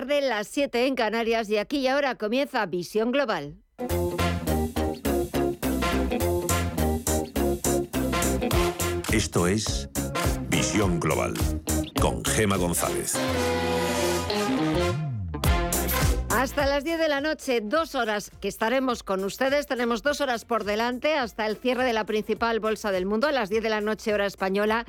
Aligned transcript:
tarde, 0.00 0.22
las 0.22 0.48
7 0.48 0.88
en 0.88 0.96
Canarias 0.96 1.48
y 1.48 1.56
aquí 1.56 1.78
y 1.78 1.86
ahora 1.86 2.16
comienza 2.16 2.66
Visión 2.66 3.12
Global. 3.12 3.54
Esto 9.12 9.46
es 9.46 9.88
Visión 10.48 10.98
Global 10.98 11.34
con 12.00 12.24
Gema 12.24 12.56
González. 12.56 13.14
Hasta 16.30 16.66
las 16.66 16.82
10 16.82 16.98
de 16.98 17.08
la 17.08 17.20
noche, 17.20 17.60
dos 17.62 17.94
horas 17.94 18.32
que 18.40 18.48
estaremos 18.48 19.04
con 19.04 19.22
ustedes. 19.22 19.68
Tenemos 19.68 20.02
dos 20.02 20.20
horas 20.20 20.44
por 20.44 20.64
delante 20.64 21.14
hasta 21.14 21.46
el 21.46 21.56
cierre 21.56 21.84
de 21.84 21.92
la 21.92 22.04
principal 22.04 22.58
bolsa 22.58 22.90
del 22.90 23.06
mundo 23.06 23.28
a 23.28 23.32
las 23.32 23.48
10 23.48 23.62
de 23.62 23.70
la 23.70 23.80
noche 23.80 24.12
hora 24.12 24.26
española. 24.26 24.86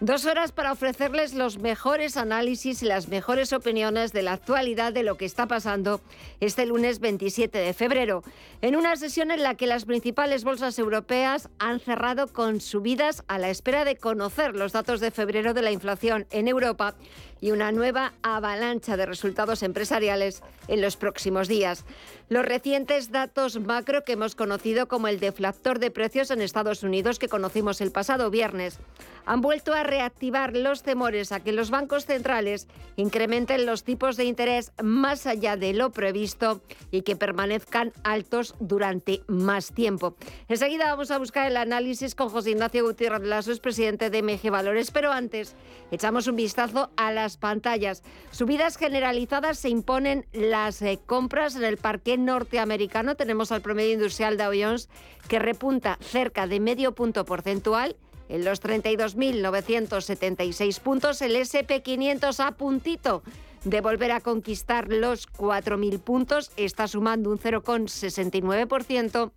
Dos 0.00 0.26
horas 0.26 0.52
para 0.52 0.72
ofrecerles 0.72 1.32
los 1.32 1.56
mejores 1.56 2.18
análisis 2.18 2.82
y 2.82 2.84
las 2.84 3.08
mejores 3.08 3.54
opiniones 3.54 4.12
de 4.12 4.20
la 4.20 4.34
actualidad 4.34 4.92
de 4.92 5.02
lo 5.02 5.16
que 5.16 5.24
está 5.24 5.46
pasando 5.46 6.02
este 6.38 6.66
lunes 6.66 7.00
27 7.00 7.56
de 7.56 7.72
febrero, 7.72 8.22
en 8.60 8.76
una 8.76 8.94
sesión 8.96 9.30
en 9.30 9.42
la 9.42 9.54
que 9.54 9.66
las 9.66 9.86
principales 9.86 10.44
bolsas 10.44 10.78
europeas 10.78 11.48
han 11.58 11.80
cerrado 11.80 12.26
con 12.26 12.60
subidas 12.60 13.24
a 13.26 13.38
la 13.38 13.48
espera 13.48 13.86
de 13.86 13.96
conocer 13.96 14.54
los 14.54 14.72
datos 14.72 15.00
de 15.00 15.10
febrero 15.10 15.54
de 15.54 15.62
la 15.62 15.72
inflación 15.72 16.26
en 16.30 16.48
Europa 16.48 16.94
y 17.40 17.50
una 17.50 17.72
nueva 17.72 18.14
avalancha 18.22 18.96
de 18.96 19.06
resultados 19.06 19.62
empresariales 19.62 20.42
en 20.68 20.80
los 20.80 20.96
próximos 20.96 21.48
días. 21.48 21.84
Los 22.28 22.44
recientes 22.44 23.12
datos 23.12 23.60
macro 23.60 24.04
que 24.04 24.12
hemos 24.12 24.34
conocido 24.34 24.88
como 24.88 25.08
el 25.08 25.20
deflactor 25.20 25.78
de 25.78 25.90
precios 25.90 26.30
en 26.30 26.40
Estados 26.40 26.82
Unidos 26.82 27.18
que 27.18 27.28
conocimos 27.28 27.80
el 27.80 27.92
pasado 27.92 28.30
viernes 28.30 28.78
han 29.26 29.40
vuelto 29.40 29.74
a 29.74 29.82
reactivar 29.82 30.56
los 30.56 30.82
temores 30.82 31.32
a 31.32 31.40
que 31.40 31.52
los 31.52 31.70
bancos 31.70 32.06
centrales 32.06 32.68
incrementen 32.94 33.66
los 33.66 33.82
tipos 33.82 34.16
de 34.16 34.24
interés 34.24 34.72
más 34.82 35.26
allá 35.26 35.56
de 35.56 35.72
lo 35.72 35.90
previsto 35.90 36.62
y 36.90 37.02
que 37.02 37.16
permanezcan 37.16 37.92
altos 38.04 38.54
durante 38.60 39.22
más 39.26 39.72
tiempo. 39.72 40.16
Enseguida 40.48 40.86
vamos 40.86 41.10
a 41.10 41.18
buscar 41.18 41.48
el 41.48 41.56
análisis 41.56 42.14
con 42.14 42.28
José 42.28 42.52
Ignacio 42.52 42.84
Gutiérrez 42.84 43.26
Lasso, 43.26 43.56
presidente 43.60 44.10
de 44.10 44.22
MG 44.22 44.50
Valores, 44.50 44.92
pero 44.92 45.12
antes 45.12 45.56
echamos 45.90 46.28
un 46.28 46.36
vistazo 46.36 46.90
a 46.96 47.10
las 47.10 47.25
pantallas. 47.36 48.04
Subidas 48.30 48.76
generalizadas 48.76 49.58
se 49.58 49.68
imponen 49.68 50.24
las 50.32 50.80
eh, 50.82 51.00
compras 51.04 51.56
en 51.56 51.64
el 51.64 51.78
parque 51.78 52.16
norteamericano. 52.16 53.16
Tenemos 53.16 53.50
al 53.50 53.62
promedio 53.62 53.94
industrial 53.94 54.36
Dow 54.36 54.52
Jones 54.54 54.88
que 55.28 55.40
repunta 55.40 55.98
cerca 56.00 56.46
de 56.46 56.60
medio 56.60 56.94
punto 56.94 57.24
porcentual 57.24 57.96
en 58.28 58.44
los 58.44 58.62
32.976 58.62 60.80
puntos, 60.80 61.22
el 61.22 61.36
SP500 61.36 62.44
a 62.44 62.50
puntito 62.52 63.22
de 63.64 63.80
volver 63.80 64.12
a 64.12 64.20
conquistar 64.20 64.92
los 64.92 65.26
4.000 65.32 65.98
puntos, 66.00 66.50
está 66.56 66.86
sumando 66.88 67.30
un 67.30 67.38
0,69% 67.38 69.32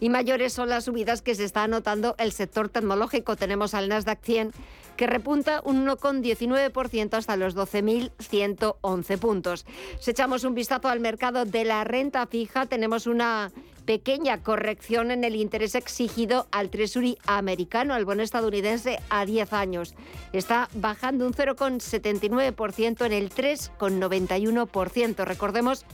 y 0.00 0.08
mayores 0.08 0.52
son 0.52 0.68
las 0.68 0.84
subidas 0.84 1.22
que 1.22 1.34
se 1.34 1.44
está 1.44 1.64
anotando 1.64 2.14
el 2.18 2.32
sector 2.32 2.68
tecnológico. 2.68 3.36
Tenemos 3.36 3.74
al 3.74 3.88
Nasdaq 3.88 4.22
100 4.22 4.52
que 4.96 5.06
repunta 5.06 5.60
un 5.64 5.86
1,19% 5.86 7.14
hasta 7.14 7.36
los 7.36 7.56
12.111 7.56 9.18
puntos. 9.18 9.66
Si 10.00 10.10
echamos 10.10 10.44
un 10.44 10.54
vistazo 10.54 10.88
al 10.88 11.00
mercado 11.00 11.44
de 11.44 11.64
la 11.64 11.84
renta 11.84 12.26
fija, 12.26 12.66
tenemos 12.66 13.06
una 13.06 13.52
pequeña 13.84 14.42
corrección 14.42 15.10
en 15.10 15.24
el 15.24 15.36
interés 15.36 15.74
exigido 15.74 16.46
al 16.50 16.70
Treasury 16.70 17.18
americano, 17.26 17.92
al 17.94 18.04
bono 18.04 18.22
estadounidense 18.22 18.98
a 19.10 19.26
10 19.26 19.52
años. 19.52 19.94
Está 20.32 20.68
bajando 20.74 21.26
un 21.26 21.34
0,79% 21.34 23.04
en 23.04 23.12
el 23.12 23.30
3,91%. 23.30 25.24
Recordemos 25.24 25.84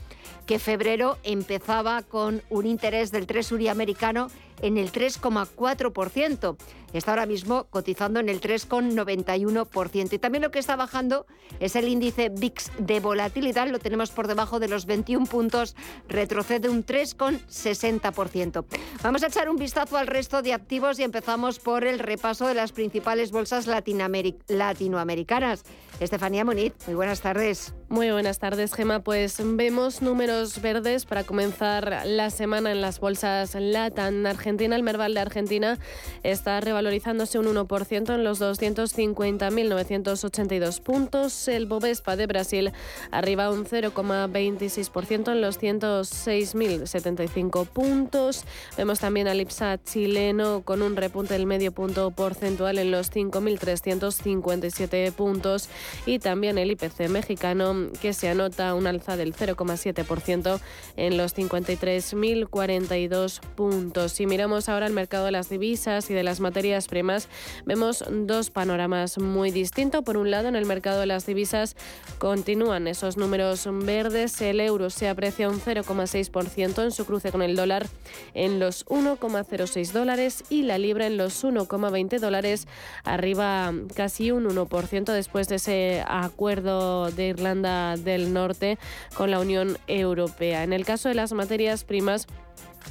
que 0.46 0.58
febrero 0.58 1.18
empezaba 1.22 2.02
con 2.02 2.42
un 2.50 2.66
interés 2.66 3.12
del 3.12 3.26
Treasury 3.26 3.68
americano 3.68 4.28
en 4.62 4.78
el 4.78 4.92
3,4%. 4.92 6.56
Está 6.92 7.12
ahora 7.12 7.26
mismo 7.26 7.64
cotizando 7.70 8.18
en 8.20 8.28
el 8.28 8.40
3,91%. 8.40 10.12
Y 10.12 10.18
también 10.18 10.42
lo 10.42 10.50
que 10.50 10.58
está 10.58 10.74
bajando 10.76 11.26
es 11.60 11.76
el 11.76 11.88
índice 11.88 12.30
VIX 12.30 12.70
de 12.78 13.00
volatilidad. 13.00 13.68
Lo 13.68 13.78
tenemos 13.78 14.10
por 14.10 14.26
debajo 14.26 14.58
de 14.58 14.68
los 14.68 14.86
21 14.86 15.26
puntos. 15.26 15.76
Retrocede 16.08 16.68
un 16.68 16.84
3,60%. 16.84 18.64
Vamos 19.02 19.22
a 19.22 19.28
echar 19.28 19.48
un 19.48 19.56
vistazo 19.56 19.96
al 19.96 20.08
resto 20.08 20.42
de 20.42 20.52
activos 20.52 20.98
y 20.98 21.04
empezamos 21.04 21.60
por 21.60 21.84
el 21.84 22.00
repaso 22.00 22.46
de 22.46 22.54
las 22.54 22.72
principales 22.72 23.30
bolsas 23.30 23.68
latinoamericanas. 23.68 25.64
Estefanía 26.00 26.44
Muniz, 26.46 26.72
muy 26.86 26.94
buenas 26.94 27.20
tardes. 27.20 27.74
Muy 27.90 28.10
buenas 28.10 28.38
tardes, 28.38 28.72
Gema. 28.72 29.00
Pues 29.00 29.36
vemos 29.44 30.00
números 30.00 30.62
verdes 30.62 31.04
para 31.04 31.24
comenzar 31.24 32.06
la 32.06 32.30
semana 32.30 32.70
en 32.70 32.80
las 32.80 33.00
bolsas 33.00 33.54
LATAM. 33.54 34.24
Argentina, 34.24 34.76
el 34.76 34.82
Merval 34.82 35.12
de 35.12 35.20
Argentina 35.20 35.78
está 36.22 36.58
revalorizándose 36.60 37.38
un 37.38 37.54
1% 37.54 38.14
en 38.14 38.24
los 38.24 38.40
250.982 38.40 40.80
puntos. 40.80 41.48
El 41.48 41.66
Bovespa 41.66 42.16
de 42.16 42.26
Brasil 42.26 42.72
arriba 43.10 43.50
un 43.50 43.66
0,26% 43.66 45.32
en 45.32 45.42
los 45.42 45.60
106.075 45.60 47.66
puntos. 47.66 48.46
Vemos 48.76 49.00
también 49.00 49.28
al 49.28 49.38
IPSA 49.40 49.82
chileno 49.82 50.62
con 50.62 50.80
un 50.80 50.96
repunte 50.96 51.34
del 51.34 51.44
medio 51.44 51.72
punto 51.72 52.10
porcentual 52.12 52.78
en 52.78 52.90
los 52.92 53.12
5.357 53.12 55.12
puntos 55.12 55.68
y 56.06 56.18
también 56.18 56.58
el 56.58 56.70
IPC 56.70 57.08
mexicano 57.08 57.88
que 58.00 58.12
se 58.12 58.28
anota 58.28 58.74
un 58.74 58.86
alza 58.86 59.16
del 59.16 59.34
0,7% 59.34 60.60
en 60.96 61.16
los 61.16 61.36
53.042 61.36 63.40
puntos. 63.56 64.12
Si 64.12 64.26
miramos 64.26 64.68
ahora 64.68 64.86
el 64.86 64.92
mercado 64.92 65.26
de 65.26 65.32
las 65.32 65.48
divisas 65.48 66.10
y 66.10 66.14
de 66.14 66.22
las 66.22 66.40
materias 66.40 66.88
primas, 66.88 67.28
vemos 67.64 68.04
dos 68.10 68.50
panoramas 68.50 69.18
muy 69.18 69.50
distintos. 69.50 70.04
Por 70.04 70.16
un 70.16 70.30
lado, 70.30 70.48
en 70.48 70.56
el 70.56 70.66
mercado 70.66 71.00
de 71.00 71.06
las 71.06 71.26
divisas 71.26 71.76
continúan 72.18 72.86
esos 72.86 73.16
números 73.16 73.68
verdes. 73.70 74.40
El 74.40 74.60
euro 74.60 74.90
se 74.90 75.08
aprecia 75.08 75.48
un 75.48 75.60
0,6% 75.60 76.84
en 76.84 76.90
su 76.90 77.04
cruce 77.04 77.32
con 77.32 77.42
el 77.42 77.56
dólar 77.56 77.86
en 78.34 78.58
los 78.58 78.86
1,06 78.86 79.92
dólares 79.92 80.44
y 80.50 80.62
la 80.62 80.78
libra 80.78 81.06
en 81.06 81.16
los 81.16 81.44
1,20 81.44 82.18
dólares, 82.18 82.66
arriba 83.04 83.72
casi 83.94 84.30
un 84.30 84.48
1% 84.48 85.12
después 85.12 85.48
de 85.48 85.56
ese 85.56 85.79
acuerdo 86.06 87.10
de 87.10 87.28
Irlanda 87.28 87.96
del 87.96 88.32
Norte 88.32 88.78
con 89.14 89.30
la 89.30 89.40
Unión 89.40 89.78
Europea. 89.86 90.64
En 90.64 90.72
el 90.72 90.84
caso 90.84 91.08
de 91.08 91.14
las 91.14 91.32
materias 91.32 91.84
primas, 91.84 92.26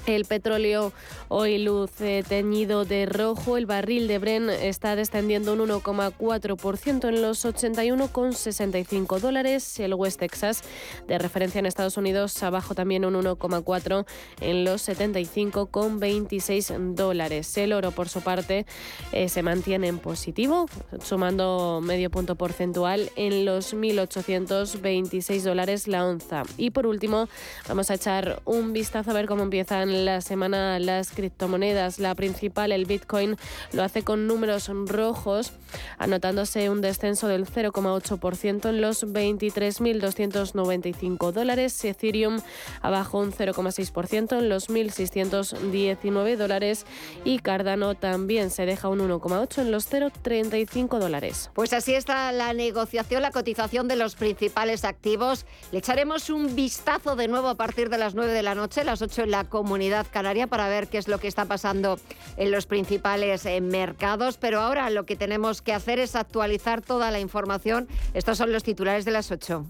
el 0.06 0.26
petróleo 0.26 0.94
hoy 1.28 1.58
luce 1.60 2.24
teñido 2.28 2.86
de 2.86 3.06
rojo. 3.06 3.58
El 3.58 3.66
barril 3.66 4.08
de 4.08 4.20
Bren 4.20 4.50
está 4.50 4.96
descendiendo 4.96 5.52
un 5.54 5.60
1,4% 5.60 7.10
en 7.10 7.22
los 7.22 7.46
81,65 7.46 9.20
dólares. 9.20 9.80
El 9.80 9.94
West 9.94 10.20
Texas, 10.20 10.64
de 11.08 11.18
referencia 11.18 11.60
en 11.60 11.66
Estados 11.66 11.98
Unidos, 11.98 12.42
abajo 12.44 12.76
también 12.76 13.06
un 13.06 13.16
1,4 13.16 14.06
en 14.42 14.66
los 14.66 14.88
75,26 14.88 16.96
dólares. 16.96 17.58
El 17.58 17.74
oro, 17.74 17.92
por 17.92 18.10
su 18.10 18.22
parte, 18.22 18.66
eh, 19.12 19.30
se 19.30 19.44
mantiene 19.44 19.88
en 19.88 20.00
positivo, 20.00 20.66
sumando 21.04 21.82
medio 21.84 22.10
punto 22.10 22.36
porcentual 22.36 23.12
en 23.16 23.46
los 23.46 23.74
1.826 23.74 25.42
dólares 25.42 25.88
la 25.88 26.06
onza. 26.06 26.44
Y 26.58 26.72
por 26.72 26.88
último, 26.88 27.30
vamos 27.68 27.92
a 27.92 27.96
echar 27.96 28.42
un 28.46 28.74
vistazo 28.74 29.12
a 29.12 29.14
ver 29.14 29.28
cómo 29.28 29.44
la 29.86 30.22
semana 30.22 30.80
las 30.80 31.12
criptomonedas. 31.12 32.00
La 32.00 32.16
principal, 32.16 32.72
el 32.72 32.86
Bitcoin, 32.86 33.36
lo 33.74 33.84
hace 33.84 34.04
con 34.04 34.26
números 34.28 34.72
rojos, 34.88 35.52
anotándose 35.98 36.70
un 36.70 36.80
descenso 36.82 37.28
del 37.28 37.46
0,8% 37.46 38.70
en 38.70 38.80
los 38.82 39.06
23.295 39.06 41.32
dólares. 41.32 41.84
Ethereum 41.84 42.40
abajo 42.82 43.20
un 43.20 43.32
0,6% 43.32 44.38
en 44.38 44.50
los 44.50 44.70
1.619 44.70 46.38
dólares 46.38 46.86
y 47.24 47.40
Cardano 47.40 47.96
también 47.96 48.52
se 48.52 48.66
deja 48.66 48.90
un 48.90 49.00
1,8 49.00 49.62
en 49.62 49.72
los 49.72 49.90
0,35 49.92 51.00
dólares. 51.00 51.52
Pues 51.54 51.74
así 51.74 51.94
está 51.94 52.32
la 52.32 52.54
negociación, 52.54 53.22
la 53.22 53.32
cotización 53.32 53.88
de 53.88 53.96
los 53.96 54.16
principales 54.16 54.86
activos. 54.86 55.46
Le 55.72 55.80
echaremos 55.80 56.30
un 56.30 56.56
vistazo 56.56 57.16
de 57.16 57.28
nuevo 57.28 57.50
a 57.50 57.56
partir 57.56 57.90
de 57.90 57.98
las 57.98 58.16
9 58.16 58.34
de 58.34 58.44
la 58.44 58.56
noche, 58.56 58.84
las 58.84 59.02
8 59.02 59.24
en 59.24 59.32
la 59.32 59.46
comunidad 59.46 59.69
comunidad 59.70 60.08
canaria 60.10 60.48
para 60.48 60.68
ver 60.68 60.88
qué 60.88 60.98
es 60.98 61.08
lo 61.08 61.20
que 61.20 61.28
está 61.28 61.46
pasando 61.46 62.00
en 62.38 62.50
los 62.50 62.66
principales 62.66 63.46
eh, 63.46 63.62
mercados. 63.62 64.38
Pero 64.38 64.62
ahora 64.62 64.90
lo 64.90 65.06
que 65.06 65.16
tenemos 65.16 65.62
que 65.62 65.74
hacer 65.74 66.00
es 66.00 66.16
actualizar 66.16 66.82
toda 66.82 67.12
la 67.12 67.20
información. 67.20 67.88
Estos 68.16 68.40
son 68.40 68.52
los 68.52 68.64
titulares 68.64 69.06
de 69.06 69.12
las 69.12 69.30
8. 69.30 69.64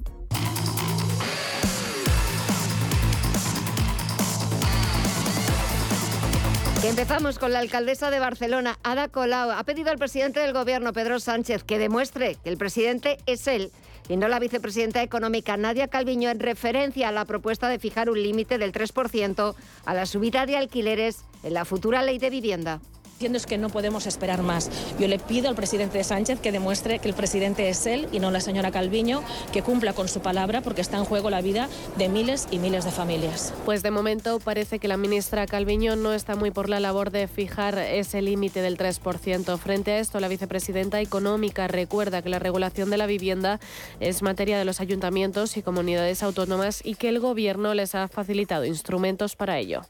Empezamos 6.86 7.38
con 7.38 7.52
la 7.52 7.60
alcaldesa 7.60 8.10
de 8.10 8.20
Barcelona, 8.20 8.80
Ada 8.84 9.10
Colau. 9.10 9.52
Ha 9.52 9.66
pedido 9.66 9.92
al 9.92 9.98
presidente 9.98 10.40
del 10.40 10.54
gobierno, 10.54 10.94
Pedro 10.94 11.20
Sánchez, 11.20 11.66
que 11.66 11.78
demuestre 11.78 12.38
que 12.42 12.50
el 12.50 12.58
presidente 12.58 13.18
es 13.26 13.48
él 13.48 13.74
no 14.18 14.28
la 14.28 14.40
vicepresidenta 14.40 15.02
económica 15.04 15.58
Nadia 15.58 15.88
Calviño 15.88 16.30
en 16.30 16.40
referencia 16.40 17.10
a 17.10 17.12
la 17.12 17.26
propuesta 17.26 17.70
de 17.70 17.80
fijar 17.80 18.10
un 18.10 18.22
límite 18.22 18.58
del 18.58 18.72
3% 18.72 19.56
a 19.86 19.94
la 19.94 20.06
subida 20.06 20.46
de 20.46 20.58
alquileres 20.58 21.24
en 21.44 21.54
la 21.54 21.66
futura 21.66 22.02
ley 22.02 22.18
de 22.18 22.30
vivienda 22.30 22.82
es 23.20 23.46
que 23.46 23.58
no 23.58 23.70
podemos 23.70 24.08
esperar 24.08 24.44
más. 24.44 24.70
Yo 24.98 25.08
le 25.10 25.20
pido 25.20 25.50
al 25.50 25.56
presidente 25.56 26.02
Sánchez 26.06 26.40
que 26.40 26.54
demuestre 26.54 27.00
que 27.00 27.10
el 27.10 27.14
presidente 27.14 27.68
es 27.68 27.86
él 27.86 28.08
y 28.14 28.20
no 28.20 28.32
la 28.32 28.40
señora 28.40 28.72
Calviño, 28.72 29.22
que 29.52 29.62
cumpla 29.62 29.92
con 29.92 30.08
su 30.08 30.22
palabra 30.22 30.62
porque 30.62 30.80
está 30.80 30.98
en 30.98 31.04
juego 31.04 31.30
la 31.30 31.42
vida 31.42 31.68
de 31.98 32.08
miles 32.08 32.48
y 32.50 32.60
miles 32.60 32.86
de 32.86 32.92
familias. 32.92 33.54
Pues 33.66 33.84
de 33.84 33.92
momento 33.92 34.40
parece 34.40 34.80
que 34.80 34.88
la 34.88 34.96
ministra 34.96 35.48
Calviño 35.48 35.98
no 35.98 36.14
está 36.14 36.38
muy 36.38 36.52
por 36.52 36.70
la 36.70 36.80
labor 36.80 37.12
de 37.12 37.28
fijar 37.28 37.78
ese 37.78 38.22
límite 38.22 38.62
del 38.62 38.78
3%. 38.78 39.58
Frente 39.58 39.92
a 39.92 40.00
esto, 40.00 40.22
la 40.22 40.30
vicepresidenta 40.30 41.02
económica 41.02 41.68
recuerda 41.68 42.22
que 42.22 42.30
la 42.30 42.40
regulación 42.40 42.90
de 42.90 42.98
la 42.98 43.06
vivienda 43.06 43.60
es 44.00 44.22
materia 44.22 44.58
de 44.58 44.66
los 44.66 44.80
ayuntamientos 44.80 45.58
y 45.58 45.62
comunidades 45.62 46.24
autónomas 46.24 46.80
y 46.86 46.96
que 46.96 47.10
el 47.10 47.20
gobierno 47.20 47.74
les 47.74 47.96
ha 47.96 48.08
facilitado 48.08 48.64
instrumentos 48.64 49.36
para 49.36 49.60
ello 49.60 49.82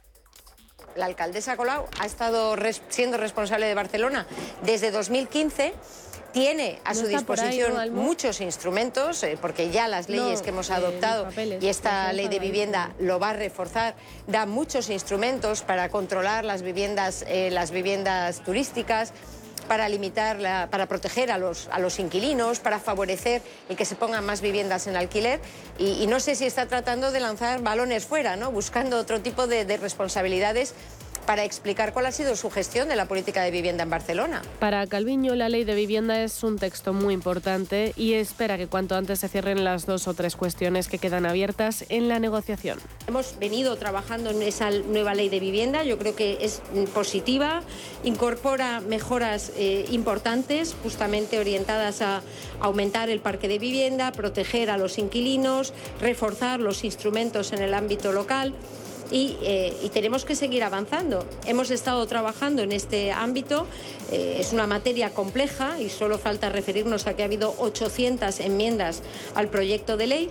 la 1.00 1.06
alcaldesa 1.06 1.58
Colau 1.58 1.88
ha 2.00 2.06
estado 2.06 2.56
siendo 2.90 3.18
responsable 3.18 3.66
de 3.66 3.74
Barcelona 3.74 4.28
desde 4.64 4.92
2015 4.92 5.74
tiene 6.32 6.80
a 6.86 6.94
su 6.94 7.08
disposición 7.08 7.94
muchos 7.94 8.40
instrumentos, 8.42 9.24
eh, 9.24 9.38
porque 9.42 9.72
ya 9.72 9.88
las 9.88 10.10
leyes 10.10 10.42
que 10.44 10.50
hemos 10.50 10.70
adoptado 10.70 11.28
y 11.60 11.68
esta 11.68 12.14
ley 12.14 12.28
de 12.28 12.40
vivienda 12.40 12.94
lo 13.00 13.20
va 13.20 13.32
a 13.32 13.34
reforzar, 13.34 13.96
da 14.28 14.46
muchos 14.46 14.92
instrumentos 14.92 15.62
para 15.62 15.90
controlar 15.90 16.46
las 16.46 16.62
viviendas, 16.62 17.26
eh, 17.28 17.50
las 17.52 17.72
viviendas 17.72 18.44
turísticas 18.44 19.12
para 19.62 19.88
limitar, 19.90 20.38
para 20.70 20.88
proteger 20.88 21.32
a 21.32 21.38
los, 21.38 21.68
a 21.72 21.80
los 21.80 22.00
inquilinos, 22.00 22.60
para 22.60 22.80
favorecer 22.80 23.42
el 23.70 23.76
que 23.76 23.86
se 23.86 23.96
pongan 23.96 24.26
más 24.26 24.42
viviendas 24.42 24.88
en 24.88 24.96
alquiler. 24.96 25.40
Y, 25.78 26.08
no 26.08 26.20
sé 26.20 26.36
si 26.36 26.46
está 26.46 26.66
tratando 26.66 27.12
de 27.12 27.20
lanzar 27.20 27.62
balones 27.62 28.06
fuera, 28.06 28.36
¿no? 28.36 28.52
buscando 28.52 28.98
otro 28.98 29.22
tipo 29.22 29.48
de, 29.48 29.66
de 29.66 29.78
responsabilidades 29.78 30.74
para 31.30 31.46
explicar 31.46 31.94
cuál 31.94 32.08
ha 32.08 32.12
sido 32.12 32.36
su 32.36 32.50
gestión 32.50 32.90
de 32.90 32.96
la 32.96 33.06
política 33.06 33.44
de 33.44 33.52
vivienda 33.52 33.84
en 33.84 33.92
Barcelona. 33.92 34.42
Para 34.58 34.88
Calviño, 34.88 35.36
la 35.36 35.48
ley 35.48 35.64
de 35.64 35.76
vivienda 35.76 36.24
es 36.24 36.42
un 36.44 36.58
texto 36.58 36.92
muy 36.92 37.14
importante 37.14 37.94
y 37.96 38.14
espera 38.14 38.58
que 38.58 38.66
cuanto 38.66 38.96
antes 38.96 39.20
se 39.20 39.30
cierren 39.30 39.64
las 39.64 39.86
dos 39.86 40.08
o 40.08 40.16
tres 40.16 40.36
cuestiones 40.36 40.88
que 40.88 40.98
quedan 40.98 41.28
abiertas 41.28 41.86
en 41.90 42.08
la 42.08 42.18
negociación. 42.18 42.80
Hemos 43.06 43.38
venido 43.38 43.76
trabajando 43.76 44.32
en 44.32 44.42
esa 44.42 44.72
nueva 44.72 45.14
ley 45.14 45.30
de 45.30 45.40
vivienda, 45.40 45.84
yo 45.84 46.00
creo 46.00 46.16
que 46.16 46.40
es 46.42 46.64
positiva, 46.96 47.62
incorpora 48.04 48.80
mejoras 48.80 49.52
eh, 49.56 49.86
importantes, 49.92 50.76
justamente 50.82 51.38
orientadas 51.38 52.02
a 52.02 52.24
aumentar 52.60 53.12
el 53.12 53.20
parque 53.20 53.48
de 53.48 53.60
vivienda, 53.60 54.12
proteger 54.14 54.72
a 54.72 54.80
los 54.80 54.98
inquilinos, 54.98 55.76
reforzar 56.02 56.60
los 56.60 56.84
instrumentos 56.84 57.54
en 57.54 57.62
el 57.62 57.76
ámbito 57.76 58.14
local. 58.14 58.56
Eh, 59.12 59.74
y, 59.84 59.90
tenemos 59.90 60.26
que 60.26 60.36
seguir 60.36 60.64
avanzando. 60.64 61.26
Hemos 61.46 61.72
estado 61.72 62.06
trabajando 62.06 62.62
en 62.62 62.72
este 62.72 63.12
ámbito, 63.12 63.66
eh, 64.12 64.38
es 64.40 64.54
una 64.54 64.68
materia 64.68 65.10
compleja 65.12 65.80
y 65.80 65.90
solo 65.90 66.18
falta 66.18 66.50
referirnos 66.50 67.08
a 67.08 67.16
que 67.16 67.24
ha 67.24 67.26
habido 67.26 67.56
800 67.58 68.40
enmiendas 68.40 69.02
al 69.36 69.48
proyecto 69.50 69.98
de 69.98 70.08
ley 70.08 70.30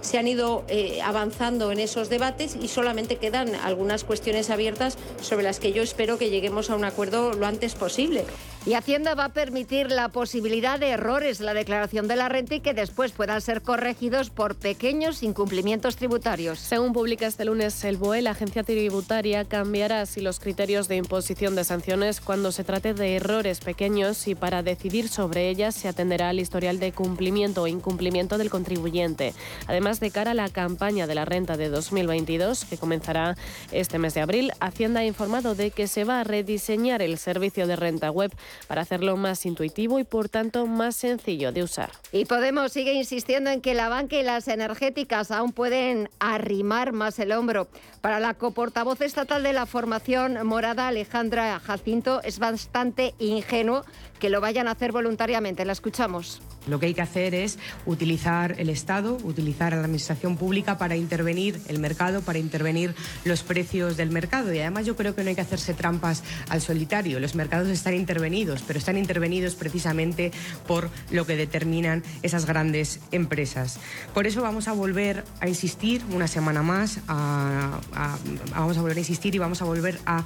se 0.00 0.16
han 0.16 0.28
ido 0.28 0.64
eh, 0.68 1.00
avanzando 1.02 1.72
en 1.72 1.80
esos 1.80 2.08
debates 2.08 2.56
y 2.60 2.68
solamente 2.68 3.16
quedan 3.16 3.54
algunas 3.56 4.04
cuestiones 4.04 4.48
abiertas 4.48 4.96
sobre 5.20 5.42
las 5.42 5.58
que 5.58 5.72
yo 5.72 5.82
espero 5.82 6.18
que 6.18 6.30
lleguemos 6.30 6.70
a 6.70 6.76
un 6.76 6.84
acuerdo 6.84 7.32
lo 7.32 7.46
antes 7.46 7.74
posible. 7.74 8.24
Y 8.68 8.74
Hacienda 8.74 9.14
va 9.14 9.24
a 9.24 9.28
permitir 9.30 9.90
la 9.90 10.10
posibilidad 10.10 10.78
de 10.78 10.90
errores 10.90 11.40
en 11.40 11.46
la 11.46 11.54
declaración 11.54 12.06
de 12.06 12.16
la 12.16 12.28
renta 12.28 12.56
y 12.56 12.60
que 12.60 12.74
después 12.74 13.12
puedan 13.12 13.40
ser 13.40 13.62
corregidos 13.62 14.28
por 14.28 14.56
pequeños 14.56 15.22
incumplimientos 15.22 15.96
tributarios. 15.96 16.58
Según 16.58 16.92
publica 16.92 17.26
este 17.26 17.46
lunes 17.46 17.82
el 17.84 17.96
BOE, 17.96 18.20
la 18.20 18.32
agencia 18.32 18.64
tributaria 18.64 19.46
cambiará 19.46 20.02
así 20.02 20.20
los 20.20 20.38
criterios 20.38 20.86
de 20.86 20.96
imposición 20.96 21.56
de 21.56 21.64
sanciones 21.64 22.20
cuando 22.20 22.52
se 22.52 22.62
trate 22.62 22.92
de 22.92 23.16
errores 23.16 23.60
pequeños 23.60 24.28
y 24.28 24.34
para 24.34 24.62
decidir 24.62 25.08
sobre 25.08 25.48
ellas 25.48 25.74
se 25.74 25.88
atenderá 25.88 26.28
al 26.28 26.38
historial 26.38 26.78
de 26.78 26.92
cumplimiento 26.92 27.62
o 27.62 27.68
incumplimiento 27.68 28.36
del 28.36 28.50
contribuyente. 28.50 29.32
Además, 29.66 29.98
de 29.98 30.10
cara 30.10 30.32
a 30.32 30.34
la 30.34 30.50
campaña 30.50 31.06
de 31.06 31.14
la 31.14 31.24
renta 31.24 31.56
de 31.56 31.70
2022, 31.70 32.66
que 32.66 32.76
comenzará 32.76 33.34
este 33.72 33.98
mes 33.98 34.12
de 34.12 34.20
abril, 34.20 34.52
Hacienda 34.60 35.00
ha 35.00 35.06
informado 35.06 35.54
de 35.54 35.70
que 35.70 35.88
se 35.88 36.04
va 36.04 36.20
a 36.20 36.24
rediseñar 36.24 37.00
el 37.00 37.16
servicio 37.16 37.66
de 37.66 37.74
renta 37.74 38.10
web 38.10 38.30
para 38.66 38.82
hacerlo 38.82 39.16
más 39.16 39.44
intuitivo 39.46 39.98
y 39.98 40.04
por 40.04 40.28
tanto 40.28 40.66
más 40.66 40.96
sencillo 40.96 41.52
de 41.52 41.62
usar. 41.62 41.90
Y 42.12 42.24
Podemos 42.24 42.72
sigue 42.72 42.92
insistiendo 42.92 43.50
en 43.50 43.60
que 43.60 43.74
la 43.74 43.88
banca 43.88 44.16
y 44.16 44.22
las 44.22 44.48
energéticas 44.48 45.30
aún 45.30 45.52
pueden 45.52 46.08
arrimar 46.20 46.92
más 46.92 47.18
el 47.18 47.32
hombro. 47.32 47.68
Para 48.00 48.20
la 48.20 48.34
coportavoz 48.34 49.00
estatal 49.00 49.42
de 49.42 49.52
la 49.52 49.66
formación 49.66 50.46
morada, 50.46 50.86
Alejandra 50.86 51.58
Jacinto, 51.58 52.22
es 52.22 52.38
bastante 52.38 53.14
ingenuo 53.18 53.84
que 54.20 54.30
lo 54.30 54.40
vayan 54.40 54.68
a 54.68 54.72
hacer 54.72 54.92
voluntariamente. 54.92 55.64
La 55.64 55.72
escuchamos. 55.72 56.40
Lo 56.68 56.78
que 56.78 56.86
hay 56.86 56.94
que 56.94 57.02
hacer 57.02 57.34
es 57.34 57.58
utilizar 57.86 58.54
el 58.58 58.68
Estado, 58.68 59.16
utilizar 59.24 59.72
a 59.72 59.76
la 59.76 59.82
Administración 59.82 60.36
Pública 60.36 60.78
para 60.78 60.96
intervenir 60.96 61.60
el 61.66 61.78
mercado, 61.78 62.20
para 62.20 62.38
intervenir 62.38 62.94
los 63.24 63.42
precios 63.42 63.96
del 63.96 64.10
mercado. 64.10 64.52
Y 64.52 64.60
además 64.60 64.86
yo 64.86 64.94
creo 64.94 65.14
que 65.14 65.22
no 65.22 65.30
hay 65.30 65.34
que 65.34 65.40
hacerse 65.40 65.74
trampas 65.74 66.22
al 66.48 66.60
solitario. 66.60 67.20
Los 67.20 67.34
mercados 67.34 67.68
están 67.68 67.94
intervenidos, 67.94 68.47
pero 68.66 68.78
están 68.78 68.96
intervenidos 68.96 69.54
precisamente 69.54 70.32
por 70.66 70.90
lo 71.10 71.26
que 71.26 71.36
determinan 71.36 72.02
esas 72.22 72.46
grandes 72.46 73.00
empresas. 73.12 73.78
Por 74.14 74.26
eso 74.26 74.42
vamos 74.42 74.68
a 74.68 74.72
volver 74.72 75.24
a 75.40 75.48
insistir 75.48 76.02
una 76.12 76.28
semana 76.28 76.62
más, 76.62 77.00
vamos 77.06 78.78
a 78.78 78.80
volver 78.80 78.96
a 78.96 79.00
insistir 79.00 79.34
y 79.34 79.38
vamos 79.38 79.62
a 79.62 79.64
volver 79.64 79.98
a 80.06 80.24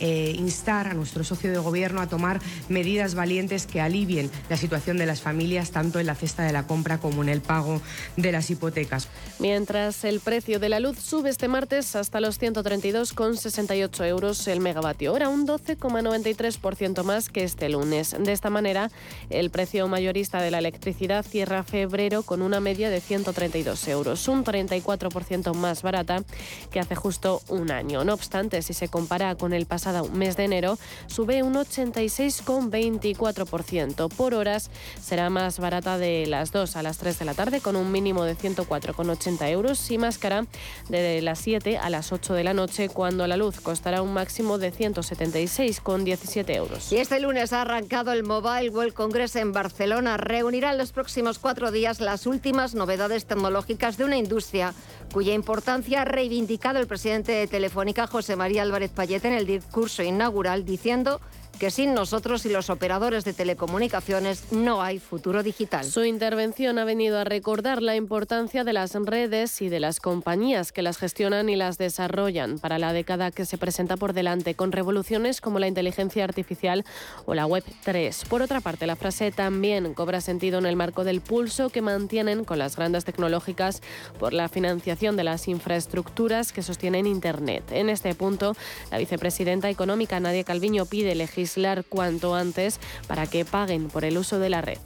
eh, 0.00 0.34
instar 0.36 0.88
a 0.88 0.94
nuestro 0.94 1.24
socio 1.24 1.50
de 1.50 1.58
gobierno 1.58 2.00
a 2.00 2.08
tomar 2.08 2.40
medidas 2.68 3.14
valientes 3.14 3.66
que 3.66 3.80
alivien 3.80 4.30
la 4.48 4.56
situación 4.56 4.96
de 4.98 5.06
las 5.06 5.20
familias 5.20 5.70
tanto 5.70 6.00
en 6.00 6.06
la 6.06 6.14
cesta 6.14 6.42
de 6.42 6.52
la 6.52 6.66
compra 6.66 6.98
como 6.98 7.22
en 7.22 7.28
el 7.28 7.40
pago 7.40 7.80
de 8.16 8.32
las 8.32 8.50
hipotecas. 8.50 9.08
Mientras 9.38 10.04
el 10.04 10.20
precio 10.20 10.58
de 10.58 10.68
la 10.68 10.80
luz 10.80 10.98
sube 10.98 11.30
este 11.30 11.48
martes 11.48 11.96
hasta 11.96 12.20
los 12.20 12.40
132,68 12.40 14.06
euros 14.06 14.46
el 14.48 14.60
megavatio 14.60 15.12
hora, 15.12 15.28
un 15.28 15.46
12,93% 15.46 17.02
más 17.04 17.28
que 17.28 17.44
este 17.50 17.68
lunes. 17.68 18.14
De 18.16 18.30
esta 18.30 18.48
manera, 18.48 18.92
el 19.28 19.50
precio 19.50 19.88
mayorista 19.88 20.40
de 20.40 20.52
la 20.52 20.58
electricidad 20.58 21.24
cierra 21.24 21.64
febrero 21.64 22.22
con 22.22 22.42
una 22.42 22.60
media 22.60 22.90
de 22.90 23.00
132 23.00 23.88
euros, 23.88 24.28
un 24.28 24.44
34% 24.44 25.52
más 25.54 25.82
barata 25.82 26.22
que 26.70 26.78
hace 26.78 26.94
justo 26.94 27.42
un 27.48 27.72
año. 27.72 28.04
No 28.04 28.14
obstante, 28.14 28.62
si 28.62 28.72
se 28.72 28.86
compara 28.88 29.34
con 29.34 29.52
el 29.52 29.66
pasado 29.66 30.08
mes 30.10 30.36
de 30.36 30.44
enero, 30.44 30.78
sube 31.08 31.42
un 31.42 31.54
86,24%. 31.54 34.08
Por 34.14 34.34
horas 34.34 34.70
será 35.02 35.28
más 35.28 35.58
barata 35.58 35.98
de 35.98 36.26
las 36.26 36.52
2 36.52 36.76
a 36.76 36.84
las 36.84 36.98
3 36.98 37.18
de 37.18 37.24
la 37.24 37.34
tarde 37.34 37.60
con 37.60 37.74
un 37.74 37.90
mínimo 37.90 38.22
de 38.22 38.36
104,80 38.36 39.50
euros 39.50 39.90
y 39.90 39.98
máscara 39.98 40.46
de 40.88 41.20
las 41.20 41.40
7 41.40 41.78
a 41.78 41.90
las 41.90 42.12
8 42.12 42.34
de 42.34 42.44
la 42.44 42.54
noche 42.54 42.88
cuando 42.88 43.26
la 43.26 43.36
luz 43.36 43.60
costará 43.60 44.02
un 44.02 44.12
máximo 44.12 44.58
de 44.58 44.72
176,17 44.72 46.54
euros. 46.54 46.92
Y 46.92 46.98
este 46.98 47.18
lunes 47.18 47.39
ha 47.40 47.62
arrancado 47.62 48.12
el 48.12 48.22
Mobile 48.22 48.68
World 48.68 48.92
Congress 48.92 49.34
en 49.34 49.52
Barcelona. 49.52 50.18
Reunirá 50.18 50.72
en 50.72 50.78
los 50.78 50.92
próximos 50.92 51.38
cuatro 51.38 51.70
días 51.70 51.98
las 51.98 52.26
últimas 52.26 52.74
novedades 52.74 53.24
tecnológicas 53.24 53.96
de 53.96 54.04
una 54.04 54.18
industria 54.18 54.74
cuya 55.10 55.32
importancia 55.32 56.02
ha 56.02 56.04
reivindicado 56.04 56.78
el 56.78 56.86
presidente 56.86 57.32
de 57.32 57.46
Telefónica, 57.46 58.06
José 58.06 58.36
María 58.36 58.60
Álvarez 58.60 58.90
Payete, 58.90 59.28
en 59.28 59.34
el 59.34 59.46
discurso 59.46 60.02
inaugural, 60.02 60.66
diciendo 60.66 61.18
sin 61.68 61.92
nosotros 61.92 62.46
y 62.46 62.48
los 62.48 62.70
operadores 62.70 63.26
de 63.26 63.34
telecomunicaciones 63.34 64.50
no 64.52 64.80
hay 64.80 64.98
futuro 64.98 65.42
digital. 65.42 65.84
Su 65.84 66.04
intervención 66.04 66.78
ha 66.78 66.84
venido 66.84 67.18
a 67.18 67.24
recordar 67.24 67.82
la 67.82 67.96
importancia 67.96 68.64
de 68.64 68.72
las 68.72 68.94
redes 68.94 69.60
y 69.60 69.68
de 69.68 69.80
las 69.80 70.00
compañías 70.00 70.72
que 70.72 70.80
las 70.80 70.96
gestionan 70.96 71.50
y 71.50 71.56
las 71.56 71.76
desarrollan 71.76 72.58
para 72.58 72.78
la 72.78 72.94
década 72.94 73.30
que 73.30 73.44
se 73.44 73.58
presenta 73.58 73.98
por 73.98 74.14
delante, 74.14 74.54
con 74.54 74.72
revoluciones 74.72 75.42
como 75.42 75.58
la 75.58 75.68
inteligencia 75.68 76.24
artificial 76.24 76.86
o 77.26 77.34
la 77.34 77.44
Web 77.44 77.64
3. 77.84 78.24
Por 78.30 78.40
otra 78.40 78.60
parte, 78.60 78.86
la 78.86 78.96
frase 78.96 79.30
también 79.30 79.92
cobra 79.92 80.22
sentido 80.22 80.58
en 80.58 80.66
el 80.66 80.76
marco 80.76 81.04
del 81.04 81.20
pulso 81.20 81.68
que 81.68 81.82
mantienen 81.82 82.44
con 82.44 82.58
las 82.58 82.76
grandes 82.76 83.04
tecnológicas 83.04 83.82
por 84.18 84.32
la 84.32 84.48
financiación 84.48 85.16
de 85.16 85.24
las 85.24 85.48
infraestructuras 85.48 86.52
que 86.52 86.62
sostienen 86.62 87.06
Internet. 87.06 87.64
En 87.72 87.90
este 87.90 88.14
punto, 88.14 88.56
la 88.90 88.98
vicepresidenta 88.98 89.68
económica 89.68 90.20
Nadia 90.20 90.44
Calviño 90.44 90.86
pide 90.86 91.14
legislar 91.50 91.84
cuanto 91.84 92.34
antes 92.34 92.78
para 93.08 93.26
que 93.26 93.44
paguen 93.44 93.88
por 93.88 94.04
el 94.04 94.18
uso 94.18 94.38
de 94.38 94.50
la 94.50 94.60
red. 94.60 94.78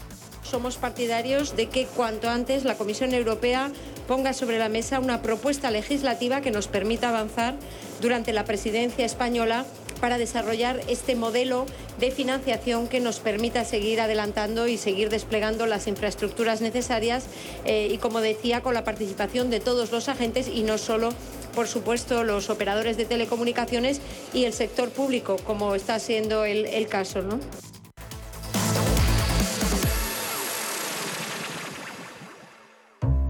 Somos 0.42 0.76
partidarios 0.76 1.56
de 1.56 1.68
que 1.68 1.86
cuanto 1.86 2.28
antes 2.28 2.64
la 2.64 2.76
Comisión 2.76 3.12
Europea 3.14 3.70
ponga 4.06 4.32
sobre 4.32 4.58
la 4.58 4.68
mesa 4.68 5.00
una 5.00 5.22
propuesta 5.22 5.70
legislativa 5.70 6.42
que 6.42 6.50
nos 6.50 6.68
permita 6.68 7.08
avanzar 7.08 7.54
durante 8.00 8.32
la 8.32 8.44
presidencia 8.44 9.04
española 9.04 9.64
para 10.00 10.18
desarrollar 10.18 10.80
este 10.88 11.16
modelo 11.16 11.64
de 11.98 12.10
financiación 12.10 12.88
que 12.88 13.00
nos 13.00 13.20
permita 13.20 13.64
seguir 13.64 14.00
adelantando 14.00 14.68
y 14.68 14.76
seguir 14.76 15.08
desplegando 15.08 15.66
las 15.66 15.86
infraestructuras 15.86 16.60
necesarias 16.60 17.24
eh, 17.64 17.88
y, 17.90 17.98
como 17.98 18.20
decía, 18.20 18.60
con 18.62 18.74
la 18.74 18.84
participación 18.84 19.48
de 19.48 19.60
todos 19.60 19.92
los 19.92 20.08
agentes 20.10 20.48
y 20.48 20.62
no 20.62 20.76
solo 20.76 21.10
por 21.54 21.68
supuesto, 21.68 22.24
los 22.24 22.50
operadores 22.50 22.96
de 22.96 23.04
telecomunicaciones 23.04 24.00
y 24.32 24.44
el 24.44 24.52
sector 24.52 24.90
público, 24.90 25.36
como 25.46 25.74
está 25.74 25.98
siendo 25.98 26.44
el, 26.44 26.86
caso. 26.88 27.22
¿no? 27.22 27.38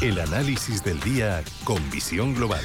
El 0.00 0.20
análisis 0.20 0.84
del 0.84 1.00
día 1.00 1.42
con 1.64 1.90
visión 1.90 2.32
global. 2.32 2.62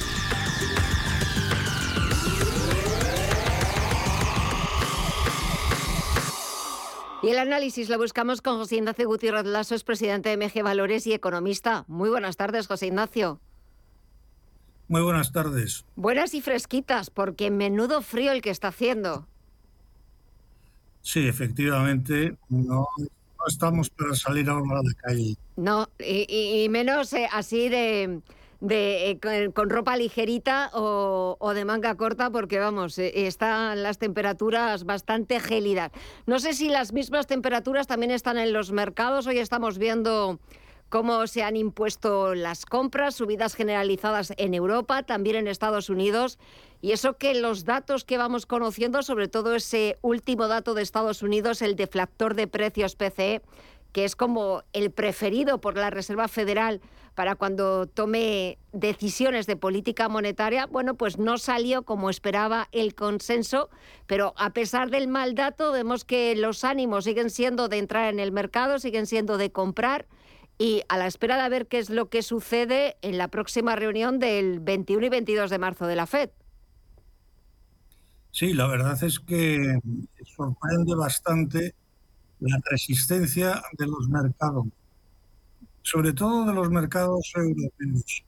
Y 7.24 7.30
el 7.30 7.40
análisis 7.40 7.90
lo 7.90 7.98
buscamos 7.98 8.44
con 8.44 8.58
José 8.58 8.75
Ignacio 8.75 9.08
Gutiérrez 9.08 9.46
Lasso, 9.46 9.74
es 9.74 9.84
presidente 9.84 10.30
de 10.30 10.38
MG 10.38 10.62
Valores 10.62 11.08
y 11.08 11.13
economista. 11.13 11.86
Muy 11.88 12.12
buenas 12.12 12.38
tardes, 12.38 12.68
José 12.68 12.86
Ignacio. 12.88 13.42
Muy 14.88 15.02
buenas 15.02 15.32
tardes. 15.32 15.86
Buenas 15.96 16.36
y 16.36 16.42
fresquitas, 16.42 17.10
porque 17.10 17.50
menudo 17.50 18.04
frío 18.04 18.32
el 18.32 18.44
que 18.44 18.52
está 18.52 18.68
haciendo. 18.68 19.28
Sí, 21.02 21.28
efectivamente, 21.28 22.38
no 22.50 22.86
estamos 23.47 23.89
para 23.89 24.15
salir 24.15 24.50
ahora 24.50 24.79
a 24.79 24.83
la 24.83 24.93
calle. 25.01 25.35
No, 25.55 25.89
y, 26.00 26.67
menos 26.69 27.13
eh, 27.13 27.27
así 27.31 27.69
de, 27.69 28.21
de 28.59 29.12
eh, 29.12 29.51
con, 29.53 29.69
ropa 29.69 29.97
ligerita 29.97 30.71
o, 30.73 31.38
o, 31.39 31.53
de 31.53 31.65
manga 31.65 31.95
corta, 31.95 32.29
porque 32.29 32.59
vamos, 32.59 32.97
eh, 32.97 33.27
están 33.27 33.83
las 33.83 33.97
temperaturas 33.97 34.83
bastante 34.85 35.39
gélidas. 35.39 35.91
No 36.25 36.39
sé 36.39 36.53
si 36.53 36.69
las 36.69 36.93
mismas 36.93 37.27
temperaturas 37.27 37.88
también 37.88 38.12
están 38.12 38.38
en 38.38 38.53
los 38.53 38.71
mercados. 38.71 39.27
Hoy 39.27 39.38
estamos 39.38 39.77
viendo 39.77 40.39
cómo 40.93 41.25
se 41.25 41.41
han 41.41 41.55
impuesto 41.55 42.35
las 42.35 42.67
compras, 42.67 43.15
subidas 43.15 43.55
generalizadas 43.55 44.31
en 44.38 44.53
Europa, 44.53 45.01
también 45.01 45.38
en 45.38 45.47
Estados 45.47 45.89
Unidos. 45.89 46.38
Y 46.81 46.91
eso 46.91 47.17
que 47.17 47.33
los 47.33 47.65
datos 47.65 48.03
que 48.03 48.19
vamos 48.19 48.45
conociendo, 48.45 49.01
sobre 49.01 49.27
todo 49.27 49.55
ese 49.55 49.97
último 50.03 50.47
dato 50.47 50.75
de 50.75 50.83
Estados 50.83 51.23
Unidos, 51.23 51.63
el 51.63 51.75
deflactor 51.75 52.35
de 52.35 52.45
precios 52.45 52.95
PCE, 52.95 53.41
que 53.91 54.05
es 54.05 54.15
como 54.15 54.62
el 54.71 54.91
preferido 54.91 55.59
por 55.59 55.77
la 55.77 55.89
Reserva 55.89 56.27
Federal 56.27 56.79
para 57.15 57.33
cuando 57.33 57.88
tome 57.88 58.59
decisiones 58.71 59.47
de 59.47 59.55
política 59.55 60.09
monetaria, 60.09 60.67
bueno, 60.67 60.93
pues 60.93 61.17
no 61.17 61.39
salió 61.39 61.81
como 61.81 62.12
esperaba 62.12 62.67
el 62.71 62.93
consenso, 62.93 63.71
pero 64.05 64.35
a 64.38 64.51
pesar 64.51 64.91
del 64.91 65.07
mal 65.07 65.33
dato 65.33 65.71
vemos 65.71 66.05
que 66.05 66.35
los 66.35 66.63
ánimos 66.63 67.05
siguen 67.05 67.31
siendo 67.31 67.67
de 67.67 67.79
entrar 67.79 68.13
en 68.13 68.19
el 68.19 68.31
mercado, 68.31 68.77
siguen 68.77 69.07
siendo 69.07 69.39
de 69.39 69.51
comprar 69.51 70.05
y 70.57 70.83
a 70.88 70.98
la 70.98 71.07
espera 71.07 71.41
de 71.41 71.50
ver 71.50 71.67
qué 71.67 71.79
es 71.79 71.89
lo 71.89 72.10
que 72.10 72.22
sucede 72.22 72.98
en 73.01 73.17
la 73.17 73.27
próxima 73.27 73.75
reunión 73.75 74.19
del 74.19 74.60
21 74.60 75.05
y 75.05 75.10
22 75.10 75.50
de 75.50 75.57
marzo 75.57 75.88
de 75.88 75.95
la 75.95 76.05
FED. 76.05 76.29
Sí, 78.31 78.53
la 78.53 78.67
verdad 78.67 79.01
es 79.03 79.19
que 79.19 79.79
sorprende 80.36 80.95
bastante 80.95 81.75
la 82.39 82.60
resistencia 82.69 83.62
de 83.77 83.88
los 83.88 84.10
mercados, 84.10 84.65
sobre 85.81 86.13
todo 86.13 86.45
de 86.45 86.53
los 86.53 86.69
mercados 86.69 87.31
europeos, 87.36 88.24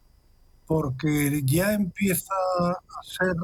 porque 0.68 1.42
ya 1.44 1.74
empieza 1.74 2.34
a 2.62 3.04
ser 3.04 3.36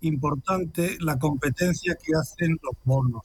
importante 0.00 0.96
la 1.00 1.18
competencia 1.18 1.94
que 1.94 2.12
hacen 2.18 2.58
los 2.62 2.74
bonos. 2.84 3.22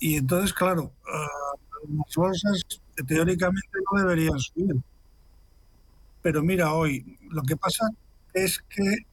Y 0.00 0.16
entonces, 0.16 0.52
claro, 0.52 0.92
ah, 1.06 1.56
las 1.88 2.14
bolsas 2.16 2.62
teóricamente 3.06 3.78
no 3.92 4.00
deberían 4.00 4.38
subir. 4.38 4.76
Pero 6.22 6.42
mira, 6.42 6.72
hoy 6.72 7.18
lo 7.30 7.42
que 7.42 7.56
pasa 7.56 7.88
es 8.34 8.58
que 8.68 9.06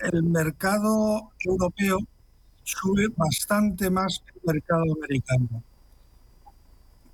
el 0.00 0.22
mercado 0.22 1.32
europeo 1.44 1.98
sube 2.62 3.08
bastante 3.16 3.90
más 3.90 4.22
que 4.24 4.38
el 4.38 4.54
mercado 4.54 4.84
americano. 4.96 5.62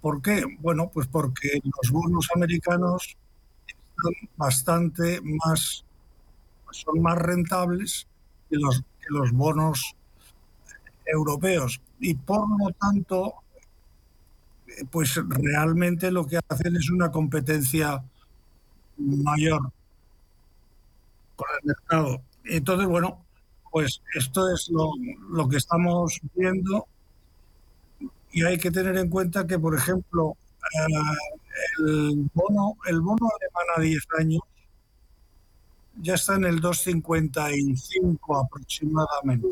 ¿Por 0.01 0.21
qué? 0.21 0.45
Bueno, 0.61 0.91
pues 0.93 1.07
porque 1.07 1.61
los 1.65 1.91
bonos 1.91 2.29
americanos 2.35 3.17
están 3.67 4.13
bastante 4.37 5.21
más, 5.23 5.85
son 6.71 7.01
más 7.01 7.17
rentables 7.17 8.07
que 8.51 8.57
los, 8.57 8.81
que 8.81 9.11
los 9.11 9.33
bonos 9.33 9.95
europeos. 11.07 11.81
Y 12.01 12.15
por 12.15 12.49
lo 12.59 12.71
tanto, 12.73 13.44
pues 14.91 15.21
realmente 15.29 16.11
lo 16.11 16.27
que 16.27 16.39
hacen 16.49 16.77
es 16.77 16.91
una 16.91 17.11
competencia 17.11 18.03
mayor 18.97 19.71
con 21.37 21.47
el 21.61 21.67
mercado. 21.67 22.23
Entonces, 22.45 22.87
bueno, 22.87 23.25
pues 23.71 24.03
esto 24.15 24.53
es 24.53 24.71
lo, 24.71 25.49
que 25.49 25.57
estamos 25.57 26.21
viendo 26.35 26.87
y 28.31 28.45
hay 28.45 28.59
que 28.59 28.71
tener 28.71 28.97
en 28.97 29.09
cuenta 29.09 29.47
que, 29.47 29.59
por 29.59 29.77
ejemplo, 29.77 30.37
eh, 30.63 30.87
el, 31.79 32.31
bono, 32.33 32.77
el 32.87 33.01
bono 33.01 33.29
alemán 33.29 33.67
a 33.77 33.81
10 33.81 34.07
años 34.19 34.43
ya 36.01 36.15
está 36.15 36.35
en 36.37 36.45
el 36.45 36.61
2,55 36.61 38.45
aproximadamente. 38.45 39.49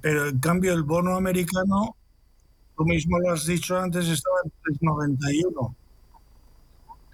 Pero 0.00 0.28
en 0.28 0.38
cambio 0.38 0.74
el 0.74 0.82
bono 0.82 1.16
americano, 1.16 1.96
tú 2.76 2.84
mismo 2.84 3.18
lo 3.18 3.32
has 3.32 3.46
dicho 3.46 3.78
antes, 3.78 4.08
estaba 4.08 4.36
en 4.44 4.52
3,91. 4.78 5.74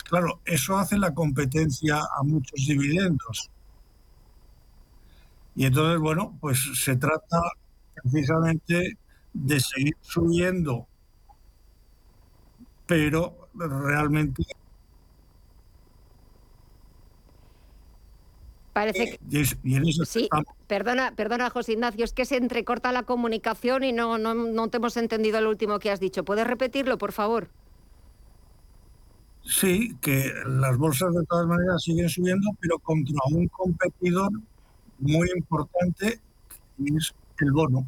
Claro, 0.05 0.41
eso 0.45 0.77
hace 0.77 0.99
la 0.99 1.15
competencia 1.15 1.99
a 1.99 2.23
muchos 2.23 2.67
dividendos. 2.67 3.51
Y 5.55 5.67
entonces, 5.67 6.01
bueno, 6.01 6.37
pues 6.41 6.59
se 6.75 6.97
trata 6.97 7.41
precisamente 7.95 8.97
de 9.33 9.61
seguir 9.61 9.97
subiendo, 10.01 10.87
pero 12.87 13.49
realmente... 13.55 14.43
Parece 18.81 19.19
que... 19.31 19.45
sí, 20.07 20.27
perdona, 20.67 21.13
perdona, 21.15 21.51
José 21.51 21.73
Ignacio, 21.73 22.03
es 22.03 22.15
que 22.15 22.25
se 22.25 22.39
entrecorta 22.39 22.93
la 22.93 23.03
comunicación 23.03 23.85
y 23.85 23.93
no, 23.93 24.17
no, 24.17 24.33
no 24.33 24.69
te 24.69 24.79
hemos 24.79 24.97
entendido 24.97 25.39
lo 25.43 25.51
último 25.51 25.79
que 25.79 25.91
has 25.91 26.01
dicho. 26.01 26.25
¿Puedes 26.25 26.47
repetirlo, 26.47 26.97
por 26.97 27.13
favor? 27.13 27.49
Sí, 29.45 29.95
que 30.01 30.33
las 30.47 30.79
bolsas 30.79 31.13
de 31.13 31.27
todas 31.27 31.47
maneras 31.47 31.83
siguen 31.83 32.09
subiendo, 32.09 32.49
pero 32.59 32.79
contra 32.79 33.21
un 33.31 33.49
competidor 33.49 34.31
muy 34.99 35.29
importante 35.37 36.19
es 36.83 37.15
el 37.39 37.53
bono. 37.53 37.87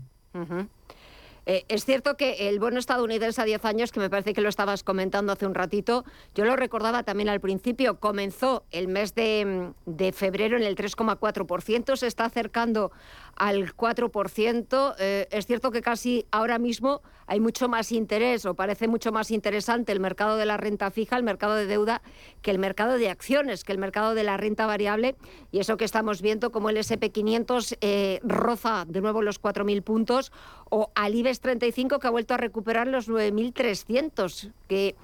Eh, 1.47 1.65
es 1.69 1.85
cierto 1.85 2.17
que 2.17 2.49
el 2.49 2.59
bono 2.59 2.79
estadounidense 2.79 3.41
a 3.41 3.45
10 3.45 3.65
años, 3.65 3.93
que 3.93 4.01
me 4.01 4.11
parece 4.11 4.33
que 4.33 4.41
lo 4.41 4.49
estabas 4.49 4.85
comentando 4.85 5.33
hace 5.33 5.47
un 5.47 5.55
ratito, 5.55 6.05
yo 6.35 6.45
lo 6.45 6.57
recordaba 6.57 7.03
también 7.03 7.29
al 7.29 7.41
principio, 7.41 7.99
comenzó 7.99 8.65
el 8.71 8.89
mes 8.89 9.15
de, 9.15 9.73
de 9.87 10.13
febrero 10.13 10.57
en 10.57 10.63
el 10.63 10.77
3,4%, 10.77 11.97
se 11.97 12.07
está 12.07 12.25
acercando 12.25 12.93
al 13.37 13.75
4%. 13.75 14.95
Eh, 14.99 15.29
es 15.31 15.47
cierto 15.47 15.71
que 15.71 15.83
casi 15.83 16.27
ahora 16.31 16.59
mismo 16.59 17.03
hay 17.27 17.41
mucho 17.41 17.69
más 17.69 17.93
interés 17.93 18.45
o 18.47 18.55
parece 18.55 18.89
mucho 18.89 19.13
más 19.13 19.31
interesante 19.31 19.93
el 19.93 20.01
mercado 20.01 20.37
de 20.37 20.47
la 20.47 20.57
renta 20.57 20.91
fija, 20.91 21.17
el 21.17 21.23
mercado 21.23 21.55
de 21.55 21.67
deuda, 21.67 22.03
que 22.43 22.51
el 22.51 22.59
mercado 22.59 22.99
de 22.99 23.09
acciones, 23.09 23.65
que 23.65 23.73
el 23.73 23.79
mercado 23.79 24.15
de 24.15 24.25
la 24.25 24.37
renta 24.37 24.67
variable. 24.67 25.17
Y 25.51 25.61
eso 25.61 25.77
que 25.77 25.85
estamos 25.85 26.21
viendo 26.23 26.51
como 26.51 26.71
el 26.71 26.77
SP500 26.77 27.79
eh, 27.81 28.21
roza 28.23 28.85
de 28.87 29.01
nuevo 29.01 29.23
los 29.23 29.41
4.000 29.41 29.83
puntos 29.83 30.33
o 30.69 30.91
al 30.95 31.15
IBEX 31.15 31.41
35 31.41 31.99
que 31.99 32.07
ha 32.07 32.11
vuelto 32.11 32.35
a 32.35 32.37
recuperar 32.37 32.87
los 32.87 33.09
9.300, 33.09 34.53
que 34.69 34.97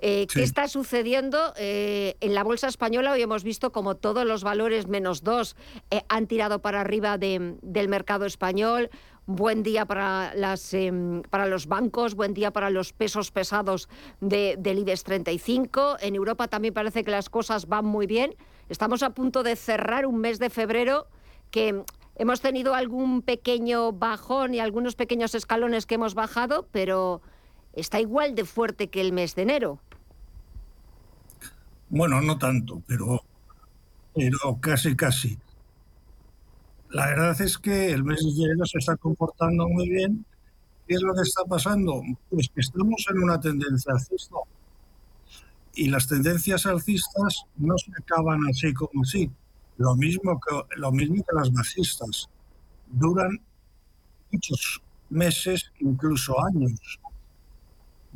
Eh, 0.00 0.28
¿Qué 0.32 0.44
está 0.44 0.68
sucediendo 0.68 1.52
eh, 1.56 2.16
en 2.20 2.32
la 2.32 2.44
bolsa 2.44 2.68
española? 2.68 3.12
Hoy 3.12 3.22
hemos 3.22 3.42
visto 3.42 3.72
como 3.72 3.96
todos 3.96 4.24
los 4.24 4.44
valores 4.44 4.86
menos 4.86 5.24
dos 5.24 5.56
eh, 5.90 6.02
han 6.08 6.28
tirado 6.28 6.60
para 6.60 6.80
arriba 6.80 7.18
del 7.18 7.88
mercado 7.88 8.24
español. 8.24 8.90
Buen 9.26 9.64
día 9.64 9.86
para, 9.86 10.32
las, 10.34 10.72
em, 10.72 11.22
para 11.22 11.46
los 11.46 11.66
bancos, 11.66 12.14
buen 12.14 12.32
día 12.32 12.52
para 12.52 12.70
los 12.70 12.92
pesos 12.92 13.32
pesados 13.32 13.88
del 14.20 14.78
IBEX 14.78 15.02
35. 15.02 15.96
En 16.00 16.14
Europa 16.14 16.46
también 16.46 16.72
parece 16.72 17.02
que 17.02 17.10
las 17.10 17.28
cosas 17.28 17.66
van 17.66 17.84
muy 17.84 18.06
bien. 18.06 18.36
Estamos 18.68 19.02
a 19.02 19.10
punto 19.10 19.42
de 19.42 19.56
cerrar 19.56 20.06
un 20.06 20.18
mes 20.18 20.38
de 20.38 20.48
febrero 20.48 21.08
que 21.50 21.82
hemos 22.14 22.40
tenido 22.40 22.74
algún 22.74 23.20
pequeño 23.22 23.92
bajón 23.92 24.54
y 24.54 24.60
algunos 24.60 24.94
pequeños 24.94 25.34
escalones 25.34 25.86
que 25.86 25.96
hemos 25.96 26.14
bajado, 26.14 26.68
pero 26.70 27.20
está 27.72 28.00
igual 28.00 28.34
de 28.34 28.44
fuerte 28.44 28.88
que 28.88 29.00
el 29.00 29.12
mes 29.12 29.34
de 29.34 29.42
enero. 29.42 29.80
Bueno, 31.90 32.20
no 32.20 32.36
tanto, 32.36 32.82
pero, 32.86 33.22
pero 34.14 34.58
casi, 34.60 34.94
casi. 34.94 35.38
La 36.90 37.06
verdad 37.06 37.40
es 37.40 37.58
que 37.58 37.90
el 37.90 38.04
mes 38.04 38.20
de 38.22 38.44
enero 38.44 38.64
se 38.66 38.78
está 38.78 38.96
comportando 38.96 39.68
muy 39.68 39.88
bien. 39.88 40.24
¿Qué 40.86 40.94
es 40.94 41.02
lo 41.02 41.14
que 41.14 41.22
está 41.22 41.44
pasando? 41.44 42.02
Pues 42.30 42.48
que 42.54 42.60
estamos 42.60 43.04
en 43.10 43.22
una 43.22 43.38
tendencia 43.40 43.92
alcista. 43.92 44.36
Y 45.74 45.88
las 45.88 46.08
tendencias 46.08 46.66
alcistas 46.66 47.44
no 47.56 47.76
se 47.78 47.90
acaban 47.98 48.40
así 48.48 48.72
como 48.72 49.02
así. 49.02 49.30
Lo 49.76 49.94
mismo 49.96 50.40
que, 50.40 50.76
lo 50.76 50.90
mismo 50.92 51.16
que 51.16 51.36
las 51.36 51.52
bajistas. 51.52 52.28
Duran 52.86 53.38
muchos 54.32 54.82
meses, 55.10 55.70
incluso 55.80 56.34
años. 56.44 56.98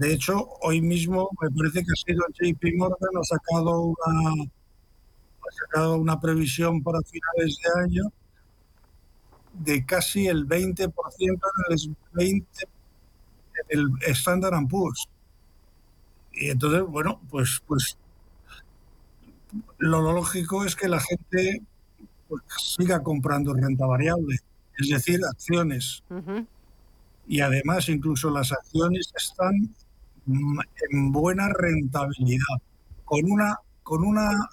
De 0.03 0.13
hecho, 0.13 0.49
hoy 0.63 0.81
mismo 0.81 1.31
me 1.41 1.49
parece 1.49 1.85
que 1.85 1.93
ha 1.93 1.95
sido 1.95 2.25
JP 2.35 2.77
Morgan, 2.77 3.11
ha 3.21 3.23
sacado 3.23 3.83
una, 3.83 4.43
ha 4.43 5.53
sacado 5.53 5.97
una 5.97 6.21
previsión 6.21 6.83
para 6.83 6.99
finales 7.03 7.57
de 7.63 7.85
año 7.85 8.13
de 9.53 9.87
casi 9.87 10.27
el 10.27 10.49
20% 10.49 10.93
en 11.21 11.39
el 11.71 11.97
20 12.15 12.69
en 13.69 13.79
el 13.79 13.93
Standard 14.09 14.67
Poor's. 14.69 15.07
Y 16.33 16.51
entonces, 16.51 16.83
bueno, 16.83 17.21
pues, 17.31 17.63
pues 17.65 17.97
lo 19.79 20.03
lógico 20.03 20.65
es 20.65 20.75
que 20.75 20.89
la 20.89 20.99
gente 20.99 21.63
pues, 22.27 22.43
siga 22.59 23.05
comprando 23.05 23.55
renta 23.55 23.87
variable, 23.87 24.37
es 24.81 24.89
decir, 24.89 25.21
acciones. 25.31 26.03
Y 27.29 27.39
además, 27.39 27.89
incluso 27.89 28.31
las 28.31 28.51
acciones 28.51 29.13
están 29.17 29.73
en 30.27 31.13
buena 31.13 31.49
rentabilidad, 31.49 32.59
con 33.05 33.31
una, 33.31 33.59
con 33.83 34.05
una 34.05 34.49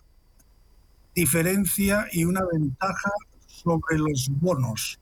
diferencia 1.15 2.07
y 2.11 2.25
una 2.25 2.41
ventaja 2.51 3.11
sobre 3.47 3.97
los 3.97 4.29
bonos. 4.29 4.99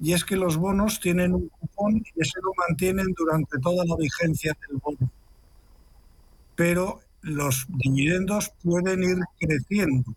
Y 0.00 0.14
es 0.14 0.24
que 0.24 0.36
los 0.36 0.56
bonos 0.56 0.98
tienen 1.00 1.34
un 1.34 1.48
cupón 1.48 1.96
y 1.96 2.22
ese 2.22 2.40
lo 2.42 2.52
mantienen 2.68 3.06
durante 3.16 3.58
toda 3.58 3.84
la 3.84 3.96
vigencia 3.96 4.56
del 4.66 4.78
bono. 4.78 5.10
Pero 6.56 7.00
los 7.22 7.66
dividendos 7.68 8.50
pueden 8.62 9.02
ir 9.02 9.18
creciendo. 9.38 10.14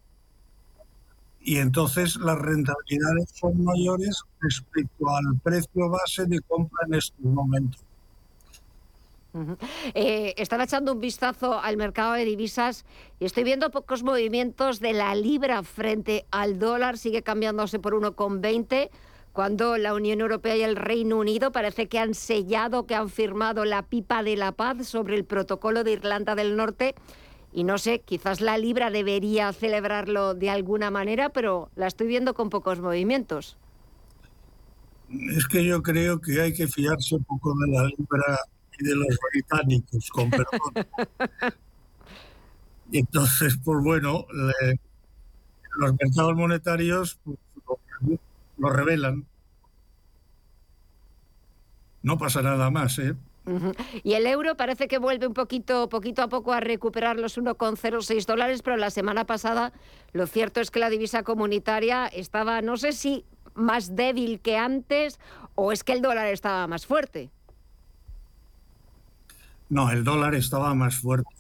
Y 1.42 1.58
entonces 1.58 2.16
las 2.16 2.40
rentabilidades 2.40 3.32
son 3.34 3.62
mayores 3.62 4.24
respecto 4.40 5.10
al 5.10 5.38
precio 5.44 5.90
base 5.90 6.26
de 6.26 6.40
compra 6.42 6.86
en 6.88 6.94
estos 6.94 7.26
momentos. 7.26 7.84
Eh, 9.96 10.36
estaba 10.38 10.66
echando 10.66 10.94
un 10.94 11.00
vistazo 11.00 11.60
al 11.60 11.76
mercado 11.76 12.14
de 12.14 12.26
divisas 12.26 12.86
y 13.20 13.26
estoy 13.26 13.44
viendo 13.44 13.72
pocos 13.72 14.04
movimientos 14.04 14.80
de 14.80 14.94
la 14.94 15.16
libra 15.16 15.64
frente 15.64 16.26
al 16.30 16.60
dólar, 16.60 16.98
sigue 16.98 17.24
cambiándose 17.24 17.80
por 17.80 17.94
1,20 17.94 18.90
cuando 19.34 19.78
la 19.78 19.96
Unión 19.96 20.22
Europea 20.22 20.56
y 20.56 20.62
el 20.62 20.76
Reino 20.76 21.18
Unido 21.18 21.52
parece 21.52 21.88
que 21.88 21.98
han 21.98 22.14
sellado, 22.14 22.86
que 22.86 22.94
han 22.94 23.10
firmado 23.10 23.66
la 23.66 23.82
pipa 23.82 24.22
de 24.22 24.38
la 24.38 24.52
paz 24.52 24.88
sobre 24.88 25.16
el 25.16 25.26
protocolo 25.26 25.84
de 25.84 25.94
Irlanda 25.94 26.36
del 26.36 26.56
Norte. 26.56 26.94
Y 27.52 27.64
no 27.64 27.80
sé, 27.80 28.00
quizás 28.00 28.42
la 28.42 28.60
libra 28.60 28.92
debería 28.92 29.52
celebrarlo 29.52 30.36
de 30.36 30.52
alguna 30.52 30.92
manera, 30.92 31.30
pero 31.30 31.72
la 31.76 31.88
estoy 31.88 32.08
viendo 32.08 32.36
con 32.36 32.52
pocos 32.52 32.80
movimientos. 32.80 33.58
Es 35.36 35.48
que 35.48 35.66
yo 35.66 35.82
creo 35.82 36.22
que 36.22 36.40
hay 36.40 36.54
que 36.54 36.68
fiarse 36.68 37.16
un 37.16 37.24
poco 37.24 37.56
de 37.60 37.72
la 37.72 37.86
libra 37.86 38.40
y 38.80 38.86
de 38.86 38.96
los 38.96 39.18
británicos, 39.32 40.10
con 40.10 40.30
perdón. 40.30 40.88
y 42.92 42.98
entonces, 43.00 43.58
pues 43.64 43.84
bueno, 43.84 44.26
los 45.78 45.92
mercados 46.00 46.36
monetarios 46.36 47.20
pues, 47.24 47.38
lo, 48.58 48.70
revelan. 48.70 49.26
No 52.02 52.18
pasa 52.18 52.42
nada 52.42 52.70
más, 52.70 53.00
¿eh? 53.00 53.16
Y 54.04 54.14
el 54.14 54.26
euro 54.26 54.56
parece 54.56 54.88
que 54.88 54.98
vuelve 54.98 55.28
un 55.28 55.34
poquito, 55.34 55.90
poquito 55.90 56.22
a 56.22 56.30
poco 56.30 56.54
a 56.54 56.62
recuperar 56.62 57.20
los 57.20 57.38
1,06 57.38 58.26
dólares, 58.26 58.62
pero 58.62 58.78
la 58.78 58.90
semana 58.90 59.26
pasada 59.26 59.74
lo 60.14 60.28
cierto 60.28 60.62
es 60.62 60.72
que 60.72 60.80
la 60.80 60.90
divisa 60.90 61.24
comunitaria 61.24 62.08
estaba, 62.08 62.62
no 62.62 62.78
sé 62.78 62.94
si 62.94 63.26
más 63.54 63.96
débil 63.96 64.40
que 64.40 64.58
antes 64.58 65.20
o 65.56 65.72
es 65.72 65.84
que 65.84 65.94
el 65.94 66.02
dólar 66.02 66.28
estaba 66.28 66.68
más 66.68 66.86
fuerte. 66.86 67.32
No, 69.74 69.90
el 69.90 70.04
dólar 70.04 70.36
estaba 70.36 70.76
más 70.76 70.98
fuerte. 70.98 71.34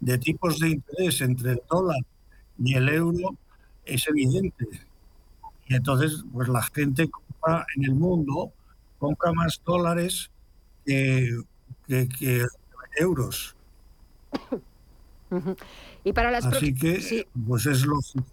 De 0.00 0.18
tipos 0.18 0.60
de 0.60 0.68
interés 0.68 1.20
entre 1.20 1.50
el 1.52 1.62
dólar 1.68 1.98
y 2.58 2.76
el 2.76 2.88
euro 2.88 3.36
es 3.84 4.06
evidente. 4.06 4.66
Y 5.66 5.74
entonces, 5.74 6.24
pues 6.32 6.48
la 6.48 6.62
gente 6.62 7.10
compra 7.10 7.66
en 7.74 7.84
el 7.86 7.94
mundo, 7.96 8.52
compra 9.00 9.32
más 9.32 9.60
dólares 9.66 10.30
que, 10.86 11.40
euros. 12.96 13.56
Y 16.04 16.12
para 16.12 16.30
las 16.30 16.46
Así 16.46 16.72
que, 16.72 17.26
pues 17.48 17.66
es 17.66 17.84
lógico. 17.84 18.24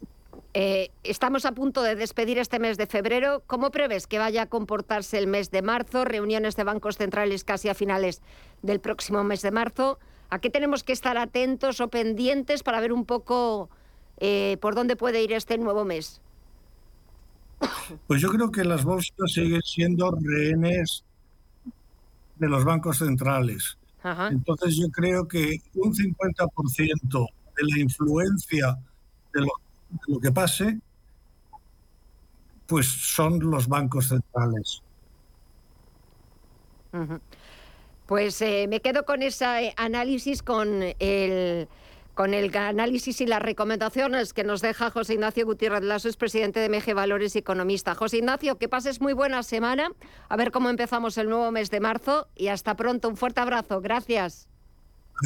Eh, 0.54 0.92
estamos 1.04 1.46
a 1.46 1.54
punto 1.54 1.82
de 1.82 1.96
despedir 1.96 2.38
este 2.38 2.60
mes 2.60 2.78
de 2.78 2.86
febrero. 2.86 3.42
¿Cómo 3.48 3.72
prevés 3.72 4.06
que 4.06 4.20
vaya 4.20 4.44
a 4.44 4.46
comportarse 4.48 5.18
el 5.18 5.28
mes 5.28 5.50
de 5.50 5.62
marzo? 5.62 6.04
Reuniones 6.04 6.56
de 6.58 6.66
bancos 6.66 6.98
centrales 6.98 7.44
casi 7.46 7.70
a 7.70 7.74
finales 7.74 8.22
del 8.62 8.82
próximo 8.82 9.24
mes 9.24 9.42
de 9.42 9.52
marzo. 9.52 9.98
¿A 10.30 10.40
qué 10.40 10.50
tenemos 10.50 10.84
que 10.84 10.94
estar 10.94 11.18
atentos 11.18 11.80
o 11.80 11.88
pendientes 11.88 12.64
para 12.64 12.82
ver 12.82 12.92
un 12.92 13.06
poco 13.06 13.70
eh, 14.18 14.58
por 14.62 14.76
dónde 14.76 14.96
puede 14.98 15.24
ir 15.24 15.32
este 15.32 15.58
nuevo 15.58 15.86
mes? 15.86 16.22
Pues 18.08 18.22
yo 18.22 18.30
creo 18.30 18.52
que 18.52 18.66
las 18.66 18.84
bolsas 18.84 19.32
siguen 19.34 19.62
siendo 19.62 20.12
rehenes 20.12 21.06
de 22.38 22.48
los 22.50 22.66
bancos 22.66 22.98
centrales. 22.98 23.78
Entonces 24.04 24.78
yo 24.78 24.90
creo 24.90 25.28
que 25.28 25.58
un 25.76 25.94
50% 25.94 27.28
de 27.56 27.64
la 27.64 27.80
influencia 27.80 28.76
de 29.32 29.42
los 29.42 29.52
lo 30.08 30.19
que 30.19 30.32
pase, 30.32 30.80
pues 32.67 32.88
son 32.88 33.39
los 33.39 33.67
bancos 33.67 34.10
centrales. 34.10 34.82
Pues 38.06 38.41
eh, 38.41 38.67
me 38.69 38.82
quedo 38.82 39.06
con 39.06 39.21
ese 39.23 39.73
análisis, 39.77 40.43
con 40.43 40.84
el, 40.99 41.67
con 42.13 42.34
el 42.34 42.56
análisis 42.56 43.21
y 43.21 43.25
las 43.25 43.41
recomendaciones 43.41 44.34
que 44.34 44.43
nos 44.43 44.62
deja 44.62 44.91
José 44.91 45.13
Ignacio 45.13 45.45
Gutiérrez 45.45 45.84
Lasso, 45.84 46.10
es 46.10 46.17
presidente 46.17 46.60
de 46.60 46.69
MG 46.69 46.93
Valores 46.93 47.36
y 47.36 47.39
economista. 47.39 47.95
José 47.95 48.17
Ignacio, 48.17 48.58
que 48.58 48.67
pases 48.67 48.99
muy 49.01 49.13
buena 49.13 49.43
semana, 49.43 49.89
a 50.27 50.36
ver 50.36 50.51
cómo 50.51 50.69
empezamos 50.69 51.17
el 51.17 51.30
nuevo 51.30 51.51
mes 51.51 51.71
de 51.71 51.80
marzo 51.80 52.27
y 52.36 52.47
hasta 52.47 52.75
pronto. 52.75 53.08
Un 53.08 53.17
fuerte 53.17 53.41
abrazo, 53.41 53.82
gracias. 53.82 54.47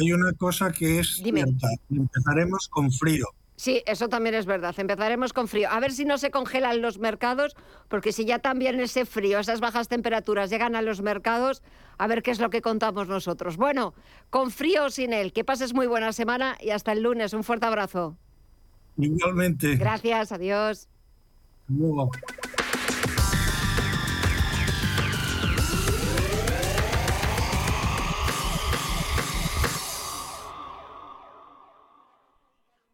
Hay 0.00 0.12
una 0.12 0.32
cosa 0.32 0.70
que 0.70 1.00
es 1.00 1.14
cierta, 1.14 1.68
empezaremos 1.90 2.68
con 2.68 2.92
frío. 2.92 3.26
Sí, 3.56 3.82
eso 3.86 4.08
también 4.08 4.34
es 4.34 4.44
verdad. 4.44 4.74
Empezaremos 4.76 5.32
con 5.32 5.48
frío. 5.48 5.68
A 5.70 5.80
ver 5.80 5.92
si 5.92 6.04
no 6.04 6.18
se 6.18 6.30
congelan 6.30 6.82
los 6.82 6.98
mercados, 6.98 7.56
porque 7.88 8.12
si 8.12 8.26
ya 8.26 8.38
también 8.38 8.78
ese 8.80 9.06
frío, 9.06 9.38
esas 9.38 9.60
bajas 9.60 9.88
temperaturas 9.88 10.50
llegan 10.50 10.76
a 10.76 10.82
los 10.82 11.00
mercados, 11.00 11.62
a 11.96 12.06
ver 12.06 12.22
qué 12.22 12.30
es 12.30 12.38
lo 12.38 12.50
que 12.50 12.60
contamos 12.60 13.08
nosotros. 13.08 13.56
Bueno, 13.56 13.94
con 14.28 14.50
frío 14.50 14.84
o 14.84 14.90
sin 14.90 15.14
él, 15.14 15.32
que 15.32 15.42
pases 15.42 15.72
muy 15.72 15.86
buena 15.86 16.12
semana 16.12 16.56
y 16.60 16.70
hasta 16.70 16.92
el 16.92 17.02
lunes. 17.02 17.32
Un 17.32 17.44
fuerte 17.44 17.66
abrazo. 17.66 18.16
Igualmente. 18.98 19.76
Gracias, 19.76 20.32
adiós. 20.32 20.88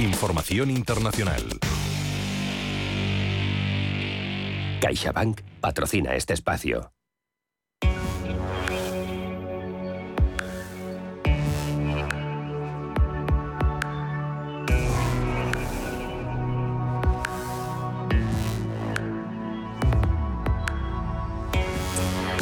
Información 0.00 0.70
internacional. 0.70 1.42
CaixaBank 4.80 5.40
patrocina 5.60 6.14
este 6.14 6.34
espacio. 6.34 6.92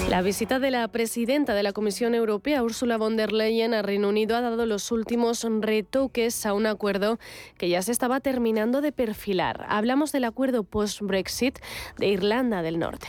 La 0.09 0.23
visita 0.23 0.61
de 0.61 0.71
la 0.71 0.87
presidenta 0.87 1.53
de 1.55 1.65
la 1.65 1.73
Comisión 1.73 2.15
Europea, 2.15 2.63
Ursula 2.63 2.97
von 2.97 3.17
der 3.17 3.33
Leyen, 3.33 3.75
a 3.75 3.83
Reino 3.83 4.09
Unido 4.09 4.37
ha 4.37 4.41
dado 4.41 4.65
los 4.65 4.93
últimos 4.93 5.45
retoques 5.61 6.47
a 6.47 6.55
un 6.55 6.67
acuerdo 6.67 7.19
que 7.59 7.69
ya 7.69 7.83
se 7.83 7.91
estaba 7.91 8.21
terminando 8.21 8.81
de 8.81 8.93
perfilar. 8.93 9.67
Hablamos 9.69 10.13
del 10.13 10.25
acuerdo 10.25 10.63
post-Brexit 10.63 11.59
de 11.99 12.07
Irlanda 12.07 12.63
del 12.63 12.79
Norte. 12.79 13.09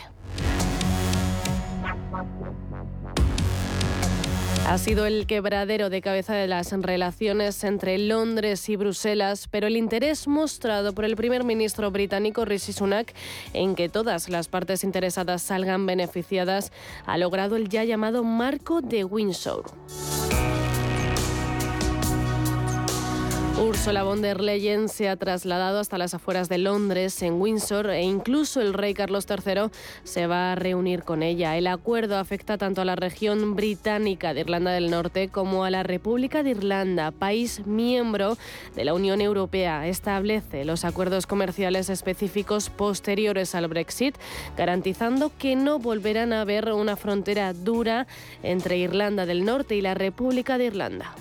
Ha 4.67 4.77
sido 4.77 5.06
el 5.06 5.27
quebradero 5.27 5.89
de 5.89 6.01
cabeza 6.01 6.34
de 6.34 6.45
las 6.45 6.73
relaciones 6.73 7.63
entre 7.63 7.97
Londres 7.97 8.67
y 8.67 8.75
Bruselas, 8.75 9.47
pero 9.49 9.67
el 9.67 9.77
interés 9.77 10.27
mostrado 10.27 10.93
por 10.93 11.06
el 11.06 11.15
primer 11.15 11.45
ministro 11.45 11.89
británico 11.89 12.43
Rishi 12.43 12.73
Sunak 12.73 13.13
en 13.53 13.75
que 13.75 13.88
todas 13.88 14.27
las 14.27 14.49
partes 14.49 14.84
interesadas 14.84 15.41
salgan 15.41 15.86
beneficiadas 15.86 16.73
ha 17.06 17.17
logrado 17.17 17.56
el 17.56 17.69
ya 17.69 17.86
llamado 17.86 18.25
marco 18.25 18.82
de 18.82 19.06
Windsor. 19.06 19.71
Ursula 23.60 24.04
von 24.04 24.22
der 24.22 24.39
Leyen 24.39 24.88
se 24.88 25.10
ha 25.10 25.15
trasladado 25.15 25.80
hasta 25.80 25.98
las 25.98 26.13
afueras 26.13 26.48
de 26.48 26.60
Londres, 26.60 27.24
en 27.24 27.41
Windsor, 27.41 27.89
e 27.89 28.04
incluso 28.04 28.62
el 28.62 28.76
rey 28.76 28.93
Carlos 28.93 29.26
III 29.28 29.72
se 30.04 30.28
va 30.28 30.52
a 30.52 30.56
reunir 30.56 31.02
con 31.02 31.24
ella. 31.24 31.58
El 31.58 31.65
acuerdo 31.65 32.17
afecta 32.17 32.60
tanto 32.60 32.82
a 32.82 32.86
la 32.86 32.96
región 32.96 33.56
británica 33.56 34.36
de 34.36 34.41
Irlanda 34.41 34.72
del 34.72 34.91
Norte 34.91 35.30
como 35.30 35.63
a 35.63 35.72
la 35.72 35.82
República 35.82 36.43
de 36.43 36.52
Irlanda, 36.52 37.10
país 37.10 37.65
miembro 37.65 38.38
de 38.76 38.86
la 38.86 38.93
Unión 38.93 39.22
Europea. 39.22 39.88
Establece 39.88 40.63
los 40.63 40.86
acuerdos 40.86 41.26
comerciales 41.26 41.89
específicos 41.89 42.70
posteriores 42.70 43.56
al 43.56 43.67
Brexit, 43.67 44.15
garantizando 44.56 45.32
que 45.36 45.56
no 45.56 45.80
volverán 45.80 46.32
a 46.32 46.41
haber 46.41 46.72
una 46.72 46.96
frontera 46.96 47.54
dura 47.54 48.06
entre 48.43 48.78
Irlanda 48.78 49.26
del 49.26 49.46
Norte 49.46 49.76
y 49.76 49.82
la 49.82 49.96
República 49.96 50.60
de 50.60 50.65
Irlanda. 50.65 51.15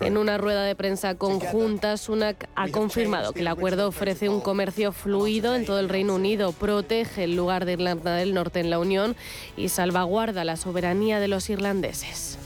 En 0.00 0.16
una 0.16 0.38
rueda 0.38 0.64
de 0.64 0.74
prensa 0.74 1.14
conjunta, 1.14 1.96
Sunak 1.96 2.48
ha 2.54 2.68
confirmado 2.68 3.32
que 3.32 3.40
el 3.40 3.48
acuerdo 3.48 3.88
ofrece 3.88 4.28
un 4.28 4.40
comercio 4.40 4.92
fluido 4.92 5.54
en 5.54 5.64
todo 5.64 5.80
el 5.80 5.88
Reino 5.88 6.14
Unido, 6.14 6.52
protege 6.52 7.24
el 7.24 7.36
lugar 7.36 7.64
de 7.64 7.72
Irlanda 7.72 8.14
del 8.16 8.34
Norte 8.34 8.60
en 8.60 8.70
la 8.70 8.78
Unión 8.78 9.16
y 9.56 9.68
salvaguarda 9.68 10.44
la 10.44 10.56
soberanía 10.56 11.20
de 11.20 11.28
los 11.28 11.48
irlandeses. 11.50 12.38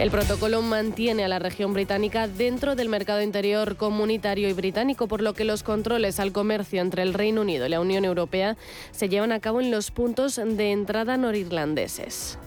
El 0.00 0.10
protocolo 0.10 0.60
mantiene 0.60 1.24
a 1.24 1.28
la 1.28 1.38
región 1.38 1.72
británica 1.72 2.26
dentro 2.26 2.74
del 2.74 2.88
mercado 2.88 3.22
interior 3.22 3.76
comunitario 3.76 4.48
y 4.48 4.52
británico, 4.52 5.06
por 5.06 5.22
lo 5.22 5.34
que 5.34 5.44
los 5.44 5.62
controles 5.62 6.18
al 6.18 6.32
comercio 6.32 6.80
entre 6.80 7.02
el 7.02 7.14
Reino 7.14 7.42
Unido 7.42 7.66
y 7.66 7.68
la 7.68 7.80
Unión 7.80 8.04
Europea 8.04 8.56
se 8.90 9.08
llevan 9.08 9.30
a 9.30 9.38
cabo 9.38 9.60
en 9.60 9.70
los 9.70 9.92
puntos 9.92 10.34
de 10.34 10.72
entrada 10.72 11.16
norirlandeses. 11.16 12.38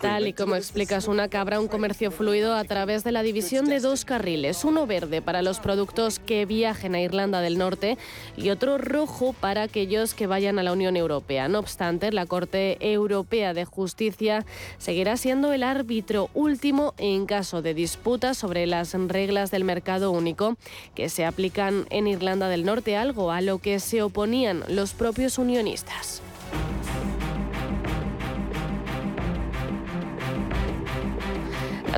Tal 0.00 0.28
y 0.28 0.32
como 0.34 0.54
explica 0.54 1.00
Sunak, 1.00 1.34
habrá 1.34 1.58
un 1.58 1.66
comercio 1.66 2.12
fluido 2.12 2.54
a 2.54 2.62
través 2.62 3.02
de 3.02 3.10
la 3.10 3.24
división 3.24 3.66
de 3.66 3.80
dos 3.80 4.04
carriles, 4.04 4.64
uno 4.64 4.86
verde 4.86 5.20
para 5.20 5.42
los 5.42 5.58
productos 5.58 6.20
que 6.20 6.46
viajen 6.46 6.94
a 6.94 7.00
Irlanda 7.00 7.40
del 7.40 7.58
Norte 7.58 7.98
y 8.36 8.50
otro 8.50 8.78
rojo 8.78 9.32
para 9.32 9.62
aquellos 9.62 10.14
que 10.14 10.28
vayan 10.28 10.60
a 10.60 10.62
la 10.62 10.72
Unión 10.72 10.96
Europea. 10.96 11.48
No 11.48 11.58
obstante, 11.58 12.12
la 12.12 12.26
Corte 12.26 12.76
Europea 12.80 13.52
de 13.52 13.64
Justicia 13.64 14.46
seguirá 14.78 15.16
siendo 15.16 15.52
el 15.52 15.64
árbitro 15.64 16.30
último 16.34 16.94
en 16.96 17.26
caso 17.26 17.60
de 17.60 17.74
disputa 17.74 18.34
sobre 18.34 18.66
las 18.66 18.94
reglas 18.94 19.50
del 19.50 19.64
mercado 19.64 20.12
único 20.12 20.56
que 20.94 21.08
se 21.08 21.24
aplican 21.24 21.86
en 21.90 22.06
Irlanda 22.06 22.48
del 22.48 22.64
Norte, 22.64 22.96
algo 22.96 23.32
a 23.32 23.40
lo 23.40 23.58
que 23.58 23.80
se 23.80 24.02
oponían 24.02 24.62
los 24.68 24.92
propios 24.92 25.36
unionistas. 25.36 26.22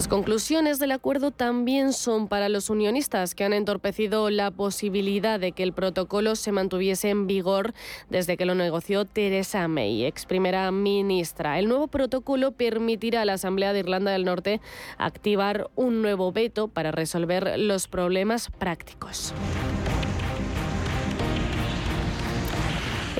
Las 0.00 0.08
conclusiones 0.08 0.78
del 0.78 0.92
acuerdo 0.92 1.30
también 1.30 1.92
son 1.92 2.26
para 2.26 2.48
los 2.48 2.70
unionistas, 2.70 3.34
que 3.34 3.44
han 3.44 3.52
entorpecido 3.52 4.30
la 4.30 4.50
posibilidad 4.50 5.38
de 5.38 5.52
que 5.52 5.62
el 5.62 5.74
protocolo 5.74 6.36
se 6.36 6.52
mantuviese 6.52 7.10
en 7.10 7.26
vigor 7.26 7.74
desde 8.08 8.38
que 8.38 8.46
lo 8.46 8.54
negoció 8.54 9.04
Theresa 9.04 9.68
May, 9.68 10.06
ex 10.06 10.24
primera 10.24 10.70
ministra. 10.70 11.58
El 11.58 11.68
nuevo 11.68 11.86
protocolo 11.86 12.52
permitirá 12.52 13.20
a 13.20 13.24
la 13.26 13.34
Asamblea 13.34 13.74
de 13.74 13.80
Irlanda 13.80 14.10
del 14.10 14.24
Norte 14.24 14.62
activar 14.96 15.68
un 15.76 16.00
nuevo 16.00 16.32
veto 16.32 16.68
para 16.68 16.92
resolver 16.92 17.58
los 17.58 17.86
problemas 17.86 18.48
prácticos. 18.58 19.34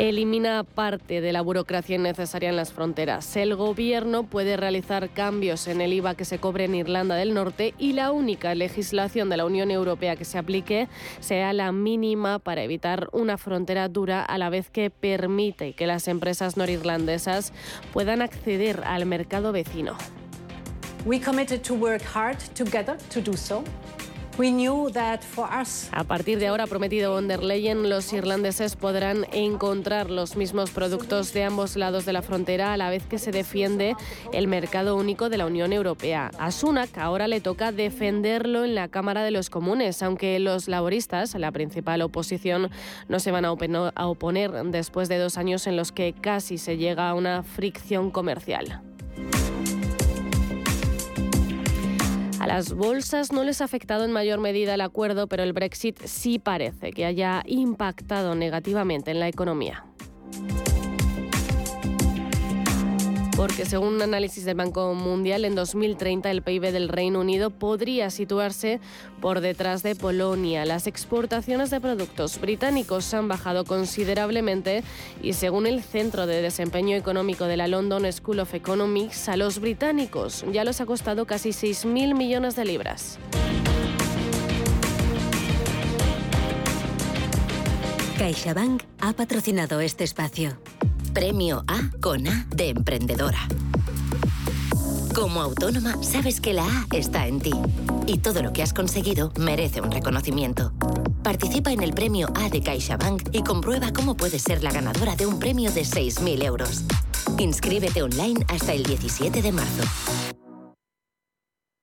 Elimina 0.09 0.65
parte 0.65 1.21
de 1.21 1.33
la 1.33 1.43
burocracia 1.43 1.97
innecesaria 1.97 2.49
en 2.49 2.57
las 2.57 2.73
fronteras. 2.73 3.37
El 3.37 3.55
gobierno 3.55 4.23
puede 4.25 4.57
realizar 4.57 5.11
cambios 5.11 5.69
en 5.69 5.81
el 5.81 5.93
IVA 5.93 6.15
que 6.15 6.25
se 6.25 6.39
cobre 6.39 6.65
en 6.65 6.75
Irlanda 6.75 7.17
del 7.17 7.35
Norte 7.35 7.75
y 7.79 7.93
la 7.93 8.11
única 8.11 8.55
legislación 8.55 9.29
de 9.29 9.37
la 9.37 9.45
Unión 9.45 9.71
Europea 9.71 10.17
que 10.17 10.25
se 10.25 10.39
aplique 10.39 10.89
sea 11.21 11.53
la 11.53 11.71
mínima 11.73 12.39
para 12.39 12.63
evitar 12.63 13.09
una 13.13 13.37
frontera 13.37 13.89
dura 13.89 14.25
a 14.25 14.39
la 14.39 14.49
vez 14.49 14.71
que 14.71 14.89
permite 14.91 15.75
que 15.75 15.87
las 15.87 16.09
empresas 16.09 16.57
norirlandesas 16.57 17.53
puedan 17.93 18.23
acceder 18.23 18.83
al 18.87 19.05
mercado 19.05 19.53
vecino. 19.53 19.97
We 21.05 21.19
committed 21.19 21.63
to 21.63 21.75
work 21.75 22.03
hard 22.03 22.39
together 22.55 22.97
to 23.11 23.21
do 23.21 23.37
so. 23.37 23.65
A 25.93 26.05
partir 26.05 26.38
de 26.38 26.47
ahora, 26.47 26.66
prometido 26.66 27.12
von 27.12 27.29
der 27.29 27.43
Leyen, 27.43 27.90
los 27.90 28.12
irlandeses 28.12 28.75
podrán 28.75 29.27
encontrar 29.33 30.09
los 30.11 30.37
mismos 30.37 30.71
productos 30.71 31.35
de 31.35 31.45
ambos 31.45 31.77
lados 31.77 32.07
de 32.07 32.14
la 32.14 32.23
frontera 32.23 32.73
a 32.73 32.77
la 32.79 32.88
vez 32.88 33.05
que 33.05 33.19
se 33.19 33.33
defiende 33.33 33.97
el 34.33 34.47
mercado 34.47 34.97
único 34.97 35.29
de 35.29 35.37
la 35.37 35.47
Unión 35.47 35.73
Europea. 35.73 36.31
A 36.38 36.53
Sunak 36.53 36.97
ahora 36.97 37.29
le 37.29 37.40
toca 37.40 37.71
defenderlo 37.71 38.64
en 38.64 38.75
la 38.75 38.88
Cámara 38.88 39.25
de 39.25 39.31
los 39.31 39.51
Comunes, 39.51 40.03
aunque 40.03 40.38
los 40.38 40.69
laboristas, 40.69 41.35
la 41.35 41.53
principal 41.53 42.01
oposición, 42.01 42.71
no 43.09 43.21
se 43.21 43.33
van 43.33 43.45
a 43.45 43.53
oponer 43.53 44.53
después 44.64 45.09
de 45.09 45.19
dos 45.19 45.37
años 45.37 45.66
en 45.66 45.77
los 45.77 45.93
que 45.93 46.14
casi 46.14 46.57
se 46.57 46.79
llega 46.79 47.11
a 47.11 47.14
una 47.14 47.43
fricción 47.43 48.11
comercial. 48.11 48.81
A 52.40 52.46
las 52.46 52.72
bolsas 52.72 53.33
no 53.33 53.44
les 53.44 53.61
ha 53.61 53.64
afectado 53.64 54.07
en 54.07 54.12
mayor 54.12 54.40
medida 54.40 54.72
el 54.74 54.81
acuerdo, 54.81 55.26
pero 55.26 55.42
el 55.42 55.53
Brexit 55.53 56.00
sí 56.05 56.38
parece 56.38 56.90
que 56.90 57.05
haya 57.05 57.42
impactado 57.44 58.35
negativamente 58.35 59.11
en 59.11 59.20
la 59.20 59.29
economía. 59.29 59.85
Porque 63.37 63.64
según 63.64 63.95
un 63.95 64.03
análisis 64.03 64.45
del 64.45 64.57
Banco 64.57 64.95
Mundial, 64.95 65.45
en 65.45 65.55
2030 65.55 66.31
el 66.31 66.43
PIB 66.43 66.73
del 66.73 66.88
Reino 66.88 67.21
Unido 67.21 67.51
podría 67.51 68.11
situarse 68.11 68.81
por 69.21 69.40
detrás 69.40 69.83
de 69.83 69.95
Polonia. 69.95 70.64
Las 70.64 70.87
exportaciones 70.87 71.71
de 71.71 71.81
productos 71.81 72.40
británicos 72.40 73.12
han 73.14 73.29
bajado 73.29 73.64
considerablemente 73.64 74.83
y 75.23 75.33
según 75.33 75.66
el 75.66 75.83
Centro 75.83 76.27
de 76.27 76.43
Desempeño 76.43 76.97
Económico 76.97 77.45
de 77.45 77.57
la 77.57 77.69
London 77.69 78.11
School 78.12 78.40
of 78.40 78.55
Economics, 78.55 79.29
a 79.29 79.37
los 79.37 79.59
británicos 79.61 80.45
ya 80.53 80.64
les 80.64 80.81
ha 80.81 80.87
costado 80.87 81.27
casi 81.27 81.51
6.000 81.51 82.16
millones 82.16 82.57
de 82.57 82.64
libras. 82.64 83.19
CaixaBank 88.19 88.83
ha 89.01 89.14
patrocinado 89.14 89.81
este 89.81 90.05
espacio. 90.05 90.59
Premio 91.12 91.64
A 91.66 91.90
con 92.01 92.29
A 92.29 92.46
de 92.55 92.68
emprendedora. 92.68 93.49
Como 95.14 95.42
autónoma, 95.42 96.01
sabes 96.03 96.40
que 96.40 96.53
la 96.53 96.64
A 96.64 96.87
está 96.92 97.27
en 97.27 97.40
ti. 97.40 97.53
Y 98.07 98.18
todo 98.18 98.42
lo 98.42 98.53
que 98.53 98.62
has 98.62 98.73
conseguido 98.73 99.33
merece 99.38 99.81
un 99.81 99.90
reconocimiento. 99.90 100.73
Participa 101.23 101.73
en 101.73 101.83
el 101.83 101.92
premio 101.92 102.29
A 102.37 102.49
de 102.49 102.62
CaixaBank 102.62 103.31
y 103.33 103.42
comprueba 103.42 103.92
cómo 103.92 104.16
puedes 104.16 104.42
ser 104.42 104.62
la 104.62 104.70
ganadora 104.70 105.16
de 105.16 105.27
un 105.27 105.38
premio 105.38 105.73
de 105.73 105.83
6.000 105.83 106.44
euros. 106.44 106.85
Inscríbete 107.38 108.03
online 108.03 108.44
hasta 108.49 108.73
el 108.73 108.85
17 108.85 109.42
de 109.42 109.53
marzo. 109.53 109.83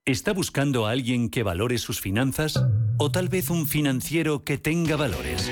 ¿Está 0.05 0.31
buscando 0.31 0.85
a 0.85 0.91
alguien 0.91 1.29
que 1.29 1.43
valore 1.43 1.77
sus 1.79 1.99
finanzas? 1.99 2.63
¿O 2.97 3.11
tal 3.11 3.27
vez 3.27 3.49
un 3.49 3.67
financiero 3.67 4.45
que 4.45 4.57
tenga 4.57 4.95
valores? 4.95 5.51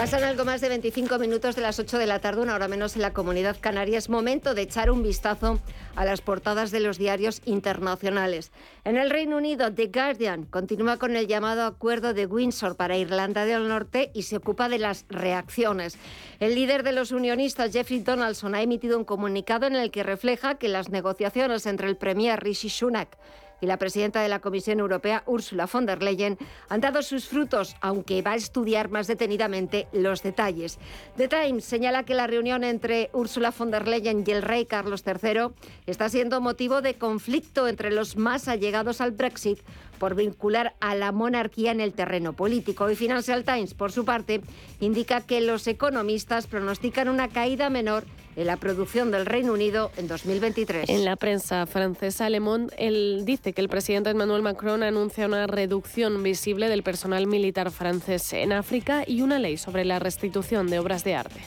Pasan 0.00 0.24
algo 0.24 0.46
más 0.46 0.62
de 0.62 0.70
25 0.70 1.18
minutos 1.18 1.56
de 1.56 1.60
las 1.60 1.78
8 1.78 1.98
de 1.98 2.06
la 2.06 2.20
tarde, 2.20 2.40
una 2.40 2.54
hora 2.54 2.68
menos 2.68 2.96
en 2.96 3.02
la 3.02 3.12
comunidad 3.12 3.58
canaria. 3.60 3.98
Es 3.98 4.08
momento 4.08 4.54
de 4.54 4.62
echar 4.62 4.90
un 4.90 5.02
vistazo 5.02 5.60
a 5.94 6.06
las 6.06 6.22
portadas 6.22 6.70
de 6.70 6.80
los 6.80 6.96
diarios 6.96 7.42
internacionales. 7.44 8.50
En 8.84 8.96
el 8.96 9.10
Reino 9.10 9.36
Unido, 9.36 9.74
The 9.74 9.88
Guardian 9.88 10.46
continúa 10.46 10.96
con 10.96 11.16
el 11.16 11.26
llamado 11.26 11.66
acuerdo 11.66 12.14
de 12.14 12.24
Windsor 12.24 12.76
para 12.76 12.96
Irlanda 12.96 13.44
del 13.44 13.68
Norte 13.68 14.10
y 14.14 14.22
se 14.22 14.38
ocupa 14.38 14.70
de 14.70 14.78
las 14.78 15.04
reacciones. 15.10 15.98
El 16.38 16.54
líder 16.54 16.82
de 16.82 16.92
los 16.92 17.12
unionistas, 17.12 17.70
Jeffrey 17.70 18.00
Donaldson, 18.00 18.54
ha 18.54 18.62
emitido 18.62 18.96
un 18.96 19.04
comunicado 19.04 19.66
en 19.66 19.76
el 19.76 19.90
que 19.90 20.02
refleja 20.02 20.54
que 20.54 20.68
las 20.68 20.88
negociaciones 20.88 21.66
entre 21.66 21.88
el 21.88 21.98
Premier 21.98 22.42
Rishi 22.42 22.70
Sunak 22.70 23.18
y 23.60 23.66
la 23.66 23.76
presidenta 23.76 24.22
de 24.22 24.28
la 24.28 24.40
Comisión 24.40 24.80
Europea, 24.80 25.22
Ursula 25.26 25.68
von 25.70 25.86
der 25.86 26.02
Leyen, 26.02 26.38
han 26.68 26.80
dado 26.80 27.02
sus 27.02 27.26
frutos, 27.26 27.76
aunque 27.80 28.22
va 28.22 28.32
a 28.32 28.36
estudiar 28.36 28.90
más 28.90 29.06
detenidamente 29.06 29.88
los 29.92 30.22
detalles. 30.22 30.78
The 31.16 31.28
Times 31.28 31.64
señala 31.64 32.04
que 32.04 32.14
la 32.14 32.26
reunión 32.26 32.64
entre 32.64 33.10
Ursula 33.12 33.52
von 33.56 33.70
der 33.70 33.88
Leyen 33.88 34.24
y 34.26 34.30
el 34.30 34.42
rey 34.42 34.66
Carlos 34.66 35.04
III 35.06 35.54
está 35.86 36.08
siendo 36.08 36.40
motivo 36.40 36.82
de 36.82 36.94
conflicto 36.94 37.68
entre 37.68 37.90
los 37.90 38.16
más 38.16 38.48
allegados 38.48 39.00
al 39.00 39.12
Brexit 39.12 39.60
por 39.98 40.14
vincular 40.14 40.74
a 40.80 40.94
la 40.94 41.12
monarquía 41.12 41.72
en 41.72 41.80
el 41.80 41.92
terreno 41.92 42.32
político. 42.32 42.90
Y 42.90 42.96
Financial 42.96 43.44
Times, 43.44 43.74
por 43.74 43.92
su 43.92 44.04
parte, 44.04 44.40
indica 44.80 45.20
que 45.20 45.40
los 45.42 45.66
economistas 45.66 46.46
pronostican 46.46 47.08
una 47.08 47.28
caída 47.28 47.68
menor 47.70 48.04
en 48.36 48.46
la 48.46 48.56
producción 48.56 49.10
del 49.10 49.26
Reino 49.26 49.52
Unido 49.52 49.90
en 49.96 50.08
2023. 50.08 50.88
En 50.88 51.04
la 51.04 51.16
prensa 51.16 51.66
francesa, 51.66 52.30
Le 52.30 52.40
Monde 52.40 52.74
él 52.78 53.22
dice 53.24 53.52
que 53.52 53.60
el 53.60 53.68
presidente 53.68 54.10
Emmanuel 54.10 54.42
Macron 54.42 54.82
anuncia 54.82 55.26
una 55.26 55.46
reducción 55.46 56.22
visible 56.22 56.68
del 56.68 56.82
personal 56.82 57.26
militar 57.26 57.70
francés 57.70 58.32
en 58.32 58.52
África 58.52 59.04
y 59.06 59.22
una 59.22 59.38
ley 59.38 59.56
sobre 59.56 59.84
la 59.84 59.98
restitución 59.98 60.68
de 60.68 60.78
obras 60.78 61.04
de 61.04 61.14
arte. 61.14 61.40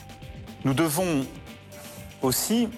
Nous 0.64 0.74
devons 0.74 1.26
aussi 2.22 2.68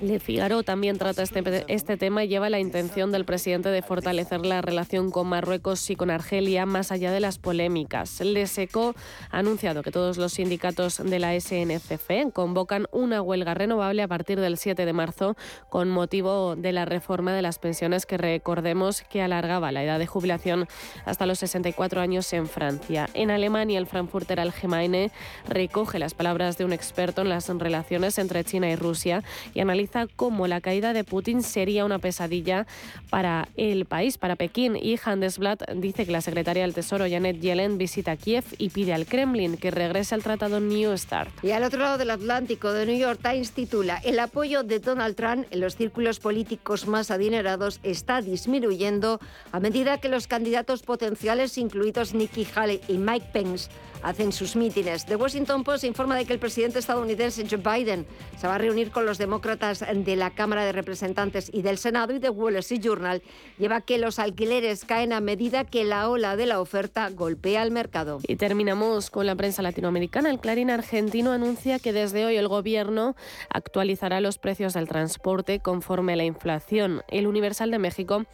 Le 0.00 0.18
Figaro 0.18 0.62
también 0.62 0.96
trata 0.96 1.22
este, 1.22 1.66
este 1.68 1.98
tema 1.98 2.24
y 2.24 2.28
lleva 2.28 2.48
la 2.48 2.60
intención 2.60 3.12
del 3.12 3.26
presidente 3.26 3.68
de 3.68 3.82
fortalecer 3.82 4.46
la 4.46 4.62
relación 4.62 5.10
con 5.10 5.26
Marruecos 5.26 5.90
y 5.90 5.96
con 5.96 6.10
Argelia 6.10 6.64
más 6.64 6.92
allá 6.92 7.12
de 7.12 7.20
las 7.20 7.38
polémicas. 7.38 8.20
Le 8.20 8.46
Seco 8.46 8.94
ha 9.30 9.38
anunciado 9.38 9.82
que 9.82 9.90
todos 9.90 10.16
los 10.16 10.32
sindicatos 10.32 11.02
de 11.04 11.18
la 11.18 11.38
SNCF 11.38 12.32
convocan 12.32 12.86
una 12.90 13.20
huelga 13.20 13.52
renovable 13.52 14.02
a 14.02 14.08
partir 14.08 14.40
del 14.40 14.56
7 14.56 14.86
de 14.86 14.92
marzo 14.94 15.36
con 15.68 15.90
motivo 15.90 16.56
de 16.56 16.72
la 16.72 16.86
reforma 16.86 17.34
de 17.34 17.42
las 17.42 17.58
pensiones 17.58 18.06
que 18.06 18.16
recordemos 18.16 19.02
que 19.02 19.20
alargaba 19.20 19.72
la 19.72 19.84
edad 19.84 19.98
de 19.98 20.06
jubilación 20.06 20.68
hasta 21.04 21.26
los 21.26 21.38
64 21.40 22.00
años 22.00 22.32
en 22.32 22.48
Francia. 22.48 23.10
En 23.12 23.30
Alemania, 23.30 23.78
el 23.78 23.86
Frankfurter 23.86 24.40
Allgemeine 24.40 25.10
recoge 25.46 25.98
las 25.98 26.14
palabras 26.14 26.56
de 26.56 26.64
un 26.64 26.72
experto 26.72 27.20
en 27.20 27.28
las 27.28 27.48
relaciones 27.48 28.21
entre 28.22 28.44
China 28.44 28.70
y 28.70 28.76
Rusia 28.76 29.22
y 29.54 29.60
analiza 29.60 30.06
cómo 30.16 30.46
la 30.46 30.60
caída 30.60 30.92
de 30.92 31.04
Putin 31.04 31.42
sería 31.42 31.84
una 31.84 31.98
pesadilla 31.98 32.66
para 33.10 33.48
el 33.56 33.84
país, 33.84 34.18
para 34.18 34.36
Pekín. 34.36 34.76
Y 34.76 34.98
Handelsblatt 35.02 35.70
dice 35.72 36.06
que 36.06 36.12
la 36.12 36.20
secretaria 36.20 36.62
del 36.62 36.74
Tesoro, 36.74 37.04
Janet 37.08 37.40
Yellen, 37.40 37.78
visita 37.78 38.16
Kiev 38.16 38.44
y 38.58 38.70
pide 38.70 38.94
al 38.94 39.06
Kremlin 39.06 39.56
que 39.56 39.70
regrese 39.70 40.14
al 40.14 40.22
tratado 40.22 40.60
New 40.60 40.96
START. 40.96 41.30
Y 41.42 41.50
al 41.50 41.64
otro 41.64 41.80
lado 41.80 41.98
del 41.98 42.10
Atlántico, 42.10 42.72
The 42.72 42.86
New 42.86 42.98
York 42.98 43.20
Times 43.22 43.52
titula 43.52 44.00
El 44.04 44.18
apoyo 44.18 44.62
de 44.62 44.78
Donald 44.78 45.16
Trump 45.16 45.46
en 45.50 45.60
los 45.60 45.76
círculos 45.76 46.20
políticos 46.20 46.86
más 46.86 47.10
adinerados 47.10 47.80
está 47.82 48.22
disminuyendo 48.22 49.20
a 49.50 49.60
medida 49.60 49.98
que 49.98 50.08
los 50.08 50.26
candidatos 50.26 50.82
potenciales, 50.82 51.58
incluidos 51.58 52.14
Nikki 52.14 52.46
Haley 52.54 52.80
y 52.88 52.98
Mike 52.98 53.26
Pence, 53.32 53.70
hacen 54.02 54.32
sus 54.32 54.56
mítines. 54.56 55.06
The 55.06 55.16
Washington 55.16 55.64
Post 55.64 55.84
informa 55.84 56.16
de 56.16 56.24
que 56.24 56.32
el 56.32 56.38
presidente 56.38 56.78
estadounidense 56.78 57.46
Joe 57.48 57.58
Biden 57.58 58.06
se 58.38 58.46
va 58.46 58.56
a 58.56 58.58
reunir 58.58 58.90
con 58.90 59.06
los 59.06 59.18
demócratas 59.18 59.84
de 59.94 60.16
la 60.16 60.30
Cámara 60.30 60.64
de 60.64 60.72
Representantes 60.72 61.50
y 61.52 61.62
del 61.62 61.78
Senado 61.78 62.14
y 62.14 62.20
The 62.20 62.30
Wall 62.30 62.56
Street 62.56 62.82
Journal 62.82 63.22
lleva 63.58 63.80
que 63.80 63.98
los 63.98 64.18
alquileres 64.18 64.84
caen 64.84 65.12
a 65.12 65.20
medida 65.20 65.64
que 65.64 65.84
la 65.84 66.08
ola 66.08 66.36
de 66.36 66.46
la 66.46 66.60
oferta 66.60 67.08
golpea 67.10 67.62
el 67.62 67.70
mercado. 67.70 68.20
Y 68.26 68.36
terminamos 68.36 69.10
con 69.10 69.26
la 69.26 69.36
prensa 69.36 69.62
latinoamericana. 69.62 70.30
El 70.30 70.40
Clarín 70.40 70.70
argentino 70.70 71.32
anuncia 71.32 71.78
que 71.78 71.92
desde 71.92 72.24
hoy 72.24 72.36
el 72.36 72.48
gobierno 72.48 73.14
actualizará 73.50 74.20
los 74.20 74.38
precios 74.38 74.74
del 74.74 74.88
transporte 74.88 75.60
conforme 75.60 76.14
a 76.14 76.16
la 76.16 76.24
inflación. 76.24 77.02
El 77.08 77.26
Universal 77.26 77.70
de 77.70 77.78
México 77.78 78.24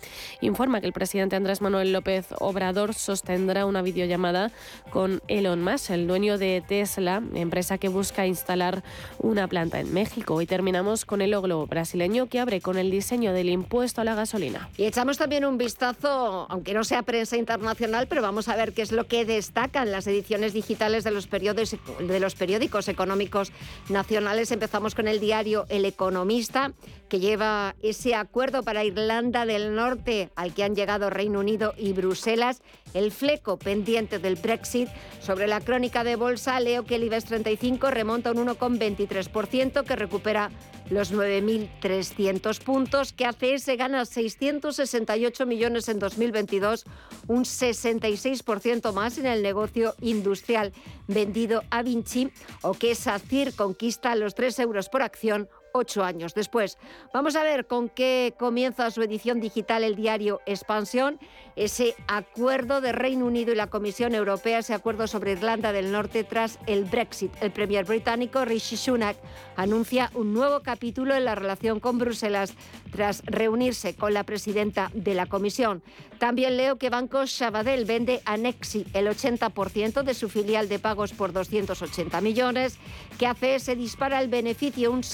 informa 0.40 0.80
que 0.80 0.86
el 0.86 0.92
presidente 0.92 1.36
Andrés 1.36 1.60
Manuel 1.60 1.92
López 1.92 2.28
Obrador 2.38 2.94
sostendrá 2.94 3.66
una 3.66 3.82
videollamada 3.82 4.50
con 4.90 5.22
Elon 5.28 5.57
Musk, 5.62 5.90
el 5.90 6.06
dueño 6.06 6.38
de 6.38 6.62
Tesla, 6.66 7.22
empresa 7.34 7.78
que 7.78 7.88
busca 7.88 8.26
instalar 8.26 8.82
una 9.18 9.48
planta 9.48 9.80
en 9.80 9.92
México. 9.92 10.40
Y 10.40 10.46
terminamos 10.46 11.04
con 11.04 11.20
el 11.20 11.34
Oglo 11.34 11.66
brasileño 11.66 12.26
que 12.28 12.40
abre 12.40 12.60
con 12.60 12.78
el 12.78 12.90
diseño 12.90 13.32
del 13.32 13.48
impuesto 13.48 14.00
a 14.00 14.04
la 14.04 14.14
gasolina. 14.14 14.68
Y 14.76 14.84
echamos 14.84 15.18
también 15.18 15.44
un 15.44 15.58
vistazo, 15.58 16.46
aunque 16.48 16.74
no 16.74 16.84
sea 16.84 17.02
prensa 17.02 17.36
internacional, 17.36 18.06
pero 18.08 18.22
vamos 18.22 18.48
a 18.48 18.56
ver 18.56 18.72
qué 18.72 18.82
es 18.82 18.92
lo 18.92 19.06
que 19.06 19.24
destacan 19.24 19.90
las 19.90 20.06
ediciones 20.06 20.52
digitales 20.52 21.04
de 21.04 21.10
los, 21.10 21.26
periódicos, 21.26 21.76
de 21.98 22.20
los 22.20 22.34
periódicos 22.34 22.88
económicos 22.88 23.52
nacionales. 23.88 24.50
Empezamos 24.50 24.94
con 24.94 25.08
el 25.08 25.20
diario 25.20 25.66
El 25.68 25.84
Economista, 25.84 26.72
que 27.08 27.20
lleva 27.20 27.74
ese 27.82 28.14
acuerdo 28.14 28.62
para 28.62 28.84
Irlanda 28.84 29.46
del 29.46 29.74
Norte 29.74 30.30
al 30.36 30.54
que 30.54 30.64
han 30.64 30.74
llegado 30.74 31.10
Reino 31.10 31.40
Unido 31.40 31.74
y 31.76 31.92
Bruselas, 31.92 32.62
el 32.94 33.12
fleco 33.12 33.58
pendiente 33.58 34.18
del 34.18 34.36
Brexit. 34.36 34.88
Sobre 35.20 35.46
la 35.46 35.60
crónica 35.60 36.04
de 36.04 36.16
bolsa, 36.16 36.60
leo 36.60 36.84
que 36.84 36.96
el 36.96 37.04
IBEX 37.04 37.24
35 37.26 37.90
remonta 37.90 38.32
un 38.32 38.46
1,23%, 38.46 39.84
que 39.84 39.96
recupera 39.96 40.50
los 40.90 41.12
9.300 41.12 42.62
puntos, 42.62 43.12
que 43.12 43.26
ACS 43.26 43.66
gana 43.76 44.04
668 44.04 45.46
millones 45.46 45.88
en 45.88 45.98
2022, 45.98 46.84
un 47.26 47.44
66% 47.44 48.92
más 48.92 49.18
en 49.18 49.26
el 49.26 49.42
negocio 49.42 49.94
industrial 50.00 50.72
vendido 51.06 51.62
a 51.70 51.82
Vinci, 51.82 52.30
o 52.62 52.72
que 52.72 52.94
SACIR 52.94 53.54
conquista 53.54 54.14
los 54.14 54.34
3 54.34 54.58
euros 54.60 54.88
por 54.88 55.02
acción, 55.02 55.48
ocho 55.72 56.04
años 56.04 56.34
después. 56.34 56.78
Vamos 57.12 57.36
a 57.36 57.42
ver 57.42 57.66
con 57.66 57.88
qué 57.88 58.34
comienza 58.38 58.90
su 58.90 59.02
edición 59.02 59.40
digital 59.40 59.84
el 59.84 59.96
diario 59.96 60.40
Expansión, 60.46 61.18
ese 61.56 61.94
acuerdo 62.06 62.80
de 62.80 62.92
Reino 62.92 63.26
Unido 63.26 63.52
y 63.52 63.56
la 63.56 63.68
Comisión 63.68 64.14
Europea, 64.14 64.58
ese 64.60 64.74
acuerdo 64.74 65.06
sobre 65.06 65.32
Irlanda 65.32 65.72
del 65.72 65.92
Norte 65.92 66.24
tras 66.24 66.58
el 66.66 66.84
Brexit. 66.84 67.32
El 67.40 67.50
premier 67.50 67.84
británico 67.84 68.44
Rishi 68.44 68.76
Sunak 68.76 69.16
anuncia 69.56 70.10
un 70.14 70.32
nuevo 70.32 70.60
capítulo 70.60 71.14
en 71.14 71.24
la 71.24 71.34
relación 71.34 71.80
con 71.80 71.98
Bruselas 71.98 72.54
tras 72.92 73.22
reunirse 73.24 73.94
con 73.94 74.14
la 74.14 74.24
presidenta 74.24 74.90
de 74.94 75.14
la 75.14 75.26
Comisión. 75.26 75.82
También 76.18 76.56
leo 76.56 76.78
que 76.78 76.90
Banco 76.90 77.26
Sabadell 77.26 77.84
vende 77.84 78.20
a 78.24 78.36
Nexi 78.36 78.86
el 78.92 79.06
80% 79.06 80.02
de 80.02 80.14
su 80.14 80.28
filial 80.28 80.68
de 80.68 80.78
pagos 80.78 81.12
por 81.12 81.32
280 81.32 82.20
millones, 82.20 82.78
que 83.18 83.26
ACS 83.26 83.76
dispara 83.76 84.20
el 84.20 84.28
beneficio 84.28 84.90
un 84.90 85.04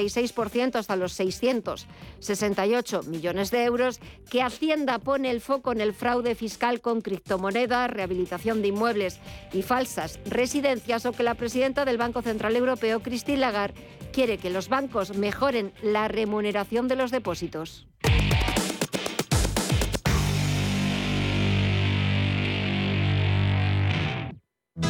66% 0.00 0.76
hasta 0.76 0.96
los 0.96 1.12
668 1.12 3.02
millones 3.04 3.50
de 3.50 3.64
euros, 3.64 4.00
que 4.30 4.42
Hacienda 4.42 4.98
pone 4.98 5.30
el 5.30 5.40
foco 5.40 5.72
en 5.72 5.80
el 5.80 5.94
fraude 5.94 6.34
fiscal 6.34 6.80
con 6.80 7.00
criptomonedas, 7.00 7.90
rehabilitación 7.90 8.62
de 8.62 8.68
inmuebles 8.68 9.20
y 9.52 9.62
falsas 9.62 10.18
residencias, 10.24 11.06
o 11.06 11.12
que 11.12 11.22
la 11.22 11.34
presidenta 11.34 11.84
del 11.84 11.98
Banco 11.98 12.22
Central 12.22 12.56
Europeo, 12.56 13.00
Christine 13.00 13.38
Lagarde, 13.38 13.80
quiere 14.12 14.38
que 14.38 14.50
los 14.50 14.68
bancos 14.68 15.16
mejoren 15.16 15.72
la 15.82 16.08
remuneración 16.08 16.88
de 16.88 16.96
los 16.96 17.10
depósitos. 17.10 17.86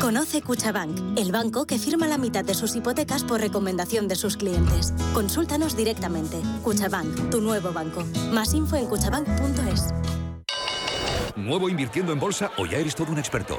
Conoce 0.01 0.43
Cuchabank, 0.43 1.19
el 1.19 1.33
banco 1.33 1.67
que 1.67 1.79
firma 1.79 2.07
la 2.07 2.19
mitad 2.19 2.45
de 2.45 2.55
sus 2.55 2.77
hipotecas 2.77 3.25
por 3.25 3.41
recomendación 3.41 4.07
de 4.07 4.15
sus 4.15 4.37
clientes. 4.37 4.93
Consúltanos 5.13 5.77
directamente. 5.77 6.41
Cuchabank, 6.63 7.31
tu 7.31 7.41
nuevo 7.41 7.73
banco. 7.73 8.05
Más 8.31 8.55
info 8.55 8.77
en 8.77 8.87
cuchabank.es. 8.87 9.89
¿Nuevo 11.37 11.69
invirtiendo 11.69 12.13
en 12.13 12.21
bolsa 12.21 12.53
o 12.59 12.67
ya 12.67 12.79
eres 12.79 12.95
todo 12.95 13.11
un 13.11 13.19
experto? 13.19 13.59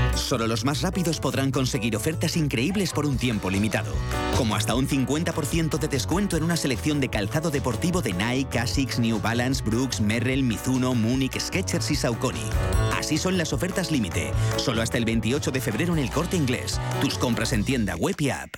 Solo 0.15 0.47
los 0.47 0.65
más 0.65 0.81
rápidos 0.81 1.19
podrán 1.19 1.51
conseguir 1.51 1.95
ofertas 1.95 2.37
increíbles 2.37 2.91
por 2.91 3.05
un 3.05 3.17
tiempo 3.17 3.49
limitado. 3.49 3.93
Como 4.37 4.55
hasta 4.55 4.75
un 4.75 4.87
50% 4.87 5.79
de 5.79 5.87
descuento 5.87 6.37
en 6.37 6.43
una 6.43 6.57
selección 6.57 6.99
de 6.99 7.09
calzado 7.09 7.51
deportivo 7.51 8.01
de 8.01 8.13
Nike, 8.13 8.59
Asics, 8.59 8.99
New 8.99 9.19
Balance, 9.19 9.63
Brooks, 9.63 10.01
Merrell, 10.01 10.43
Mizuno, 10.43 10.93
Munich, 10.95 11.39
Skechers 11.39 11.91
y 11.91 11.95
Saucony. 11.95 12.49
Así 12.97 13.17
son 13.17 13.37
las 13.37 13.53
ofertas 13.53 13.91
límite. 13.91 14.31
Solo 14.57 14.81
hasta 14.81 14.97
el 14.97 15.05
28 15.05 15.51
de 15.51 15.61
febrero 15.61 15.93
en 15.93 15.99
el 15.99 16.11
corte 16.11 16.37
inglés. 16.37 16.79
Tus 17.01 17.17
compras 17.17 17.53
en 17.53 17.63
tienda 17.63 17.95
web 17.95 18.15
y 18.19 18.29
app. 18.29 18.55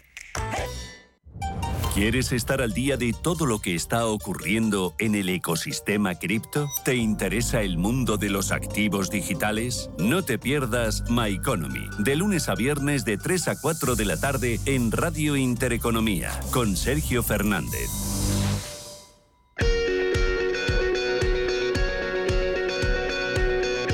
¿Quieres 1.94 2.32
estar 2.32 2.60
al 2.64 2.74
día 2.74 2.98
de 2.98 3.14
todo 3.14 3.46
lo 3.46 3.60
que 3.60 3.76
está 3.76 4.08
ocurriendo 4.08 4.96
en 4.98 5.14
el 5.14 5.30
ecosistema 5.30 6.16
cripto? 6.16 6.68
¿Te 6.84 6.96
interesa 6.96 7.62
el 7.62 7.78
mundo 7.78 8.18
de 8.18 8.32
los 8.32 8.52
activos 8.52 9.12
digitales? 9.12 9.92
No 10.00 10.24
te 10.24 10.40
pierdas 10.40 11.04
My 11.12 11.36
Economy, 11.36 11.88
de 12.00 12.16
lunes 12.16 12.50
a 12.50 12.56
viernes 12.56 13.06
de 13.06 13.20
3 13.20 13.48
a 13.50 13.62
4 13.62 13.96
de 13.96 14.06
la 14.06 14.18
tarde 14.20 14.60
en 14.66 14.92
Radio 14.92 15.38
Intereconomía, 15.38 16.32
con 16.50 16.76
Sergio 16.76 17.22
Fernández. 17.22 17.92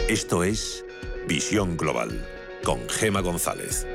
Esto 0.08 0.46
es 0.46 0.86
Visión 1.28 1.76
Global, 1.76 2.26
con 2.64 2.80
Gema 2.88 3.20
González. 3.20 3.86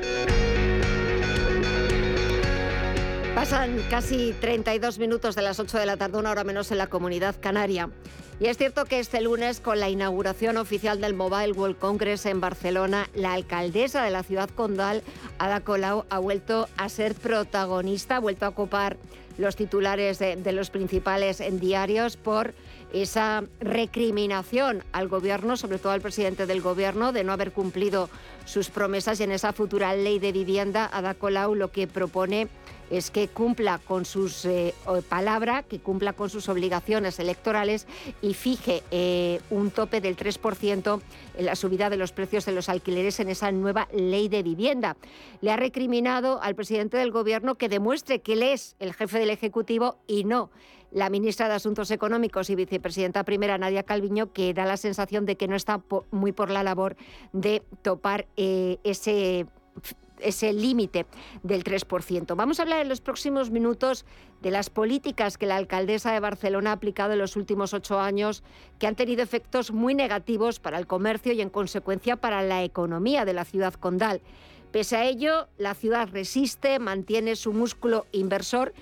Pasan 3.35 3.83
casi 3.90 4.33
32 4.40 5.01
minutos 5.01 5.35
de 5.35 5.42
las 5.42 5.59
8 5.59 5.79
de 5.79 5.87
la 5.87 5.97
tarde, 5.97 6.18
una 6.18 6.31
hora 6.31 6.44
menos 6.44 6.70
en 6.70 6.79
la 6.79 6.87
comunidad 6.87 7.35
canaria. 7.40 7.90
Y 8.38 8.47
es 8.47 8.57
cierto 8.57 8.85
que 8.85 9.01
este 9.01 9.20
lunes, 9.20 9.59
con 9.59 9.81
la 9.81 9.88
inauguración 9.88 10.57
oficial 10.57 11.01
del 11.01 11.14
Mobile 11.14 11.53
World 11.53 11.77
Congress 11.77 12.27
en 12.27 12.40
Barcelona, 12.40 13.11
la 13.12 13.33
alcaldesa 13.33 14.05
de 14.05 14.12
la 14.12 14.23
ciudad 14.23 14.49
condal, 14.51 15.03
Ada 15.38 15.61
Colau, 15.61 16.05
ha 16.11 16.18
vuelto 16.20 16.68
a 16.77 16.88
ser 16.88 17.16
protagonista, 17.16 18.16
ha 18.16 18.20
vuelto 18.20 18.47
a 18.47 18.51
ocupar 18.51 18.97
los 19.37 19.57
titulares 19.57 20.20
de, 20.20 20.53
los 20.53 20.70
principales 20.70 21.42
diarios 21.59 22.16
por 22.16 22.55
esa 22.92 23.42
recriminación 23.59 24.85
al 24.92 25.09
gobierno, 25.09 25.57
sobre 25.57 25.79
todo 25.79 25.90
al 25.90 26.01
presidente 26.01 26.47
del 26.47 26.61
gobierno, 26.61 27.12
de 27.12 27.25
no 27.25 27.33
haber 27.33 27.51
cumplido 27.51 28.09
sus 28.44 28.70
promesas 28.70 29.18
y 29.18 29.25
en 29.25 29.33
esa 29.33 29.53
futura 29.53 29.94
ley 29.97 30.20
de 30.20 30.31
vivienda, 30.31 30.88
Ada 30.92 31.14
Colau 31.14 31.57
lo 31.57 31.73
que 31.73 31.88
propone 31.88 32.49
es 32.90 33.11
que 33.11 33.29
cumpla 33.29 33.79
con 33.79 34.05
sus 34.05 34.44
eh, 34.44 34.75
palabra, 35.09 35.62
que 35.62 35.79
cumpla 35.79 36.12
con 36.12 36.31
sus 36.31 36.49
obligaciones 36.49 37.18
electorales 37.18 37.87
y 38.23 38.35
fije 38.35 38.83
eh, 38.90 39.40
un 39.51 39.70
tope 39.70 40.01
del 40.01 40.16
3% 40.16 41.01
en 41.37 41.47
la 41.47 41.57
subida 41.57 41.90
de 41.90 41.97
los 41.97 42.12
precios 42.12 42.44
de 42.44 42.53
los 42.53 42.68
alquileres 42.68 43.20
en 43.20 43.29
esa 43.29 43.51
nueva 43.53 43.88
ley 43.92 44.29
de 44.29 44.42
vivienda. 44.42 44.97
Le 45.40 45.51
ha 45.51 45.57
recriminado 45.57 46.40
al 46.42 46.55
presidente 46.55 46.97
del 46.97 47.11
Gobierno 47.11 47.57
que 47.57 47.68
demuestre 47.68 48.20
que 48.20 48.35
él 48.35 48.42
es 48.42 48.77
el 48.79 48.94
jefe 48.94 49.18
del 49.18 49.31
Ejecutivo 49.31 49.99
y 50.07 50.25
no 50.25 50.51
la 50.94 51.11
ministra 51.11 51.49
de 51.49 51.55
Asuntos 51.55 51.90
Económicos 51.90 52.49
y 52.51 52.55
vicepresidenta 52.55 53.25
primera, 53.25 53.59
Nadia 53.59 53.83
Calviño, 53.83 54.33
que 54.33 54.55
da 54.55 54.64
la 54.64 54.77
sensación 54.77 55.27
de 55.27 55.37
que 55.37 55.49
no 55.49 55.57
está 55.57 55.83
muy 56.12 56.31
por 56.31 56.51
la 56.51 56.62
labor 56.62 56.97
de 57.33 57.62
topar 57.83 58.27
eh, 58.37 58.79
ese 58.85 59.47
ese 60.20 60.53
límite 60.53 61.07
del 61.42 61.64
3%. 61.64 62.37
Vamos 62.37 62.59
a 62.59 62.62
hablar 62.62 62.81
en 62.81 62.88
los 62.88 63.00
próximos 63.00 63.50
minutos 63.50 64.05
de 64.42 64.50
las 64.50 64.70
políticas 64.70 65.38
que 65.38 65.46
la 65.46 65.57
alcaldesa 65.57 66.12
de 66.12 66.20
Barcelona 66.20 66.70
ha 66.70 66.74
aplicado 66.74 67.12
en 67.12 67.18
los 67.18 67.37
últimos 67.37 67.74
ocho 67.74 68.00
años, 68.00 68.42
que 68.79 68.87
han 68.87 68.96
tenido 68.96 69.22
efectos 69.22 69.72
muy 69.72 69.94
negativos 69.94 70.61
para 70.61 70.79
el 70.79 70.87
comercio 70.87 71.33
y, 71.33 71.40
en 71.40 71.50
consecuencia, 71.50 72.16
para 72.16 72.42
la 72.42 72.62
economía 72.62 73.24
de 73.24 73.33
la 73.33 73.44
ciudad 73.44 73.74
condal. 73.74 74.20
Pese 74.74 74.96
a 74.96 75.05
ello, 75.05 75.48
la 75.57 75.74
ciudad 75.74 76.09
resiste, 76.11 76.79
mantiene 76.81 77.37
su 77.37 77.53
músculo 77.53 78.07
inversor 78.11 78.74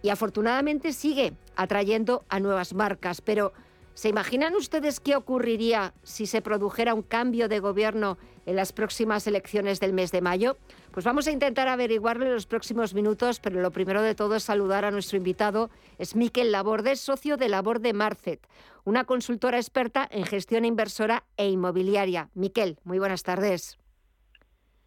y, 0.00 0.10
afortunadamente, 0.10 0.92
sigue 0.92 1.34
atrayendo 1.56 2.24
a 2.28 2.38
nuevas 2.38 2.72
marcas. 2.72 3.20
Pero, 3.20 3.52
¿se 3.94 4.08
imaginan 4.08 4.54
ustedes 4.54 5.00
qué 5.00 5.16
ocurriría 5.16 5.92
si 6.04 6.26
se 6.26 6.40
produjera 6.40 6.94
un 6.94 7.02
cambio 7.02 7.48
de 7.48 7.58
gobierno 7.58 8.16
en 8.46 8.56
las 8.56 8.72
próximas 8.72 9.26
elecciones 9.26 9.80
del 9.80 9.92
mes 9.92 10.12
de 10.12 10.20
mayo? 10.20 10.56
Pues 10.92 11.06
vamos 11.06 11.28
a 11.28 11.30
intentar 11.30 11.68
averiguarlo 11.68 12.26
en 12.26 12.32
los 12.32 12.46
próximos 12.46 12.94
minutos, 12.94 13.38
pero 13.38 13.60
lo 13.60 13.70
primero 13.70 14.02
de 14.02 14.16
todo 14.16 14.34
es 14.34 14.42
saludar 14.42 14.84
a 14.84 14.90
nuestro 14.90 15.18
invitado. 15.18 15.70
Es 15.98 16.16
Miquel 16.16 16.50
Laborde, 16.50 16.96
socio 16.96 17.36
de 17.36 17.48
Laborde 17.48 17.92
Marcet, 17.92 18.44
una 18.84 19.04
consultora 19.04 19.58
experta 19.58 20.08
en 20.10 20.24
gestión 20.24 20.64
inversora 20.64 21.22
e 21.36 21.48
inmobiliaria. 21.48 22.28
Miquel, 22.34 22.78
muy 22.82 22.98
buenas 22.98 23.22
tardes. 23.22 23.78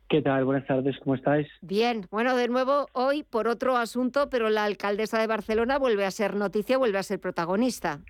¿Qué 0.10 0.22
tal? 0.22 0.44
Buenas 0.44 0.68
tardes, 0.68 0.98
¿cómo 1.00 1.16
estáis? 1.16 1.48
Bien, 1.62 2.06
bueno, 2.12 2.36
de 2.36 2.50
nuevo 2.50 2.88
hoy 2.92 3.24
por 3.24 3.48
otro 3.48 3.78
asunto, 3.78 4.30
pero 4.30 4.50
la 4.50 4.66
alcaldesa 4.66 5.20
de 5.20 5.28
Barcelona 5.28 5.80
vuelve 5.80 6.06
a 6.06 6.12
ser 6.12 6.36
noticia, 6.36 6.78
vuelve 6.78 6.98
a 6.98 7.04
ser 7.04 7.22
protagonista. 7.22 8.02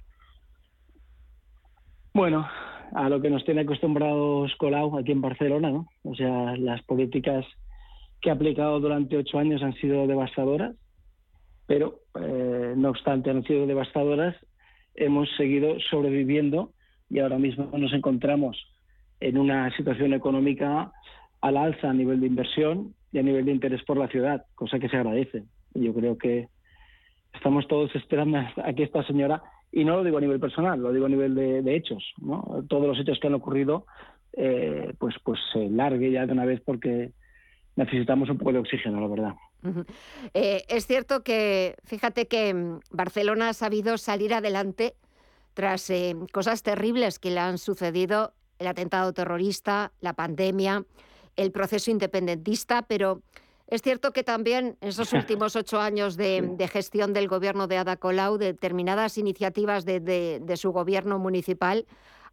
Bueno, 2.16 2.48
a 2.94 3.08
lo 3.08 3.22
que 3.22 3.30
nos 3.30 3.46
tiene 3.46 3.62
acostumbrados 3.62 4.52
Colau 4.58 4.98
aquí 4.98 5.12
en 5.12 5.22
Barcelona, 5.22 5.70
¿no? 5.70 5.88
O 6.04 6.16
sea, 6.16 6.58
las 6.58 6.82
políticas 6.84 7.46
que 8.24 8.30
ha 8.30 8.34
aplicado 8.34 8.80
durante 8.80 9.18
ocho 9.18 9.38
años 9.38 9.62
han 9.62 9.74
sido 9.74 10.08
devastadoras, 10.08 10.76
pero 11.68 12.00
eh, 12.20 12.74
no 12.76 12.90
obstante 12.90 13.30
han 13.30 13.44
sido 13.44 13.68
devastadoras, 13.68 14.36
hemos 14.96 15.30
seguido 15.36 15.78
sobreviviendo 15.92 16.72
y 17.10 17.20
ahora 17.20 17.38
mismo 17.38 17.70
nos 17.78 17.92
encontramos 17.94 18.58
en 19.20 19.38
una 19.38 19.76
situación 19.76 20.14
económica 20.14 20.92
al 21.42 21.58
alza 21.58 21.90
a 21.90 21.94
nivel 21.94 22.22
de 22.22 22.28
inversión 22.28 22.96
y 23.12 23.20
a 23.20 23.24
nivel 23.24 23.44
de 23.46 23.52
interés 23.52 23.84
por 23.84 23.98
la 23.98 24.08
ciudad, 24.08 24.46
cosa 24.56 24.80
que 24.80 24.88
se 24.88 24.96
agradece. 24.96 25.44
Yo 25.74 25.94
creo 25.94 26.18
que 26.18 26.48
estamos 27.34 27.68
todos 27.68 27.94
esperando 27.94 28.38
a 28.38 28.74
que 28.74 28.84
esta 28.84 29.06
señora, 29.06 29.44
y 29.70 29.84
no 29.84 29.98
lo 29.98 30.04
digo 30.06 30.18
a 30.18 30.22
nivel 30.22 30.40
personal, 30.40 30.80
lo 30.80 30.94
digo 30.94 31.08
a 31.08 31.10
nivel 31.10 31.36
de, 31.36 31.76
hechos, 31.76 32.14
¿no? 32.22 32.64
todos 32.70 32.88
los 32.88 33.00
hechos 33.00 33.20
que 33.20 33.28
han 33.28 33.34
ocurrido, 33.34 33.86
eh, 34.38 34.94
pues, 34.98 35.16
pues 35.26 35.42
se 35.52 35.70
largue 35.70 36.10
ya 36.10 36.26
de 36.26 36.32
una 36.32 36.46
vez 36.46 36.62
porque 36.62 37.12
necesitamos 37.76 38.30
un 38.30 38.38
poco 38.38 38.54
de 38.54 38.60
oxígeno, 38.60 39.02
la 39.02 39.08
verdad. 39.08 39.36
Eh, 40.34 40.64
es 40.68 40.88
cierto 40.88 41.24
que, 41.24 41.76
fíjate 41.84 42.28
que 42.28 42.54
mm, 42.54 42.80
Barcelona 42.92 43.50
ha 43.50 43.54
sabido 43.54 43.98
salir 43.98 44.34
adelante 44.34 44.96
tras 45.54 45.90
eh, 45.90 46.16
cosas 46.32 46.64
terribles 46.64 47.20
que 47.20 47.32
le 47.32 47.40
han 47.40 47.58
sucedido, 47.58 48.34
el 48.60 48.68
atentado 48.68 49.14
terrorista, 49.14 49.92
la 50.02 50.14
pandemia, 50.14 50.86
el 51.36 51.52
proceso 51.52 51.92
independentista, 51.92 52.84
pero 52.84 53.22
Es 53.66 53.82
cierto 53.82 54.12
que 54.12 54.24
también 54.24 54.78
en 54.82 54.90
esos 54.90 55.14
últimos 55.14 55.56
ocho 55.56 55.80
años 55.80 56.16
de, 56.16 56.70
gestión 56.72 57.14
del 57.14 57.28
gobierno 57.28 57.68
de 57.68 57.78
Ada 57.78 57.96
Colau, 57.96 58.38
determinadas 58.38 59.18
iniciativas 59.18 59.86
de, 59.86 60.54
su 60.58 60.72
gobierno 60.72 61.18
municipal 61.18 61.86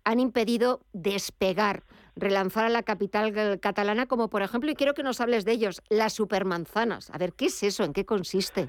han 0.05 0.19
impedido 0.19 0.81
despegar, 0.93 1.85
relanzar 2.17 2.65
a 2.65 2.69
la 2.69 2.83
capital 2.83 3.61
catalana, 3.61 4.07
como 4.07 4.29
por 4.29 4.43
ejemplo, 4.43 4.71
y 4.71 4.75
quiero 4.75 4.95
que 4.95 5.03
nos 5.03 5.21
hables 5.21 5.45
de 5.45 5.53
ellos, 5.53 5.83
las 5.89 6.13
supermanzanas. 6.13 7.11
A 7.11 7.19
ver, 7.19 7.33
¿qué 7.33 7.47
es 7.47 7.63
eso? 7.63 7.85
¿En 7.85 7.93
qué 7.93 8.05
consiste? 8.05 8.69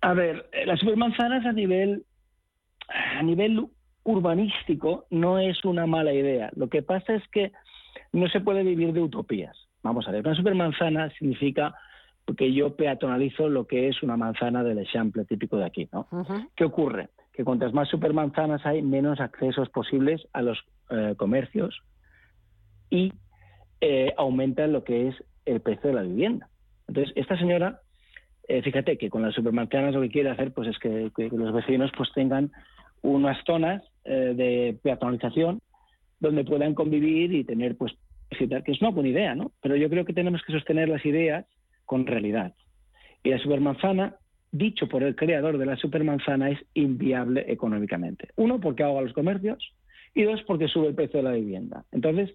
A 0.00 0.12
ver, 0.12 0.48
eh, 0.52 0.66
las 0.66 0.80
supermanzanas 0.80 1.46
a 1.46 1.52
nivel, 1.52 2.04
a 2.88 3.22
nivel 3.22 3.68
urbanístico 4.04 5.06
no 5.10 5.38
es 5.38 5.64
una 5.64 5.86
mala 5.86 6.12
idea. 6.12 6.50
Lo 6.56 6.68
que 6.68 6.82
pasa 6.82 7.14
es 7.14 7.22
que 7.28 7.52
no 8.12 8.28
se 8.28 8.40
puede 8.40 8.62
vivir 8.62 8.92
de 8.92 9.00
utopías. 9.00 9.56
Vamos 9.82 10.06
a 10.06 10.10
ver, 10.10 10.26
una 10.26 10.36
supermanzana 10.36 11.10
significa 11.18 11.74
que 12.36 12.52
yo 12.52 12.74
peatonalizo 12.74 13.48
lo 13.48 13.66
que 13.66 13.88
es 13.88 14.02
una 14.02 14.16
manzana 14.16 14.62
del 14.62 14.78
ejemplo 14.78 15.24
típico 15.24 15.56
de 15.56 15.66
aquí, 15.66 15.88
¿no? 15.92 16.08
¿Qué 16.56 16.64
ocurre? 16.64 17.10
Que 17.32 17.44
cuantas 17.44 17.74
más 17.74 17.88
supermanzanas 17.88 18.64
hay, 18.64 18.82
menos 18.82 19.20
accesos 19.20 19.68
posibles 19.68 20.26
a 20.32 20.40
los 20.40 20.58
eh, 20.90 21.14
comercios 21.16 21.82
y 22.94 23.12
eh, 23.80 24.14
aumenta 24.16 24.66
lo 24.68 24.84
que 24.84 25.08
es 25.08 25.16
el 25.44 25.60
precio 25.60 25.90
de 25.90 25.96
la 25.96 26.02
vivienda. 26.02 26.48
Entonces, 26.86 27.12
esta 27.16 27.36
señora, 27.36 27.80
eh, 28.46 28.62
fíjate 28.62 28.96
que 28.96 29.10
con 29.10 29.22
las 29.22 29.34
supermanzanas 29.34 29.94
lo 29.94 30.02
que 30.02 30.10
quiere 30.10 30.30
hacer 30.30 30.52
pues 30.52 30.68
es 30.68 30.78
que, 30.78 31.10
los 31.32 31.52
vecinos 31.52 31.90
pues 31.96 32.10
tengan 32.14 32.52
unas 33.02 33.36
zonas 33.44 33.82
de 34.04 34.78
peatonalización 34.82 35.60
donde 36.20 36.44
puedan 36.44 36.74
convivir 36.74 37.32
y 37.34 37.44
tener 37.44 37.76
pues 37.76 37.92
que 38.30 38.72
es 38.72 38.80
una 38.80 38.90
buena 38.90 39.10
idea, 39.10 39.34
¿no? 39.34 39.52
Pero 39.62 39.76
yo 39.76 39.88
creo 39.88 40.04
que 40.04 40.12
tenemos 40.12 40.42
que 40.42 40.52
sostener 40.52 40.88
las 40.88 41.04
ideas 41.04 41.46
con 41.84 42.06
realidad. 42.06 42.54
Y 43.22 43.30
la 43.30 43.38
supermanzana, 43.38 44.16
dicho 44.52 44.88
por 44.88 45.02
el 45.02 45.16
creador 45.16 45.58
de 45.58 45.66
la 45.66 45.76
supermanzana, 45.76 46.50
es 46.50 46.58
inviable 46.74 47.44
económicamente. 47.48 48.28
Uno, 48.36 48.60
porque 48.60 48.82
ahoga 48.82 49.02
los 49.02 49.12
comercios, 49.12 49.72
y 50.14 50.22
dos, 50.22 50.42
porque 50.46 50.68
sube 50.68 50.88
el 50.88 50.94
precio 50.94 51.18
de 51.18 51.24
la 51.24 51.32
vivienda. 51.32 51.84
Entonces, 51.92 52.30
eh, 52.30 52.34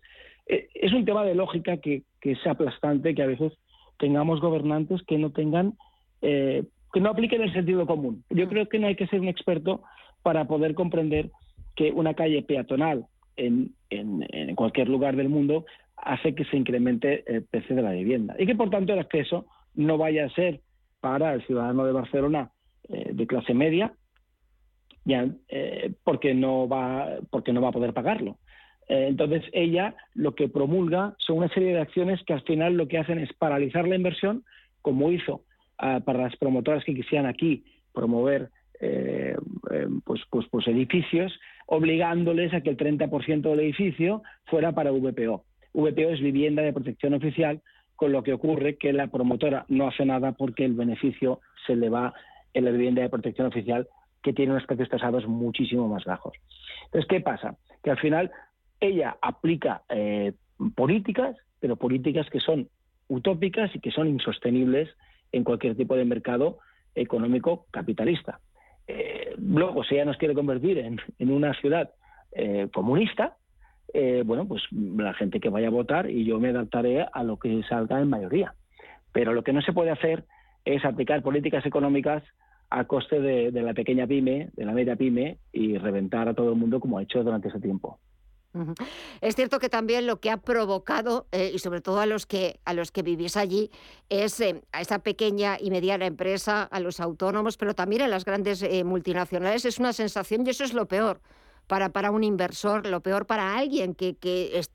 es 0.49 0.93
un 0.93 1.05
tema 1.05 1.23
de 1.23 1.35
lógica 1.35 1.77
que, 1.77 2.03
es 2.21 2.47
aplastante 2.47 3.13
que 3.15 3.23
a 3.23 3.27
veces 3.27 3.53
tengamos 3.97 4.41
gobernantes 4.41 5.01
que 5.03 5.17
no 5.17 5.31
tengan, 5.31 5.75
eh, 6.21 6.63
que 6.91 6.99
no 6.99 7.09
apliquen 7.09 7.41
el 7.41 7.53
sentido 7.53 7.85
común. 7.85 8.23
Yo 8.29 8.49
creo 8.49 8.67
que 8.67 8.79
no 8.79 8.87
hay 8.87 8.95
que 8.95 9.07
ser 9.07 9.21
un 9.21 9.27
experto 9.27 9.83
para 10.23 10.45
poder 10.45 10.73
comprender 10.73 11.29
que 11.75 11.91
una 11.91 12.13
calle 12.13 12.41
peatonal 12.41 13.05
en, 13.37 13.73
en, 13.89 14.55
cualquier 14.55 14.89
lugar 14.89 15.15
del 15.15 15.29
mundo 15.29 15.65
hace 15.95 16.35
que 16.35 16.45
se 16.45 16.57
incremente 16.57 17.23
el 17.31 17.43
precio 17.43 17.75
de 17.75 17.81
la 17.81 17.91
vivienda. 17.91 18.35
Y 18.37 18.45
que 18.45 18.55
por 18.55 18.69
tanto 18.69 18.93
el 18.93 18.99
acceso 18.99 19.45
no 19.75 19.97
vaya 19.97 20.25
a 20.25 20.29
ser 20.29 20.61
para 20.99 21.33
el 21.33 21.45
ciudadano 21.45 21.85
de 21.85 21.93
Barcelona 21.93 22.51
eh, 22.89 23.11
de 23.13 23.27
clase 23.27 23.53
media 23.53 23.93
ya, 25.05 25.27
eh, 25.47 25.93
porque 26.03 26.33
no 26.33 26.67
va 26.67 27.19
porque 27.29 27.53
no 27.53 27.61
va 27.61 27.69
a 27.69 27.73
poder 27.73 27.93
pagarlo. 27.93 28.31
eh, 28.31 28.48
entonces 28.89 29.43
ella 29.53 29.95
lo 30.15 30.35
que 30.35 30.49
promulga 30.49 31.15
son 31.19 31.37
una 31.37 31.49
serie 31.49 31.73
de 31.73 31.81
acciones 31.81 32.21
que 32.25 32.33
al 32.33 32.41
final 32.41 32.75
lo 32.75 32.87
que 32.87 32.97
hacen 32.97 33.19
es 33.19 33.31
paralizar 33.33 33.87
la 33.87 33.95
inversión 33.95 34.43
como 34.81 35.11
hizo 35.11 35.43
ah, 35.77 36.01
para 36.03 36.23
las 36.23 36.35
promotoras 36.37 36.83
que 36.83 36.95
quisieran 36.95 37.25
aquí 37.25 37.63
promover 37.93 38.49
pues, 40.05 40.21
pues, 40.29 40.47
pues 40.49 40.67
edificios 40.67 41.37
obligándoles 41.71 42.51
a 42.53 42.61
que 42.61 42.71
el 42.71 42.77
30% 42.77 43.41
del 43.41 43.59
edificio 43.59 44.23
fuera 44.45 44.71
para 44.71 44.91
VPO. 44.91 45.43
VPO 45.73 46.09
es 46.09 46.19
vivienda 46.19 46.63
de 46.63 46.73
protección 46.73 47.13
oficial, 47.13 47.61
con 47.95 48.11
lo 48.11 48.23
que 48.23 48.33
ocurre 48.33 48.77
que 48.77 48.91
la 48.91 49.07
promotora 49.07 49.65
no 49.67 49.87
hace 49.87 50.03
nada 50.03 50.31
porque 50.31 50.65
el 50.65 50.73
beneficio 50.73 51.41
se 51.67 51.75
le 51.75 51.89
va 51.89 52.13
en 52.55 52.65
la 52.65 52.71
vivienda 52.71 53.03
de 53.03 53.09
protección 53.09 53.45
oficial, 53.45 53.87
que 54.23 54.33
tiene 54.33 54.51
unos 54.51 54.65
precios 54.65 54.89
tasados 54.89 55.27
muchísimo 55.27 55.87
más 55.87 56.05
bajos. 56.05 56.33
Entonces, 56.85 57.07
¿qué 57.07 57.21
pasa? 57.21 57.55
Que 57.83 57.91
al 57.91 57.99
final 57.99 58.31
ella 58.79 59.17
aplica 59.21 59.83
eh, 59.89 60.33
políticas, 60.75 61.35
pero 61.59 61.75
políticas 61.75 62.29
que 62.29 62.39
son 62.39 62.69
utópicas 63.07 63.75
y 63.75 63.79
que 63.79 63.91
son 63.91 64.07
insostenibles 64.07 64.89
en 65.31 65.43
cualquier 65.43 65.75
tipo 65.75 65.95
de 65.95 66.05
mercado 66.05 66.59
económico 66.95 67.65
capitalista. 67.71 68.39
Eh, 68.87 69.35
luego, 69.37 69.83
si 69.83 69.95
ella 69.95 70.05
nos 70.05 70.17
quiere 70.17 70.33
convertir 70.33 70.79
en, 70.79 70.99
una 71.29 71.53
ciudad 71.53 71.91
eh, 72.31 72.67
comunista, 72.73 73.37
eh, 73.93 74.23
bueno, 74.25 74.47
pues 74.47 74.63
la 74.71 75.13
gente 75.13 75.39
que 75.39 75.49
vaya 75.49 75.67
a 75.67 75.71
votar 75.71 76.09
y 76.09 76.25
yo 76.25 76.39
me 76.39 76.49
adaptaré 76.49 77.05
a 77.11 77.23
lo 77.23 77.37
que 77.37 77.61
salga 77.69 77.99
en 77.99 78.09
mayoría. 78.09 78.55
Pero 79.11 79.33
lo 79.33 79.43
que 79.43 79.53
no 79.53 79.61
se 79.61 79.73
puede 79.73 79.91
hacer 79.91 80.25
es 80.65 80.85
aplicar 80.85 81.21
políticas 81.21 81.65
económicas 81.65 82.23
a 82.71 82.85
coste 82.85 83.19
de, 83.19 83.51
la 83.51 83.73
pequeña 83.73 84.05
pyme, 84.05 84.49
de 84.53 84.65
la 84.65 84.73
media 84.73 84.95
pyme, 84.95 85.37
y 85.51 85.77
reventar 85.77 86.27
a 86.27 86.35
todo 86.35 86.51
el 86.51 86.57
mundo 86.57 86.79
como 86.79 86.97
ha 86.97 87.03
hecho 87.03 87.23
durante 87.23 87.47
ese 87.47 87.59
tiempo. 87.59 87.99
Es 89.21 89.35
cierto 89.35 89.59
que 89.59 89.69
también 89.69 90.07
lo 90.07 90.19
que 90.19 90.31
ha 90.31 90.37
provocado, 90.37 91.27
y 91.31 91.59
sobre 91.59 91.81
todo 91.81 91.99
a 91.99 92.05
los 92.05 92.25
que, 92.25 92.59
a 92.65 92.73
los 92.73 92.91
que 92.91 93.03
vivís 93.03 93.37
allí, 93.37 93.69
es 94.09 94.41
a 94.41 94.81
esa 94.81 94.99
pequeña 94.99 95.57
y 95.59 95.69
mediana 95.69 96.07
empresa, 96.07 96.63
a 96.63 96.79
los 96.79 96.99
autónomos, 96.99 97.57
pero 97.57 97.75
también 97.75 98.01
a 98.01 98.07
las 98.07 98.25
grandes 98.25 98.65
multinacionales, 98.83 99.65
es 99.65 99.77
una 99.77 99.93
sensación, 99.93 100.45
y 100.45 100.49
eso 100.49 100.63
es 100.63 100.73
lo 100.73 100.87
peor, 100.87 101.21
para, 101.69 101.89
para 101.89 102.09
un 102.09 102.23
inversor, 102.23 102.87
lo 102.87 103.01
peor 103.01 103.27
para 103.27 103.55
alguien 103.55 103.93
que, 103.93 104.17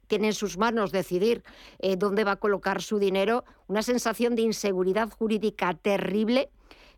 tiene 0.06 0.28
en 0.28 0.32
sus 0.32 0.56
manos 0.56 0.92
decidir 0.92 1.42
eh, 1.80 1.96
dónde 1.96 2.22
va 2.22 2.32
a 2.32 2.36
colocar 2.36 2.80
su 2.82 3.00
dinero, 3.00 3.44
una 3.66 3.82
sensación 3.82 4.36
de 4.36 4.42
inseguridad 4.42 5.10
jurídica 5.10 5.74
terrible. 5.74 6.50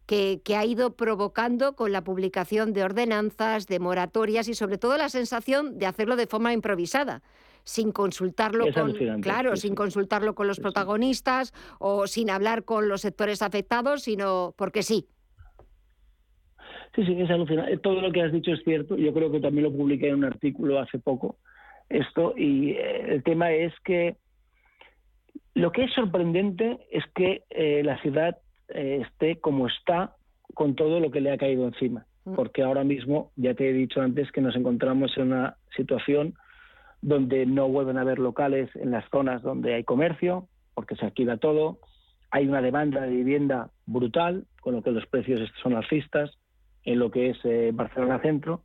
Que, 0.07 0.41
ha 0.57 0.65
ido 0.65 0.95
provocando 0.95 1.75
con 1.75 1.91
la 1.91 2.05
publicación 2.05 2.73
de 2.73 2.85
ordenanzas, 2.85 3.67
de 3.67 3.81
moratorias 3.81 4.49
y 4.49 4.55
sobre 4.55 4.79
todo 4.79 4.97
la 4.97 5.09
sensación 5.09 5.79
de 5.79 5.87
hacerlo 5.87 6.17
de 6.17 6.27
forma 6.27 6.53
improvisada 6.53 7.23
sin 7.65 7.91
consultarlo 7.91 8.67
con 8.73 8.93
claro, 9.21 9.57
sin 9.57 9.75
consultarlo 9.75 10.37
con 10.37 10.47
los 10.47 10.61
protagonistas 10.61 11.53
o 11.81 12.07
sin 12.07 12.31
hablar 12.31 12.65
con 12.65 12.89
los 12.89 13.01
sectores 13.01 13.43
afectados, 13.43 14.05
sino 14.05 14.55
porque 14.57 14.85
sí. 14.85 15.09
Sí, 16.95 17.05
sí, 17.05 17.21
es 17.21 17.29
alucinante. 17.29 17.77
Todo 17.79 18.01
lo 18.01 18.13
que 18.13 18.23
has 18.23 18.33
dicho 18.33 18.53
es 18.53 18.63
cierto. 18.63 18.97
Yo 18.97 19.13
creo 19.13 19.33
que 19.33 19.41
también 19.41 19.65
lo 19.65 19.73
publiqué 19.73 20.09
en 20.09 20.15
un 20.15 20.25
artículo 20.25 20.79
hace 20.79 21.01
poco, 21.01 21.39
esto, 21.89 22.35
y 22.37 22.71
eh, 22.71 23.15
el 23.15 23.23
tema 23.23 23.53
es 23.53 23.73
que 23.85 24.17
lo 25.55 25.73
que 25.73 25.85
es 25.85 25.93
sorprendente 25.95 26.79
es 26.91 27.05
que 27.15 27.45
eh, 27.51 27.83
la 27.85 28.01
ciudad 28.03 28.39
eh, 28.69 29.03
esté 29.07 29.41
como 29.41 29.67
está 29.67 30.15
con 30.55 30.75
todo 30.75 31.01
lo 31.01 31.11
que 31.11 31.21
le 31.21 31.33
ha 31.33 31.39
caído 31.39 31.67
encima. 31.67 32.07
Mm. 32.25 32.35
Porque 32.35 32.63
ahora 32.63 32.85
mismo, 32.85 33.33
ya 33.37 33.55
te 33.55 33.69
he 33.69 33.73
dicho 33.73 34.01
antes, 34.01 34.31
que 34.33 34.41
nos 34.41 34.57
encontramos 34.57 35.17
en 35.17 35.33
una 35.33 35.57
situación 35.77 36.35
donde 37.03 37.47
no 37.47 37.69
vuelven 37.69 37.99
a 37.99 38.03
haber 38.03 38.19
locales 38.19 38.71
en 38.75 38.91
las 38.91 39.09
zonas 39.11 39.43
donde 39.43 39.75
hay 39.75 39.85
comercio, 39.85 40.49
porque 40.75 40.97
se 40.97 41.07
alquila 41.07 41.37
todo. 41.37 41.79
Hay 42.31 42.47
una 42.49 42.61
demanda 42.61 43.03
de 43.03 43.11
vivienda 43.11 43.71
brutal, 43.87 44.45
con 44.61 44.75
lo 44.75 44.83
que 44.83 44.91
los 44.91 45.07
precios 45.07 45.41
son 45.63 45.75
alcistas 45.75 46.37
en 46.85 46.99
lo 46.99 47.11
que 47.11 47.31
es 47.31 47.39
eh, 47.45 47.71
Barcelona 47.73 48.21
Centro. 48.21 48.63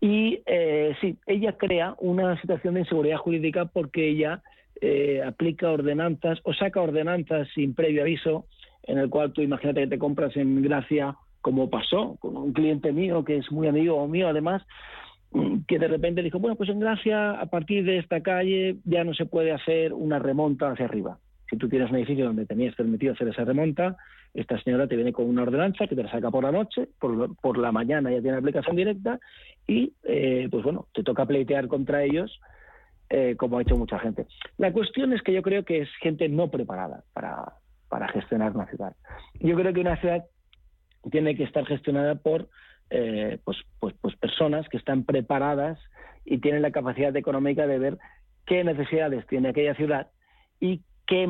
Y 0.00 0.42
eh, 0.46 0.96
sí, 1.00 1.16
ella 1.26 1.56
crea 1.56 1.94
una 2.00 2.40
situación 2.40 2.74
de 2.74 2.80
inseguridad 2.80 3.18
jurídica 3.18 3.66
porque 3.66 4.08
ella 4.08 4.42
eh, 4.80 5.22
aplica 5.24 5.70
ordenanzas 5.70 6.40
o 6.42 6.52
saca 6.52 6.80
ordenanzas 6.80 7.48
sin 7.54 7.72
previo 7.74 8.02
aviso, 8.02 8.46
en 8.84 8.98
el 8.98 9.10
cual 9.10 9.32
tú 9.32 9.42
imagínate 9.42 9.82
que 9.82 9.86
te 9.88 9.98
compras 9.98 10.36
en 10.36 10.62
Gracia, 10.62 11.16
como 11.40 11.70
pasó 11.70 12.16
con 12.20 12.36
un 12.36 12.52
cliente 12.52 12.92
mío 12.92 13.24
que 13.24 13.36
es 13.36 13.50
muy 13.50 13.68
amigo 13.68 14.06
mío 14.08 14.28
además, 14.28 14.62
mm, 15.32 15.60
que 15.66 15.78
de 15.78 15.88
repente 15.88 16.22
dijo, 16.22 16.38
bueno, 16.38 16.56
pues 16.56 16.70
en 16.70 16.80
Gracia 16.80 17.32
a 17.32 17.46
partir 17.46 17.84
de 17.84 17.98
esta 17.98 18.20
calle 18.20 18.76
ya 18.84 19.04
no 19.04 19.14
se 19.14 19.26
puede 19.26 19.52
hacer 19.52 19.92
una 19.92 20.18
remonta 20.18 20.70
hacia 20.70 20.86
arriba. 20.86 21.18
Si 21.50 21.56
tú 21.56 21.68
tienes 21.68 21.90
un 21.90 21.96
edificio 21.96 22.24
donde 22.24 22.46
tenías 22.46 22.74
permitido 22.74 23.12
hacer 23.12 23.28
esa 23.28 23.44
remonta, 23.44 23.96
esta 24.34 24.58
señora 24.62 24.86
te 24.86 24.96
viene 24.96 25.12
con 25.12 25.26
una 25.26 25.42
ordenanza 25.42 25.86
que 25.86 25.94
te 25.94 26.02
la 26.02 26.10
saca 26.10 26.30
por 26.30 26.44
la 26.44 26.52
noche, 26.52 26.88
por, 26.98 27.58
la 27.58 27.72
mañana 27.72 28.10
ya 28.10 28.22
tiene 28.22 28.38
aplicación 28.38 28.74
directa 28.74 29.20
y, 29.66 29.92
eh, 30.04 30.48
pues 30.50 30.64
bueno, 30.64 30.86
te 30.94 31.02
toca 31.02 31.26
pleitear 31.26 31.68
contra 31.68 32.02
ellos, 32.02 32.40
eh, 33.10 33.36
como 33.36 33.58
ha 33.58 33.62
hecho 33.62 33.76
mucha 33.76 33.98
gente. 33.98 34.26
La 34.56 34.72
cuestión 34.72 35.12
es 35.12 35.20
que 35.20 35.34
yo 35.34 35.42
creo 35.42 35.64
que 35.64 35.82
es 35.82 35.88
gente 36.00 36.30
no 36.30 36.50
preparada 36.50 37.04
para, 37.12 37.52
para 37.92 38.08
gestionar 38.08 38.56
una 38.56 38.66
ciudad. 38.68 38.96
Yo 39.38 39.54
creo 39.54 39.74
que 39.74 39.82
una 39.82 40.00
ciudad 40.00 40.24
tiene 41.10 41.36
que 41.36 41.44
estar 41.44 41.66
gestionada 41.66 42.14
por 42.14 42.48
eh, 42.88 43.38
pues, 43.44 43.58
pues, 43.80 43.94
pues 44.00 44.16
personas 44.16 44.66
que 44.70 44.78
están 44.78 45.04
preparadas 45.04 45.78
y 46.24 46.38
tienen 46.38 46.62
la 46.62 46.70
capacidad 46.70 47.14
económica 47.14 47.66
de 47.66 47.78
ver 47.78 47.98
qué 48.46 48.64
necesidades 48.64 49.26
tiene 49.26 49.50
aquella 49.50 49.74
ciudad 49.74 50.06
y 50.58 50.80
qué, 51.06 51.28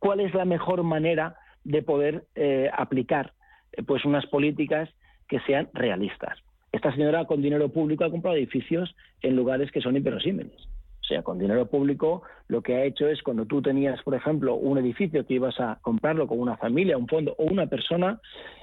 cuál 0.00 0.18
es 0.18 0.34
la 0.34 0.44
mejor 0.44 0.82
manera 0.82 1.36
de 1.62 1.82
poder 1.84 2.24
eh, 2.34 2.68
aplicar 2.76 3.34
eh, 3.70 3.84
pues 3.84 4.04
unas 4.04 4.26
políticas 4.26 4.88
que 5.28 5.38
sean 5.46 5.68
realistas. 5.72 6.36
Esta 6.72 6.90
señora 6.90 7.26
con 7.26 7.42
dinero 7.42 7.68
público 7.68 8.02
ha 8.02 8.10
comprado 8.10 8.36
edificios 8.36 8.92
en 9.20 9.36
lugares 9.36 9.70
que 9.70 9.80
son 9.80 9.96
inverosímiles. 9.96 10.68
O 11.02 11.04
sea, 11.04 11.22
con 11.22 11.38
dinero 11.38 11.66
público 11.66 12.22
lo 12.48 12.62
que 12.62 12.76
ha 12.76 12.84
hecho 12.84 13.08
es 13.08 13.22
cuando 13.22 13.44
tú 13.44 13.60
tenías, 13.60 14.00
por 14.02 14.14
ejemplo, 14.14 14.54
un 14.54 14.78
edificio 14.78 15.26
que 15.26 15.34
ibas 15.34 15.58
a 15.58 15.78
comprarlo 15.82 16.26
con 16.26 16.38
una 16.38 16.56
familia, 16.56 16.96
un 16.96 17.08
fondo 17.08 17.34
o 17.38 17.44
una 17.44 17.66
persona, 17.66 18.20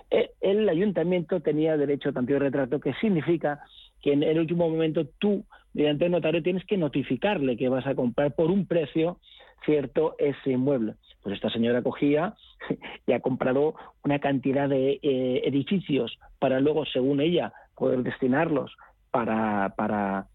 eh, 0.10 0.32
el 0.42 0.68
ayuntamiento 0.70 1.42
tenía 1.42 1.78
derecho 1.78 2.10
a 2.10 2.14
tanto 2.14 2.34
de 2.34 2.40
retrato, 2.40 2.80
que 2.80 2.94
significa 2.96 3.60
que 4.02 4.14
en 4.14 4.24
el 4.24 4.40
último 4.40 4.70
momento 4.70 5.06
tú, 5.20 5.44
mediante 5.74 6.06
el 6.06 6.12
notario, 6.12 6.42
tienes 6.42 6.66
que 6.66 6.78
notificarle 6.78 7.58
que 7.58 7.70
vas 7.70 7.86
a 7.86 7.96
comprar 7.96 8.34
por 8.34 8.50
un 8.50 8.66
precio 8.66 9.20
cierto 9.66 10.16
ese 10.18 10.52
inmueble. 10.52 10.96
Pues 11.22 11.36
esta 11.36 11.50
señora 11.50 11.82
cogía 11.82 12.36
y 13.08 13.12
ha 13.12 13.20
comprado 13.20 13.76
una 14.04 14.20
cantidad 14.20 14.70
de 14.70 15.00
eh, 15.02 15.42
edificios 15.46 16.18
para 16.40 16.60
luego, 16.60 16.86
según 16.86 17.20
ella, 17.20 17.52
poder 17.76 18.04
destinarlos 18.04 18.72
para, 19.12 19.74
para, 19.76 20.28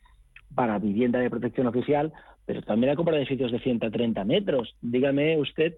para 0.55 0.79
vivienda 0.79 1.19
de 1.19 1.31
protección 1.31 1.67
oficial, 1.67 2.13
pero 2.47 2.63
también 2.63 2.93
ha 2.93 2.97
comprado 2.97 3.21
edificios 3.21 3.53
de 3.53 3.61
130 3.61 4.25
metros. 4.25 4.75
Dígame 4.81 5.39
usted, 5.39 5.77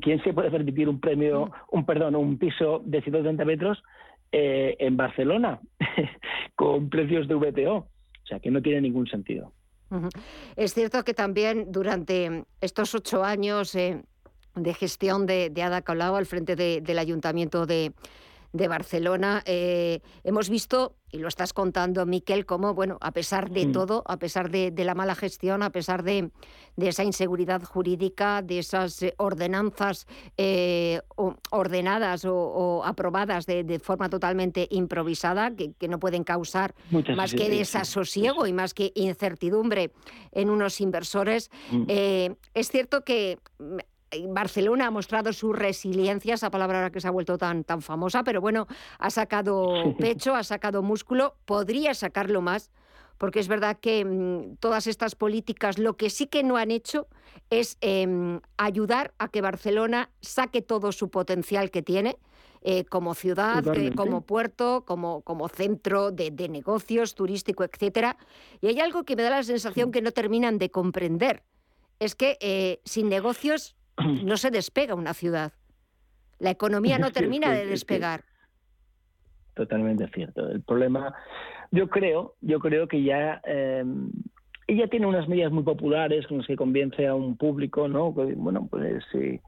¿quién 0.00 0.22
se 0.22 0.32
puede 0.32 0.50
permitir 0.50 0.88
un 0.88 1.00
premio, 1.00 1.50
un 1.70 1.84
perdón, 1.84 2.16
un 2.16 2.38
piso 2.38 2.82
de 2.84 3.02
130 3.02 3.44
metros 3.44 3.82
eh, 4.32 4.76
en 4.78 4.96
Barcelona 4.96 5.60
con 6.54 6.88
precios 6.88 7.28
de 7.28 7.34
VTO? 7.34 7.76
O 7.76 8.26
sea, 8.26 8.40
que 8.40 8.50
no 8.50 8.62
tiene 8.62 8.80
ningún 8.80 9.06
sentido. 9.06 9.52
Es 10.56 10.72
cierto 10.72 11.02
que 11.02 11.14
también 11.14 11.72
durante 11.72 12.44
estos 12.60 12.94
ocho 12.94 13.24
años 13.24 13.74
eh, 13.74 14.02
de 14.54 14.74
gestión 14.74 15.26
de, 15.26 15.52
Ada 15.60 15.82
Colau 15.82 16.14
al 16.14 16.26
frente 16.26 16.54
del 16.54 16.98
Ayuntamiento 16.98 17.66
de, 17.66 17.92
de 18.52 18.68
Barcelona. 18.68 19.42
Eh, 19.46 20.00
hemos 20.24 20.48
visto, 20.48 20.96
y 21.12 21.18
lo 21.18 21.28
estás 21.28 21.52
contando, 21.52 22.06
Miquel, 22.06 22.46
cómo, 22.46 22.74
bueno, 22.74 22.98
a 23.00 23.12
pesar 23.12 23.50
de 23.50 23.66
todo, 23.66 24.02
a 24.06 24.18
pesar 24.18 24.50
de, 24.50 24.72
la 24.76 24.94
mala 24.94 25.14
gestión, 25.14 25.62
a 25.62 25.70
pesar 25.70 26.02
de, 26.02 26.30
esa 26.76 27.04
inseguridad 27.04 27.62
jurídica, 27.62 28.42
de 28.42 28.58
esas 28.58 29.02
eh, 29.02 29.14
ordenanzas 29.18 30.06
eh, 30.36 31.00
ordenadas 31.50 32.24
o, 32.24 32.82
aprobadas 32.84 33.46
de, 33.46 33.80
forma 33.82 34.08
totalmente 34.08 34.66
improvisada, 34.70 35.52
que, 35.54 35.88
no 35.88 35.98
pueden 35.98 36.24
causar 36.24 36.74
más 37.16 37.34
que 37.34 37.48
desasosiego 37.48 38.46
y 38.46 38.52
más 38.52 38.74
que 38.74 38.92
incertidumbre 38.94 39.92
en 40.32 40.50
unos 40.50 40.80
inversores, 40.80 41.50
mm. 41.70 41.84
es 42.54 42.70
cierto 42.70 43.04
que 43.04 43.38
Barcelona 44.28 44.86
ha 44.86 44.90
mostrado 44.90 45.32
su 45.32 45.52
resiliencia, 45.52 46.34
esa 46.34 46.50
palabra 46.50 46.78
ahora 46.78 46.90
que 46.90 47.00
se 47.00 47.08
ha 47.08 47.12
vuelto 47.12 47.38
tan, 47.38 47.64
tan 47.64 47.82
famosa, 47.82 48.24
pero 48.24 48.40
bueno, 48.40 48.66
ha 48.98 49.10
sacado 49.10 49.72
pecho, 49.98 50.34
ha 50.34 50.44
sacado 50.44 50.82
músculo, 50.82 51.36
podría 51.44 51.94
sacarlo 51.94 52.40
más, 52.40 52.70
porque 53.18 53.38
es 53.38 53.48
verdad 53.48 53.78
que 53.78 54.04
mm, 54.04 54.56
todas 54.56 54.86
estas 54.86 55.14
políticas 55.14 55.78
lo 55.78 55.96
que 55.96 56.10
sí 56.10 56.26
que 56.26 56.42
no 56.42 56.56
han 56.56 56.70
hecho 56.70 57.06
es 57.50 57.76
em, 57.80 58.40
ayudar 58.56 59.12
a 59.18 59.28
que 59.28 59.42
Barcelona 59.42 60.10
saque 60.20 60.62
todo 60.62 60.90
su 60.90 61.10
potencial 61.10 61.70
que 61.70 61.82
tiene. 61.82 62.16
Eh, 62.62 62.84
como 62.84 63.14
ciudad, 63.14 63.66
eh, 63.74 63.90
como 63.96 64.20
puerto, 64.20 64.84
como, 64.86 65.22
como 65.22 65.48
centro 65.48 66.10
de, 66.10 66.30
negocios, 66.50 67.14
turístico, 67.14 67.64
etcétera. 67.64 68.18
Y 68.60 68.66
hay 68.66 68.80
algo 68.80 69.04
que 69.04 69.16
me 69.16 69.22
da 69.22 69.30
la 69.30 69.42
sensación 69.42 69.90
que 69.90 70.02
no 70.02 70.12
terminan 70.12 70.58
de 70.58 70.70
comprender. 70.70 71.42
Es 72.00 72.14
que 72.14 72.36
eh, 72.42 72.82
sin 72.84 73.08
negocios 73.08 73.76
no 74.24 74.36
se 74.36 74.50
despega 74.50 74.94
una 74.94 75.14
ciudad. 75.14 75.52
La 76.38 76.50
economía 76.50 76.98
no 76.98 77.10
termina 77.10 77.52
de 77.52 77.66
despegar. 77.66 78.24
Totalmente 79.54 80.08
cierto. 80.14 80.48
El 80.50 80.62
problema, 80.62 81.14
yo 81.70 81.88
creo, 81.88 82.36
yo 82.40 82.60
creo 82.60 82.88
que 82.88 83.02
ya 83.02 83.42
eh, 83.44 83.84
ella 84.66 84.86
tiene 84.88 85.06
unas 85.06 85.28
medidas 85.28 85.52
muy 85.52 85.64
populares 85.64 86.26
con 86.26 86.38
las 86.38 86.46
que 86.46 86.56
convence 86.56 87.06
a 87.06 87.14
un 87.14 87.36
público, 87.36 87.88
¿no? 87.88 88.12
Bueno, 88.12 88.68
pues 88.70 89.04
sí, 89.12 89.40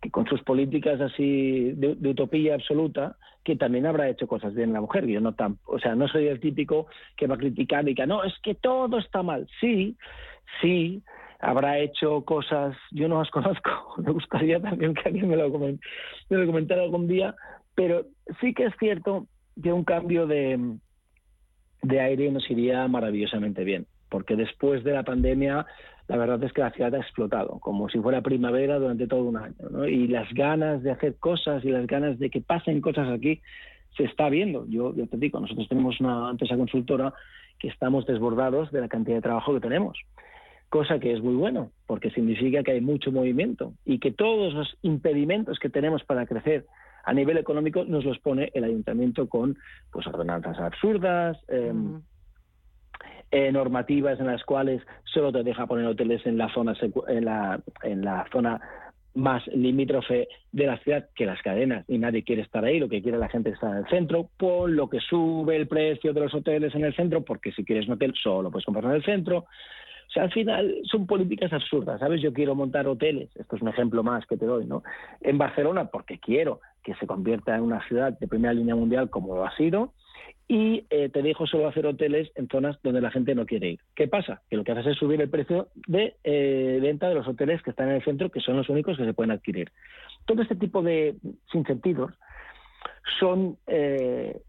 que 0.00 0.10
con 0.10 0.26
sus 0.26 0.42
políticas 0.42 1.00
así 1.00 1.72
de, 1.72 1.96
utopía 2.08 2.54
absoluta, 2.54 3.16
que 3.44 3.56
también 3.56 3.86
habrá 3.86 4.08
hecho 4.08 4.28
cosas 4.28 4.54
bien 4.54 4.72
la 4.72 4.80
mujer. 4.80 5.06
Yo 5.06 5.20
no 5.20 5.34
tan, 5.34 5.58
o 5.64 5.78
sea, 5.78 5.94
no 5.94 6.06
soy 6.08 6.28
el 6.28 6.38
típico 6.38 6.86
que 7.16 7.26
va 7.26 7.34
a 7.34 7.38
criticar 7.38 7.88
y 7.88 7.94
que 7.94 8.06
no, 8.06 8.22
es 8.24 8.34
que 8.42 8.54
todo 8.54 8.98
está 8.98 9.22
mal. 9.22 9.48
Sí, 9.60 9.96
sí, 10.60 11.02
habrá 11.38 11.78
hecho 11.78 12.24
cosas, 12.24 12.76
yo 12.90 13.08
no 13.08 13.18
las 13.18 13.30
conozco, 13.32 13.94
me 13.98 14.12
gustaría 14.12 14.60
también 14.60 14.94
que 14.94 15.08
alguien 15.08 15.28
me 15.28 15.36
lo, 15.36 15.50
comentara 15.50 16.82
algún 16.82 17.06
día, 17.06 17.34
pero 17.74 18.06
sí 18.40 18.54
que 18.54 18.66
es 18.66 18.74
cierto 18.78 19.26
que 19.60 19.72
un 19.72 19.84
cambio 19.84 20.26
de, 20.26 20.76
de 21.82 22.00
aire 22.00 22.30
nos 22.30 22.48
iría 22.50 22.86
maravillosamente 22.88 23.64
bien, 23.64 23.86
porque 24.08 24.36
después 24.36 24.84
de 24.84 24.92
la 24.92 25.04
pandemia 25.04 25.66
la 26.08 26.16
verdad 26.16 26.42
es 26.42 26.52
que 26.54 26.62
la 26.62 26.70
ciudad 26.70 26.94
ha 26.94 27.00
explotado, 27.00 27.58
como 27.60 27.90
si 27.90 27.98
fuera 27.98 28.22
primavera 28.22 28.78
durante 28.78 29.06
todo 29.06 29.24
un 29.24 29.36
año, 29.36 29.86
y 29.86 30.08
las 30.08 30.32
ganas 30.32 30.82
de 30.82 30.90
hacer 30.90 31.16
cosas 31.16 31.62
y 31.64 31.68
las 31.68 31.86
ganas 31.86 32.18
de 32.18 32.30
que 32.30 32.40
pasen 32.40 32.80
cosas 32.80 33.08
aquí 33.10 33.42
se 33.94 34.04
está 34.04 34.30
viendo. 34.30 34.64
Yo, 34.68 34.94
yo 34.94 35.06
te 35.06 35.18
digo, 35.18 35.38
nosotros 35.38 35.68
tenemos 35.68 36.00
una 36.00 36.30
empresa 36.30 36.56
consultora 36.56 37.12
que 37.58 37.68
estamos 37.68 38.06
desbordados 38.06 38.70
de 38.70 38.80
la 38.80 38.88
cantidad 38.88 39.16
de 39.16 39.22
trabajo 39.22 39.52
que 39.52 39.60
tenemos 39.60 39.98
cosa 40.68 40.98
que 40.98 41.12
es 41.12 41.22
muy 41.22 41.34
bueno, 41.34 41.70
porque 41.86 42.10
significa 42.10 42.62
que 42.62 42.72
hay 42.72 42.80
mucho 42.80 43.10
movimiento 43.10 43.72
y 43.84 43.98
que 43.98 44.12
todos 44.12 44.52
los 44.54 44.76
impedimentos 44.82 45.58
que 45.58 45.70
tenemos 45.70 46.04
para 46.04 46.26
crecer 46.26 46.66
a 47.04 47.14
nivel 47.14 47.38
económico 47.38 47.84
nos 47.84 48.04
los 48.04 48.18
pone 48.18 48.50
el 48.54 48.64
ayuntamiento 48.64 49.28
con 49.28 49.56
pues 49.90 50.06
ordenanzas 50.06 50.58
absurdas, 50.58 51.38
em, 51.48 52.02
eh, 53.30 53.52
normativas 53.52 54.20
en 54.20 54.26
las 54.26 54.44
cuales 54.44 54.82
solo 55.04 55.32
te 55.32 55.42
deja 55.42 55.66
poner 55.66 55.86
hoteles 55.86 56.24
en 56.26 56.36
la 56.36 56.52
zona 56.52 56.74
en 57.08 57.24
la, 57.24 57.60
en 57.82 58.02
la 58.02 58.26
zona 58.32 58.60
más 59.14 59.46
limítrofe 59.48 60.28
de 60.52 60.66
la 60.66 60.78
ciudad 60.78 61.08
que 61.14 61.26
las 61.26 61.40
cadenas 61.42 61.84
y 61.88 61.98
nadie 61.98 62.22
quiere 62.22 62.42
estar 62.42 62.64
ahí, 62.64 62.78
lo 62.78 62.88
que 62.88 63.02
quiere 63.02 63.18
la 63.18 63.28
gente 63.28 63.50
es 63.50 63.54
estar 63.56 63.72
en 63.72 63.78
el 63.78 63.88
centro, 63.88 64.28
por 64.36 64.70
lo 64.70 64.88
que 64.88 65.00
sube 65.00 65.56
el 65.56 65.66
precio 65.66 66.12
de 66.12 66.20
los 66.20 66.34
hoteles 66.34 66.74
en 66.74 66.84
el 66.84 66.94
centro, 66.94 67.24
porque 67.24 67.52
si 67.52 67.64
quieres 67.64 67.86
un 67.86 67.94
hotel 67.94 68.14
solo 68.22 68.50
puedes 68.50 68.64
comprarlo 68.64 68.90
en 68.90 68.96
el 68.96 69.04
centro, 69.04 69.46
o 70.08 70.10
sea, 70.10 70.22
al 70.22 70.32
final 70.32 70.74
son 70.90 71.06
políticas 71.06 71.52
absurdas, 71.52 72.00
¿sabes? 72.00 72.22
Yo 72.22 72.32
quiero 72.32 72.54
montar 72.54 72.86
hoteles, 72.86 73.28
esto 73.36 73.56
es 73.56 73.62
un 73.62 73.68
ejemplo 73.68 74.02
más 74.02 74.26
que 74.26 74.38
te 74.38 74.46
doy, 74.46 74.64
¿no? 74.64 74.82
En 75.20 75.36
Barcelona, 75.36 75.86
porque 75.86 76.18
quiero 76.18 76.60
que 76.82 76.94
se 76.94 77.06
convierta 77.06 77.54
en 77.54 77.62
una 77.62 77.86
ciudad 77.86 78.18
de 78.18 78.26
primera 78.26 78.54
línea 78.54 78.74
mundial 78.74 79.10
como 79.10 79.36
lo 79.36 79.44
ha 79.44 79.54
sido, 79.56 79.92
y 80.50 80.86
eh, 80.88 81.10
te 81.10 81.20
dejo 81.20 81.46
solo 81.46 81.68
hacer 81.68 81.86
hoteles 81.86 82.30
en 82.34 82.48
zonas 82.48 82.78
donde 82.82 83.02
la 83.02 83.10
gente 83.10 83.34
no 83.34 83.44
quiere 83.44 83.72
ir. 83.72 83.80
¿Qué 83.94 84.08
pasa? 84.08 84.40
Que 84.48 84.56
lo 84.56 84.64
que 84.64 84.72
haces 84.72 84.86
es 84.86 84.96
subir 84.96 85.20
el 85.20 85.28
precio 85.28 85.68
de 85.86 86.16
eh, 86.24 86.78
venta 86.80 87.10
de 87.10 87.14
los 87.14 87.28
hoteles 87.28 87.62
que 87.62 87.70
están 87.70 87.90
en 87.90 87.96
el 87.96 88.04
centro, 88.04 88.30
que 88.30 88.40
son 88.40 88.56
los 88.56 88.70
únicos 88.70 88.96
que 88.96 89.04
se 89.04 89.12
pueden 89.12 89.30
adquirir. 89.30 89.70
Todo 90.24 90.40
este 90.40 90.56
tipo 90.56 90.80
de 90.82 91.16
sinsentidos 91.52 92.14
son 93.20 93.58
eh, 93.66 94.40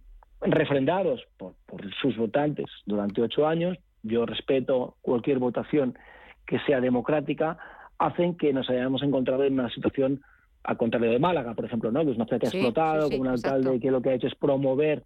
refrendados 0.42 1.22
por, 1.38 1.54
sus 2.02 2.16
votantes 2.16 2.68
durante 2.86 3.22
ocho 3.22 3.46
años, 3.46 3.78
yo 4.04 4.26
respeto 4.26 4.96
cualquier 5.02 5.40
votación 5.40 5.98
que 6.46 6.60
sea 6.62 6.82
democrática, 6.82 7.58
hacen 7.98 8.36
que 8.36 8.54
nos 8.54 8.70
hayamos 8.70 9.04
encontrado 9.04 9.44
en 9.44 9.54
una 9.54 9.70
situación 9.70 10.22
al 10.64 10.78
contrario 10.78 11.12
de 11.12 11.20
Málaga, 11.20 11.54
por 11.54 11.66
ejemplo, 11.66 11.92
¿no? 11.92 12.04
que 12.04 12.12
es 12.12 12.18
una 12.18 12.26
ciudad 12.26 12.42
que 12.42 12.48
ha 12.48 12.50
explotado, 12.50 13.10
con 13.10 13.22
un 13.22 13.28
alcalde 13.28 13.80
que 13.80 13.92
lo 13.92 14.02
que 14.02 14.10
ha 14.10 14.14
hecho 14.14 14.28
es 14.28 14.36
promover 14.36 15.04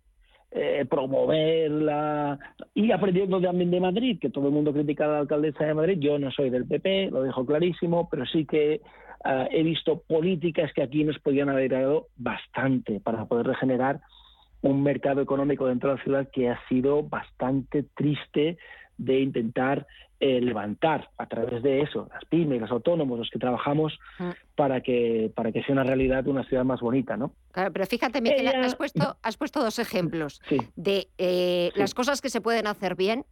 eh, 0.55 0.85
promoverla 0.87 2.37
y 2.75 2.91
aprendiendo 2.91 3.41
también 3.41 3.71
de 3.71 3.79
Madrid, 3.79 4.19
que 4.21 4.29
todo 4.29 4.49
el 4.49 4.53
mundo 4.53 4.71
critica 4.71 5.05
a 5.05 5.07
la 5.07 5.19
alcaldesa 5.21 5.65
de 5.65 5.73
Madrid. 5.73 5.97
Yo 5.99 6.19
no 6.19 6.29
soy 6.29 6.51
del 6.51 6.67
PP, 6.67 7.09
lo 7.09 7.23
dejo 7.23 7.43
clarísimo, 7.43 8.07
pero 8.07 8.23
sí 8.27 8.45
que 8.45 8.73
eh, 8.73 9.47
he 9.49 9.63
visto 9.63 10.03
políticas 10.07 10.71
que 10.73 10.83
aquí 10.83 11.03
nos 11.03 11.17
podían 11.17 11.49
haber 11.49 11.71
dado 11.71 12.05
bastante 12.17 12.99
para 12.99 13.25
poder 13.25 13.47
regenerar 13.47 14.01
un 14.61 14.83
mercado 14.83 15.21
económico 15.21 15.65
dentro 15.65 15.89
de 15.89 15.95
la 15.95 16.03
ciudad 16.03 16.29
que 16.31 16.49
ha 16.49 16.59
sido 16.69 17.01
bastante 17.01 17.83
triste 17.95 18.57
de 18.97 19.19
intentar 19.19 19.87
eh, 20.19 20.39
levantar 20.39 21.09
a 21.17 21.25
través 21.25 21.61
de 21.63 21.81
eso 21.81 22.07
las 22.13 22.23
pymes, 22.25 22.61
los 22.61 22.71
autónomos, 22.71 23.19
los 23.19 23.29
que 23.29 23.39
trabajamos 23.39 23.99
mm. 24.19 24.29
para 24.55 24.81
que 24.81 25.31
para 25.35 25.51
que 25.51 25.61
sea 25.63 25.73
una 25.73 25.83
realidad 25.83 26.25
una 26.27 26.45
ciudad 26.45 26.63
más 26.63 26.79
bonita, 26.79 27.17
¿no? 27.17 27.33
Claro, 27.51 27.73
pero 27.73 27.85
fíjate, 27.85 28.21
Miquel, 28.21 28.47
has 28.47 28.75
puesto 28.75 29.17
has 29.21 29.35
puesto 29.35 29.61
dos 29.61 29.79
ejemplos 29.79 30.41
de 30.75 31.09
eh, 31.17 31.71
las 31.75 31.93
cosas 31.93 32.21
que 32.21 32.29
se 32.29 32.39
pueden 32.39 32.67
hacer 32.67 32.95
bien 32.95 33.25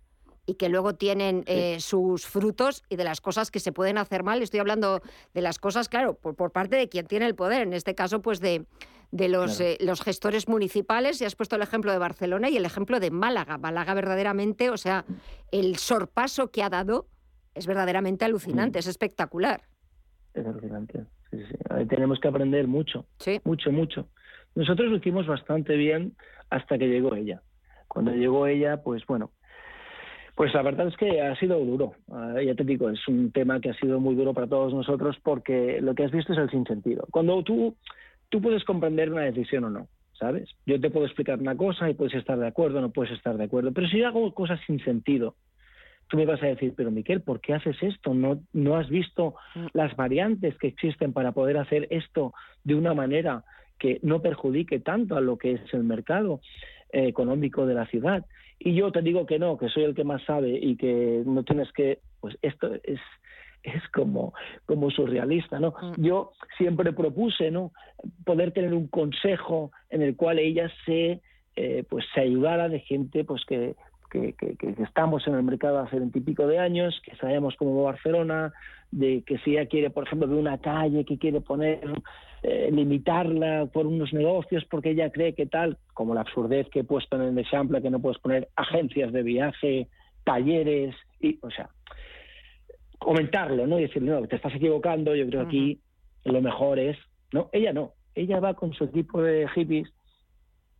y 0.45 0.55
que 0.55 0.69
luego 0.69 0.95
tienen 0.95 1.43
eh, 1.45 1.79
sus 1.79 2.25
frutos 2.25 2.83
y 2.89 2.97
de 2.97 3.03
las 3.03 3.21
cosas 3.21 3.51
que 3.51 3.59
se 3.59 3.71
pueden 3.71 3.97
hacer 3.97 4.23
mal. 4.23 4.41
Estoy 4.41 4.59
hablando 4.59 5.01
de 5.33 5.41
las 5.41 5.59
cosas, 5.59 5.87
claro, 5.87 6.15
por, 6.15 6.35
por 6.35 6.51
parte 6.51 6.75
de 6.75 6.89
quien 6.89 7.05
tiene 7.05 7.27
el 7.27 7.35
poder, 7.35 7.61
en 7.61 7.73
este 7.73 7.95
caso, 7.95 8.21
pues 8.21 8.39
de, 8.39 8.65
de 9.11 9.27
los, 9.27 9.59
eh, 9.59 9.77
los 9.81 10.01
gestores 10.01 10.47
municipales 10.47 11.21
y 11.21 11.25
has 11.25 11.35
puesto 11.35 11.57
el 11.57 11.61
ejemplo 11.61 11.91
de 11.91 11.97
Barcelona 11.97 12.49
y 12.49 12.57
el 12.57 12.65
ejemplo 12.65 12.99
de 12.99 13.11
Málaga. 13.11 13.57
Málaga 13.57 13.93
verdaderamente, 13.93 14.69
o 14.69 14.77
sea, 14.77 15.05
el 15.51 15.75
sorpaso 15.77 16.49
que 16.51 16.63
ha 16.63 16.69
dado 16.69 17.07
es 17.53 17.67
verdaderamente 17.67 18.25
alucinante, 18.25 18.79
es 18.79 18.87
espectacular. 18.87 19.61
Es 20.33 20.45
alucinante. 20.45 21.05
tenemos 21.89 22.19
que 22.19 22.27
aprender 22.29 22.67
mucho, 22.67 23.05
mucho, 23.43 23.71
mucho. 23.71 24.07
Nosotros 24.55 24.89
lo 24.89 24.97
hicimos 24.97 25.27
bastante 25.27 25.75
bien 25.75 26.15
hasta 26.49 26.77
que 26.77 26.87
llegó 26.87 27.15
ella. 27.15 27.41
Cuando 27.87 28.11
llegó 28.11 28.47
ella, 28.47 28.81
pues 28.83 29.05
bueno, 29.05 29.31
Pues 30.35 30.53
la 30.53 30.61
verdad 30.61 30.87
es 30.87 30.95
que 30.95 31.21
ha 31.21 31.35
sido 31.35 31.59
duro. 31.59 31.93
Ah, 32.09 32.35
ya 32.43 32.55
te 32.55 32.63
digo, 32.63 32.89
es 32.89 33.05
un 33.07 33.31
tema 33.31 33.59
que 33.59 33.69
ha 33.69 33.73
sido 33.73 33.99
muy 33.99 34.15
duro 34.15 34.33
para 34.33 34.47
todos 34.47 34.73
nosotros 34.73 35.17
porque 35.21 35.79
lo 35.81 35.93
que 35.93 36.05
has 36.05 36.11
visto 36.11 36.31
es 36.31 36.39
el 36.39 36.49
sinsentido. 36.49 37.05
Cuando 37.11 37.43
tú, 37.43 37.75
tú 38.31 38.41
puedes 38.41 38.63
comprender 38.63 39.11
una 39.11 39.23
decisión 39.23 39.65
o 39.65 39.69
no, 39.69 39.87
¿sabes? 40.13 40.49
Yo 40.65 40.79
te 40.79 40.89
puedo 40.89 41.05
explicar 41.05 41.39
una 41.39 41.55
cosa 41.55 41.89
y 41.89 41.93
puedes 41.93 42.15
estar 42.15 42.39
de 42.39 42.47
acuerdo 42.47 42.79
o 42.79 42.81
no 42.81 42.91
puedes 42.91 43.13
estar 43.13 43.37
de 43.37 43.43
acuerdo. 43.43 43.71
Pero 43.73 43.87
si 43.87 43.99
yo 43.99 44.07
hago 44.07 44.33
cosas 44.33 44.59
sin 44.65 44.83
sentido, 44.83 45.35
tú 46.07 46.17
me 46.17 46.25
vas 46.25 46.41
a 46.41 46.47
decir, 46.47 46.73
pero 46.75 46.91
Miquel, 46.91 47.21
¿por 47.21 47.41
qué 47.41 47.53
haces 47.53 47.75
esto? 47.81 48.13
¿No, 48.13 48.41
no 48.53 48.77
has 48.77 48.89
visto 48.89 49.35
mm. 49.53 49.67
las 49.73 49.95
variantes 49.95 50.57
que 50.57 50.67
existen 50.67 51.13
para 51.13 51.33
poder 51.33 51.57
hacer 51.57 51.87
esto 51.91 52.33
de 52.63 52.75
una 52.75 52.93
manera 52.93 53.43
que 53.77 53.99
no 54.01 54.21
perjudique 54.21 54.79
tanto 54.79 55.17
a 55.17 55.21
lo 55.21 55.37
que 55.37 55.53
es 55.53 55.73
el 55.73 55.83
mercado 55.83 56.39
eh, 56.93 57.07
económico 57.07 57.65
de 57.65 57.73
la 57.75 57.85
ciudad? 57.87 58.25
Y 58.59 58.75
yo 58.75 58.91
te 58.91 59.01
digo 59.01 59.25
que 59.25 59.39
no, 59.39 59.57
que 59.57 59.69
soy 59.69 59.83
el 59.83 59.95
que 59.95 60.05
más 60.05 60.23
sabe 60.23 60.57
y 60.57 60.77
que 60.77 61.23
no 61.25 61.43
tienes 61.43 61.71
que, 61.73 61.99
pues 62.21 62.37
esto 62.41 62.75
es 62.83 62.99
es 63.63 63.87
como, 63.93 64.33
como 64.65 64.89
surrealista, 64.91 65.59
¿no? 65.59 65.73
Mm. 65.81 66.01
Yo 66.01 66.31
siempre 66.57 66.93
propuse, 66.93 67.51
¿no? 67.51 67.71
Poder 68.25 68.51
tener 68.51 68.73
un 68.73 68.87
consejo 68.87 69.71
en 69.89 70.01
el 70.01 70.15
cual 70.15 70.39
ella 70.39 70.69
se, 70.85 71.21
eh, 71.55 71.83
pues 71.89 72.05
se 72.13 72.21
ayudara 72.21 72.69
de 72.69 72.79
gente, 72.79 73.23
pues 73.23 73.43
que, 73.45 73.75
que, 74.09 74.35
estamos 74.83 75.25
en 75.27 75.35
el 75.35 75.43
mercado 75.43 75.79
hace 75.79 75.97
veintipico 75.97 76.45
de 76.47 76.59
años, 76.59 76.99
que 77.05 77.15
sabemos 77.15 77.55
cómo 77.57 77.83
va 77.83 77.91
Barcelona, 77.91 78.53
de 78.91 79.23
que 79.25 79.37
si 79.39 79.51
ella 79.51 79.67
quiere, 79.67 79.89
por 79.89 80.05
ejemplo, 80.05 80.27
de 80.27 80.35
una 80.35 80.57
calle 80.57 81.05
que 81.05 81.17
quiere 81.17 81.39
poner, 81.39 81.79
eh, 82.43 82.69
limitarla 82.71 83.67
por 83.67 83.85
unos 83.85 84.11
negocios 84.13 84.65
porque 84.69 84.89
ella 84.89 85.11
cree 85.11 85.33
que 85.33 85.45
tal, 85.45 85.77
como 85.93 86.13
la 86.13 86.21
absurdez 86.21 86.67
que 86.69 86.79
he 86.79 86.83
puesto 86.83 87.15
en 87.15 87.21
el 87.21 87.37
ejemplo, 87.37 87.81
que 87.81 87.89
no 87.89 87.99
puedes 87.99 88.17
poner 88.17 88.49
agencias 88.55 89.13
de 89.13 89.23
viaje, 89.23 89.87
talleres, 90.23 90.95
y, 91.19 91.37
o 91.41 91.51
sea, 91.51 91.69
comentarlo, 93.01 93.65
¿no? 93.67 93.79
Y 93.79 93.83
decir, 93.83 94.01
no, 94.01 94.21
te 94.27 94.35
estás 94.35 94.53
equivocando, 94.55 95.15
yo 95.15 95.27
creo 95.27 95.41
que 95.41 95.47
aquí 95.47 95.81
lo 96.23 96.41
mejor 96.41 96.79
es, 96.79 96.97
no, 97.33 97.49
ella 97.51 97.73
no, 97.73 97.93
ella 98.15 98.39
va 98.39 98.53
con 98.53 98.73
su 98.73 98.83
equipo 98.83 99.21
de 99.21 99.47
hippies 99.49 99.91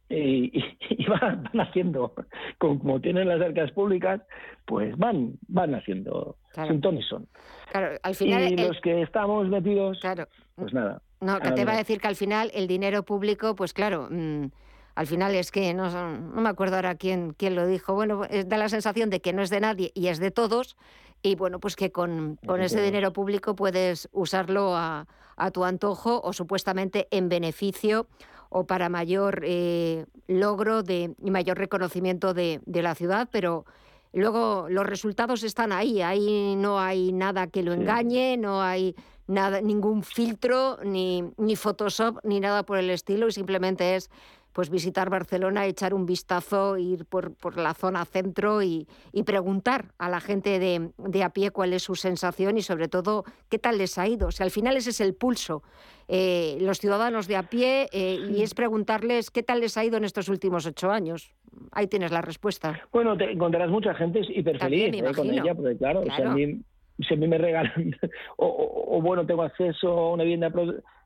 y, 0.10 0.52
van, 1.08 1.50
haciendo, 1.60 2.14
como, 2.60 3.00
tienen 3.02 3.28
las 3.28 3.42
arcas 3.42 3.72
públicas, 3.72 4.22
pues 4.66 4.96
van, 4.98 5.34
van 5.48 5.74
haciendo 5.74 6.38
claro. 6.54 6.74
y 6.74 7.04
son. 7.04 7.28
Claro, 7.72 7.98
al 8.04 8.16
final. 8.16 8.52
Y 8.52 8.58
los 8.58 8.80
que 8.82 9.02
estamos 9.02 9.48
metidos, 9.50 10.00
claro. 10.02 10.28
pues 10.56 10.74
nada. 10.74 11.02
No, 11.22 11.40
que 11.40 11.52
te 11.52 11.66
va 11.66 11.74
a 11.74 11.78
decir 11.78 12.00
que 12.00 12.08
al 12.08 12.16
final 12.16 12.52
el 12.54 12.68
dinero 12.68 13.04
público, 13.04 13.56
pues 13.56 13.74
claro. 13.74 14.08
Mm, 14.10 14.48
al 14.94 15.08
final 15.08 15.34
es 15.36 15.52
que 15.52 15.74
no, 15.74 15.90
no 15.90 16.42
me 16.42 16.50
acuerdo 16.50 16.76
ahora 16.76 16.96
quién, 16.96 17.34
quién 17.34 17.56
lo 17.56 17.66
dijo. 17.66 17.94
Bueno, 17.94 18.24
da 18.46 18.58
la 18.58 18.70
sensación 18.70 19.10
de 19.10 19.22
que 19.22 19.32
no 19.32 19.42
es 19.42 19.50
de 19.50 19.62
nadie 19.62 19.92
y 19.96 20.08
es 20.08 20.20
de 20.20 20.32
todos 20.32 20.76
y 21.24 21.36
bueno, 21.36 21.60
pues 21.60 21.76
que 21.76 21.92
con, 21.92 22.38
con 22.46 22.62
ese 22.62 22.82
dinero 22.82 23.14
público 23.14 23.56
puedes 23.56 24.10
usarlo 24.12 24.76
a, 24.76 25.08
a, 25.36 25.52
tu 25.52 25.64
antojo 25.64 26.22
o 26.24 26.34
supuestamente 26.34 27.08
en 27.12 27.30
beneficio 27.30 28.08
o 28.50 28.66
para 28.66 28.90
mayor 28.90 29.44
eh, 29.46 30.06
logro 30.28 30.84
de, 30.84 31.16
y 31.24 31.32
mayor 31.32 31.58
reconocimiento 31.58 32.34
de, 32.34 32.60
de, 32.66 32.82
la 32.82 32.96
ciudad, 32.96 33.30
pero 33.32 33.66
luego 34.14 34.68
los 34.70 34.86
resultados 34.86 35.44
están 35.44 35.72
ahí, 35.72 36.02
ahí 36.02 36.56
no 36.58 36.80
hay 36.80 37.14
nada 37.14 37.48
que 37.48 37.64
lo 37.64 37.74
engañe, 37.74 38.36
no 38.38 38.62
hay 38.62 38.96
nada, 39.28 39.62
ningún 39.62 40.04
filtro, 40.04 40.80
ni, 40.84 41.24
ni 41.38 41.56
Photoshop, 41.56 42.20
ni 42.24 42.40
nada 42.40 42.64
por 42.64 42.78
el 42.78 42.90
estilo, 42.90 43.28
y 43.28 43.32
simplemente 43.32 43.96
es 43.96 44.10
pues 44.54 44.70
visitar 44.70 45.10
Barcelona, 45.10 45.66
echar 45.66 45.94
un 45.94 46.06
vistazo, 46.06 46.78
ir 46.78 47.06
por, 47.06 47.36
por 47.36 47.58
la 47.58 47.74
zona 47.74 48.06
centro 48.06 48.62
y, 48.62 48.88
y, 49.12 49.24
preguntar 49.24 49.86
a 49.98 50.10
la 50.10 50.20
gente 50.20 50.60
de, 50.60 50.92
de, 50.98 51.24
a 51.24 51.30
pie 51.30 51.52
cuál 51.52 51.74
es 51.74 51.84
su 51.84 51.96
sensación 51.96 52.58
y 52.58 52.62
sobre 52.62 52.88
todo 52.88 53.24
qué 53.50 53.60
tal 53.60 53.78
les 53.78 53.98
ha 53.98 54.08
ido. 54.08 54.28
O 54.28 54.32
sea, 54.32 54.46
al 54.46 54.52
final 54.52 54.76
ese 54.76 54.90
es 54.90 55.02
el 55.02 55.14
pulso. 55.14 55.64
Eh, 56.08 56.58
los 56.60 56.80
ciudadanos 56.80 57.28
de 57.28 57.38
a 57.38 57.44
pie 57.44 57.88
eh, 57.94 58.18
y 58.30 58.42
es 58.42 58.54
preguntarles 58.54 59.32
qué 59.32 59.44
tal 59.44 59.62
les 59.62 59.78
ha 59.78 59.86
ido 59.86 59.98
en 59.98 60.04
estos 60.04 60.28
últimos 60.28 60.66
ocho 60.66 60.92
años. 60.92 61.34
Ahí 61.72 61.88
tienes 61.88 62.12
la 62.12 62.22
respuesta. 62.22 62.82
Bueno, 62.92 63.16
te 63.16 63.32
encontrarás 63.32 63.70
mucha 63.70 63.94
gente 63.94 64.22
hiper 64.28 64.60
feliz 64.60 64.94
eh, 64.94 65.12
con 65.16 65.30
ella, 65.30 65.56
porque 65.56 65.78
claro, 65.78 66.04
Si, 66.04 66.22
a 66.22 66.30
mí, 66.32 66.62
si, 67.00 67.14
a 67.14 67.18
mí, 67.18 67.28
me 67.28 67.38
regalan, 67.38 67.96
o, 68.38 68.46
o, 68.46 68.98
o, 68.98 69.02
bueno, 69.02 69.26
tengo 69.26 69.44
acceso 69.44 69.88
a 69.90 70.14
una 70.14 70.24
vivienda 70.24 70.52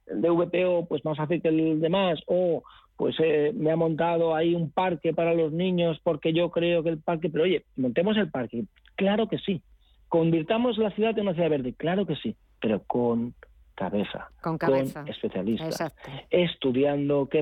de 0.08 0.30
VPO, 0.30 0.88
pues 0.88 1.04
más 1.06 1.18
fácil 1.18 1.41
que 1.41 1.50
el 1.50 1.80
demás, 1.80 2.20
o 2.28 2.64
pues 2.98 3.16
eh, 3.20 3.52
me 3.56 3.72
ha 3.72 3.76
montado 3.76 4.36
ahí 4.36 4.56
un 4.56 4.72
parque 4.72 5.14
para 5.14 5.34
los 5.34 5.52
niños 5.52 6.00
porque 6.04 6.34
yo 6.34 6.50
creo 6.52 6.84
que 6.84 6.89
el 6.89 7.00
parque, 7.00 7.30
pero 7.30 7.43
oye, 7.43 7.66
montemos 7.76 8.18
el 8.18 8.30
parque, 8.30 8.66
claro 8.96 9.28
que 9.28 9.38
sí, 9.39 9.62
convirtamos 10.08 10.78
la 10.78 10.91
ciudad 10.91 11.18
en 11.18 11.24
una 11.24 11.34
ciudad 11.34 11.50
verde, 11.50 11.74
claro 11.74 12.06
que 12.06 12.16
sí, 12.16 12.36
pero 12.62 12.84
con 12.84 13.34
cabeza, 13.76 14.30
con, 14.41 14.58
cabeza. 14.58 15.04
especialistas, 15.08 15.93
estudiando 16.30 17.28
qué, 17.30 17.41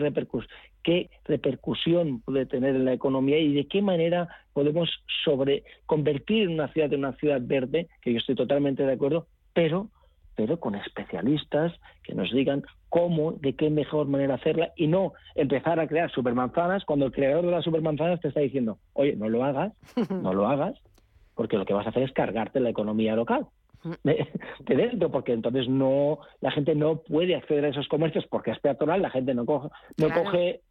qué 0.83 1.09
repercusión 1.25 2.21
puede 2.21 2.47
tener 2.47 2.75
en 2.75 2.85
la 2.85 2.93
economía 2.93 3.37
y 3.37 3.53
de 3.53 3.67
qué 3.67 3.83
manera 3.83 4.27
podemos 4.53 4.89
sobre 5.23 5.63
convertir 5.85 6.49
una 6.49 6.67
ciudad 6.73 6.91
en 6.91 6.99
una 6.99 7.13
ciudad 7.17 7.39
verde, 7.43 7.87
que 8.01 8.11
yo 8.11 8.17
estoy 8.17 8.33
totalmente 8.33 8.83
de 8.83 8.93
acuerdo, 8.93 9.27
pero 9.53 9.89
pero 10.35 10.59
con 10.59 10.75
especialistas 10.75 11.73
que 12.03 12.15
nos 12.15 12.31
digan 12.31 12.63
cómo, 12.89 13.33
de 13.33 13.55
qué 13.55 13.69
mejor 13.69 14.07
manera 14.07 14.35
hacerla 14.35 14.71
y 14.75 14.87
no 14.87 15.13
empezar 15.35 15.79
a 15.79 15.87
crear 15.87 16.11
supermanzanas 16.11 16.85
cuando 16.85 17.05
el 17.05 17.11
creador 17.11 17.45
de 17.45 17.51
las 17.51 17.63
supermanzanas 17.63 18.19
te 18.21 18.27
está 18.29 18.39
diciendo, 18.39 18.77
oye, 18.93 19.15
no 19.15 19.29
lo 19.29 19.43
hagas, 19.43 19.73
no 20.09 20.33
lo 20.33 20.47
hagas, 20.47 20.75
porque 21.35 21.57
lo 21.57 21.65
que 21.65 21.73
vas 21.73 21.85
a 21.85 21.89
hacer 21.89 22.03
es 22.03 22.11
cargarte 22.11 22.59
la 22.59 22.69
economía 22.69 23.15
local 23.15 23.47
de, 24.03 24.27
dentro, 24.65 25.11
porque 25.11 25.33
entonces 25.33 25.67
no 25.67 26.19
la 26.41 26.51
gente 26.51 26.75
no 26.75 26.97
puede 26.97 27.35
acceder 27.35 27.65
a 27.65 27.69
esos 27.69 27.87
comercios 27.87 28.25
porque 28.27 28.51
es 28.51 28.59
peatonal, 28.59 29.01
la 29.01 29.09
gente 29.09 29.33
no 29.33 29.45
coge, 29.45 29.69
no 29.97 30.09
coge, 30.09 30.61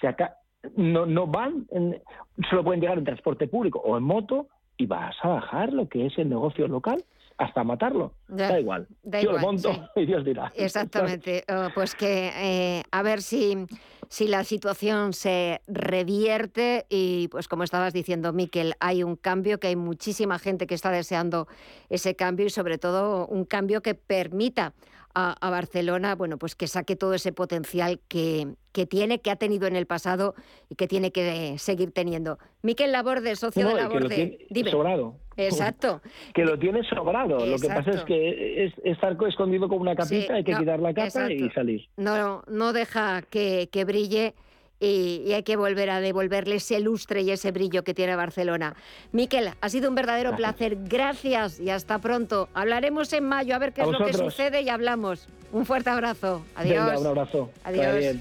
se 0.00 0.08
acá, 0.08 0.36
no, 0.76 1.06
no 1.06 1.26
van, 1.26 1.66
en, 1.70 2.00
solo 2.48 2.64
pueden 2.64 2.80
llegar 2.80 2.98
en 2.98 3.04
transporte 3.04 3.48
público 3.48 3.80
o 3.80 3.96
en 3.96 4.04
moto 4.04 4.48
y 4.76 4.86
vas 4.86 5.14
a 5.22 5.28
bajar 5.28 5.72
lo 5.72 5.88
que 5.88 6.06
es 6.06 6.18
el 6.18 6.28
negocio 6.28 6.66
local 6.68 7.04
hasta 7.40 7.64
matarlo. 7.64 8.12
da 8.28 8.60
igual. 8.60 8.86
Yo 9.02 9.32
lo 9.32 9.38
monto 9.38 9.72
y 9.96 10.06
Dios 10.06 10.24
dirá. 10.24 10.52
Exactamente. 10.54 11.44
Oh, 11.50 11.68
pues 11.74 11.94
que 11.94 12.30
eh, 12.36 12.82
a 12.90 13.02
ver 13.02 13.22
si, 13.22 13.66
si 14.08 14.28
la 14.28 14.44
situación 14.44 15.12
se 15.12 15.62
revierte 15.66 16.86
y 16.88 17.28
pues 17.28 17.48
como 17.48 17.64
estabas 17.64 17.92
diciendo, 17.92 18.32
Miquel, 18.32 18.74
hay 18.78 19.02
un 19.02 19.16
cambio, 19.16 19.58
que 19.58 19.68
hay 19.68 19.76
muchísima 19.76 20.38
gente 20.38 20.66
que 20.66 20.74
está 20.74 20.90
deseando 20.90 21.48
ese 21.88 22.14
cambio 22.14 22.46
y 22.46 22.50
sobre 22.50 22.78
todo 22.78 23.26
un 23.26 23.44
cambio 23.44 23.80
que 23.80 23.94
permita 23.94 24.74
a, 25.14 25.50
Barcelona, 25.50 26.14
bueno, 26.14 26.38
pues 26.38 26.54
que 26.54 26.66
saque 26.66 26.96
todo 26.96 27.14
ese 27.14 27.32
potencial 27.32 28.00
que, 28.08 28.54
que, 28.72 28.86
tiene, 28.86 29.20
que 29.20 29.30
ha 29.30 29.36
tenido 29.36 29.66
en 29.66 29.76
el 29.76 29.86
pasado 29.86 30.34
y 30.68 30.76
que 30.76 30.86
tiene 30.86 31.10
que 31.10 31.56
seguir 31.58 31.92
teniendo. 31.92 32.38
Miquel 32.62 32.92
Laborde, 32.92 33.36
socio 33.36 33.66
de 33.68 33.74
Laborde. 33.74 34.46
Dime. 34.50 34.70
Sobrado. 34.70 35.16
Exacto. 35.36 36.00
que 36.34 36.44
lo 36.44 36.58
tiene 36.58 36.82
sobrado. 36.84 37.44
Lo 37.44 37.58
que 37.58 37.68
pasa 37.68 37.90
es 37.90 38.04
que 38.04 38.64
es 38.64 38.72
estar 38.84 39.16
escondido 39.28 39.68
como 39.68 39.80
una 39.80 39.96
capita, 39.96 40.34
hay 40.34 40.44
que 40.44 40.54
quitar 40.54 40.80
la 40.80 40.94
capa 40.94 41.32
y 41.32 41.50
salir. 41.50 41.88
No, 41.96 42.42
no 42.46 42.72
deja 42.72 43.22
que, 43.22 43.68
que 43.72 43.84
brille 43.84 44.34
y, 44.80 45.32
hay 45.32 45.42
que 45.42 45.56
volver 45.56 45.90
a 45.90 46.00
devolverle 46.00 46.56
ese 46.56 46.80
lustre 46.80 47.22
y 47.22 47.30
ese 47.30 47.52
brillo 47.52 47.84
que 47.84 47.94
tiene 47.94 48.16
Barcelona. 48.16 48.74
Miquel, 49.12 49.50
ha 49.60 49.68
sido 49.68 49.88
un 49.88 49.94
verdadero 49.94 50.34
placer. 50.34 50.76
Gracias 50.84 51.60
y 51.60 51.70
hasta 51.70 51.98
pronto. 51.98 52.48
Hablaremos 52.54 53.12
en 53.12 53.24
mayo 53.24 53.54
a 53.54 53.58
ver 53.58 53.72
qué 53.72 53.82
es 53.82 53.88
lo 53.88 54.04
que 54.04 54.14
sucede 54.14 54.62
y 54.62 54.68
hablamos. 54.68 55.28
Un 55.52 55.66
fuerte 55.66 55.90
abrazo. 55.90 56.42
Adiós. 56.54 57.00
un 57.00 57.06
abrazo. 57.06 57.50
Adiós. 57.64 58.16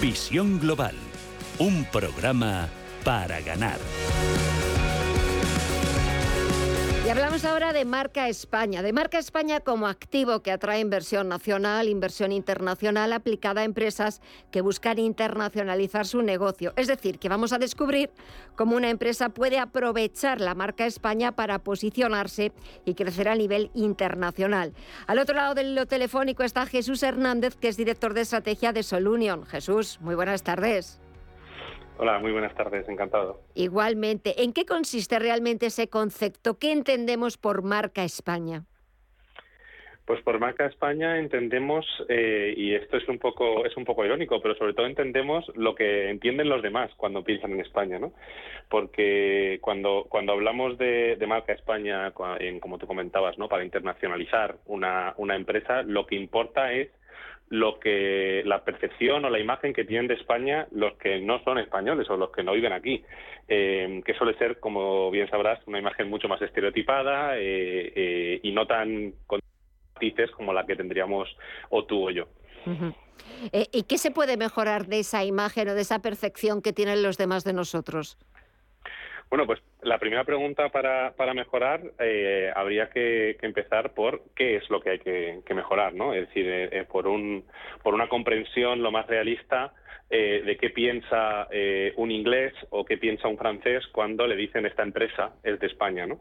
Visión 0.00 0.60
Global, 0.60 0.94
un 1.58 1.84
programa 1.86 2.68
para 3.04 3.40
ganar. 3.40 3.78
Y 7.08 7.10
hablamos 7.10 7.46
ahora 7.46 7.72
de 7.72 7.86
Marca 7.86 8.28
España, 8.28 8.82
de 8.82 8.92
Marca 8.92 9.18
España 9.18 9.60
como 9.60 9.86
activo 9.86 10.40
que 10.40 10.52
atrae 10.52 10.80
inversión 10.80 11.26
nacional, 11.30 11.88
inversión 11.88 12.32
internacional 12.32 13.14
aplicada 13.14 13.62
a 13.62 13.64
empresas 13.64 14.20
que 14.50 14.60
buscan 14.60 14.98
internacionalizar 14.98 16.06
su 16.06 16.20
negocio. 16.20 16.74
Es 16.76 16.86
decir, 16.86 17.18
que 17.18 17.30
vamos 17.30 17.54
a 17.54 17.58
descubrir 17.58 18.10
cómo 18.56 18.76
una 18.76 18.90
empresa 18.90 19.30
puede 19.30 19.58
aprovechar 19.58 20.42
la 20.42 20.54
marca 20.54 20.84
España 20.84 21.32
para 21.32 21.60
posicionarse 21.60 22.52
y 22.84 22.92
crecer 22.92 23.30
a 23.30 23.36
nivel 23.36 23.70
internacional. 23.72 24.74
Al 25.06 25.18
otro 25.18 25.34
lado 25.34 25.54
del 25.54 25.86
telefónico 25.88 26.42
está 26.42 26.66
Jesús 26.66 27.02
Hernández, 27.02 27.56
que 27.56 27.68
es 27.68 27.78
director 27.78 28.12
de 28.12 28.20
estrategia 28.20 28.74
de 28.74 28.82
Solunion. 28.82 29.46
Jesús, 29.46 29.98
muy 30.02 30.14
buenas 30.14 30.42
tardes. 30.42 31.00
Hola, 32.00 32.20
muy 32.20 32.30
buenas 32.30 32.54
tardes, 32.54 32.88
encantado. 32.88 33.40
Igualmente, 33.54 34.44
¿en 34.44 34.52
qué 34.52 34.64
consiste 34.64 35.18
realmente 35.18 35.66
ese 35.66 35.88
concepto? 35.88 36.56
¿Qué 36.56 36.70
entendemos 36.70 37.36
por 37.36 37.62
marca 37.62 38.04
España? 38.04 38.62
Pues 40.04 40.22
por 40.22 40.38
marca 40.38 40.64
España 40.64 41.18
entendemos, 41.18 41.84
eh, 42.08 42.54
y 42.56 42.72
esto 42.72 42.96
es 42.96 43.08
un 43.08 43.18
poco 43.18 43.66
es 43.66 43.76
un 43.76 43.84
poco 43.84 44.04
irónico, 44.04 44.40
pero 44.40 44.54
sobre 44.54 44.74
todo 44.74 44.86
entendemos 44.86 45.44
lo 45.56 45.74
que 45.74 46.08
entienden 46.08 46.48
los 46.48 46.62
demás 46.62 46.90
cuando 46.96 47.24
piensan 47.24 47.52
en 47.52 47.60
España, 47.60 47.98
¿no? 47.98 48.12
Porque 48.70 49.58
cuando 49.60 50.06
cuando 50.08 50.32
hablamos 50.32 50.78
de, 50.78 51.18
marca 51.26 51.52
España, 51.52 52.12
como 52.12 52.78
tú 52.78 52.86
comentabas, 52.86 53.36
¿no? 53.38 53.48
Para 53.48 53.64
internacionalizar 53.64 54.56
una, 54.66 55.14
una 55.18 55.34
empresa, 55.34 55.82
lo 55.82 56.06
que 56.06 56.14
importa 56.14 56.72
es 56.72 56.88
lo 57.50 57.80
que 57.80 58.42
la 58.44 58.64
percepción 58.64 59.24
o 59.24 59.30
la 59.30 59.38
imagen 59.38 59.72
que 59.72 59.84
tienen 59.84 60.06
de 60.06 60.14
España 60.14 60.66
los 60.70 60.94
que 60.98 61.20
no 61.20 61.42
son 61.44 61.58
españoles 61.58 62.08
o 62.10 62.16
los 62.16 62.30
que 62.30 62.42
no 62.42 62.52
viven 62.52 62.72
aquí, 62.72 63.02
eh, 63.48 64.02
que 64.04 64.14
suele 64.14 64.36
ser, 64.36 64.60
como 64.60 65.10
bien 65.10 65.30
sabrás, 65.30 65.60
una 65.66 65.78
imagen 65.78 66.10
mucho 66.10 66.28
más 66.28 66.42
estereotipada 66.42 67.32
eh, 67.36 68.40
y 68.42 68.52
no 68.52 68.66
tan 68.66 69.14
como 70.36 70.52
la 70.52 70.64
que 70.64 70.76
tendríamos 70.76 71.28
o 71.70 71.84
tú 71.84 72.08
o 72.08 72.10
yo. 72.10 72.28
Eh, 73.52 73.66
¿Y 73.72 73.84
qué 73.84 73.98
se 73.98 74.10
puede 74.10 74.36
mejorar 74.36 74.86
de 74.86 75.00
esa 75.00 75.24
imagen 75.24 75.68
o 75.68 75.74
de 75.74 75.82
esa 75.82 76.00
percepción 76.00 76.62
que 76.62 76.72
tienen 76.72 77.02
los 77.02 77.18
demás 77.18 77.44
de 77.44 77.52
nosotros? 77.52 78.16
Bueno, 79.30 79.46
pues 79.46 79.60
la 79.82 79.98
primera 79.98 80.24
pregunta 80.24 80.70
para, 80.70 81.12
para 81.16 81.34
mejorar 81.34 81.82
eh, 81.98 82.50
habría 82.54 82.88
que, 82.90 83.36
empezar 83.42 83.92
por 83.92 84.22
qué 84.34 84.56
es 84.56 84.68
lo 84.70 84.80
que 84.80 84.90
hay 84.90 84.98
que, 84.98 85.54
mejorar, 85.54 85.94
¿no? 85.94 86.14
Es 86.14 86.28
decir, 86.28 86.46
eh, 86.48 86.86
por, 86.90 87.06
un, 87.06 87.44
por 87.82 87.94
una 87.94 88.08
comprensión 88.08 88.82
lo 88.82 88.90
más 88.90 89.06
realista 89.06 89.72
de 90.10 90.56
qué 90.58 90.70
piensa 90.70 91.46
un 91.96 92.10
inglés 92.10 92.54
o 92.70 92.86
qué 92.86 92.96
piensa 92.96 93.28
un 93.28 93.36
francés 93.36 93.86
cuando 93.88 94.26
le 94.26 94.36
dicen 94.36 94.64
esta 94.64 94.82
empresa 94.82 95.34
es 95.44 95.60
de 95.60 95.66
España, 95.66 96.06
¿no? 96.06 96.18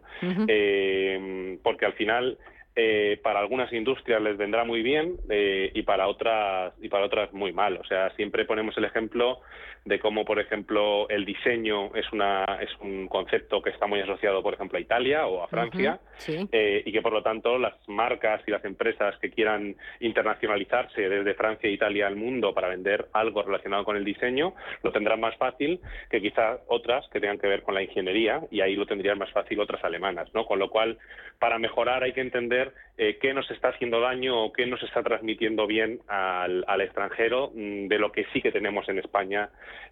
porque 1.64 1.86
al 1.86 1.94
final 1.94 2.38
eh, 2.80 3.20
para 3.24 3.40
algunas 3.40 3.74
industrias 3.74 4.22
les 4.22 4.38
vendrá 4.38 4.64
muy 4.64 4.84
bien 4.84 5.18
eh, 5.32 5.72
y 5.74 5.82
para 5.82 6.08
otras 6.08 6.74
y 6.80 6.90
para 6.90 7.06
otras 7.06 7.34
muy 7.34 7.52
mal. 7.52 7.78
O 7.78 7.84
sea, 7.86 8.12
siempre 8.12 8.46
ponemos 8.46 8.78
el 8.78 8.86
ejemplo 8.86 9.40
de 9.84 10.00
cómo, 10.00 10.26
por 10.26 10.40
ejemplo, 10.40 11.10
el 11.10 11.26
diseño 11.26 11.96
es 11.96 12.06
una 12.12 12.46
es 12.62 12.70
un 12.80 13.08
concepto 13.08 13.64
que 13.64 13.72
está 13.72 13.88
muy 13.88 14.02
asociado, 14.02 14.44
por 14.44 14.54
ejemplo, 14.54 14.78
a 14.78 14.82
Italia 14.82 15.26
o 15.26 15.44
a 15.44 15.48
Francia 15.48 16.00
eh, 16.28 16.84
y 16.86 16.92
que, 16.92 17.02
por 17.02 17.14
lo 17.14 17.24
tanto, 17.24 17.58
las 17.58 17.74
marcas 17.88 18.42
y 18.46 18.52
las 18.52 18.64
empresas 18.64 19.18
que 19.20 19.32
quieran 19.32 19.76
internacionalizarse 20.00 21.10
desde 21.10 21.34
Francia 21.34 21.70
e 21.70 21.74
Italia 21.74 22.06
al 22.06 22.16
mundo 22.16 22.54
para 22.54 22.68
vender 22.68 23.08
algo 23.14 23.42
relacionado 23.42 23.86
con 23.86 23.98
el 23.98 24.06
diseño 24.06 24.54
lo 24.84 24.92
tendrán 24.92 25.20
más 25.20 25.36
fácil 25.38 25.80
que 26.12 26.22
quizás 26.22 26.60
otras 26.68 27.08
que 27.10 27.20
tengan 27.20 27.40
que 27.40 27.48
ver 27.48 27.64
con 27.64 27.74
la 27.74 27.82
ingeniería 27.82 28.42
y 28.52 28.62
ahí 28.62 28.76
lo 28.76 28.86
tendrían 28.86 29.18
más 29.18 29.32
fácil 29.32 29.60
otras 29.60 29.84
alemanas, 29.84 30.30
¿no? 30.36 30.46
Con 30.46 30.60
lo 30.60 30.70
cual, 30.70 31.00
para 31.40 31.58
mejorar 31.58 32.04
hay 32.04 32.14
que 32.14 32.22
entender 32.22 32.67
eh, 32.98 33.18
qué 33.22 33.34
nos 33.34 33.50
está 33.52 33.70
haciendo 33.70 34.00
daño 34.00 34.46
o 34.46 34.52
qué 34.52 34.66
nos 34.66 34.82
está 34.82 35.04
transmitiendo 35.04 35.68
bien 35.68 36.00
al, 36.08 36.82
extranjero 36.82 37.52
mm, 37.54 37.88
de 37.88 38.00
lo 38.00 38.12
que 38.12 38.26
sí 38.34 38.42
que 38.42 38.52
tenemos 38.52 38.90
en 38.90 38.98
España 39.00 39.50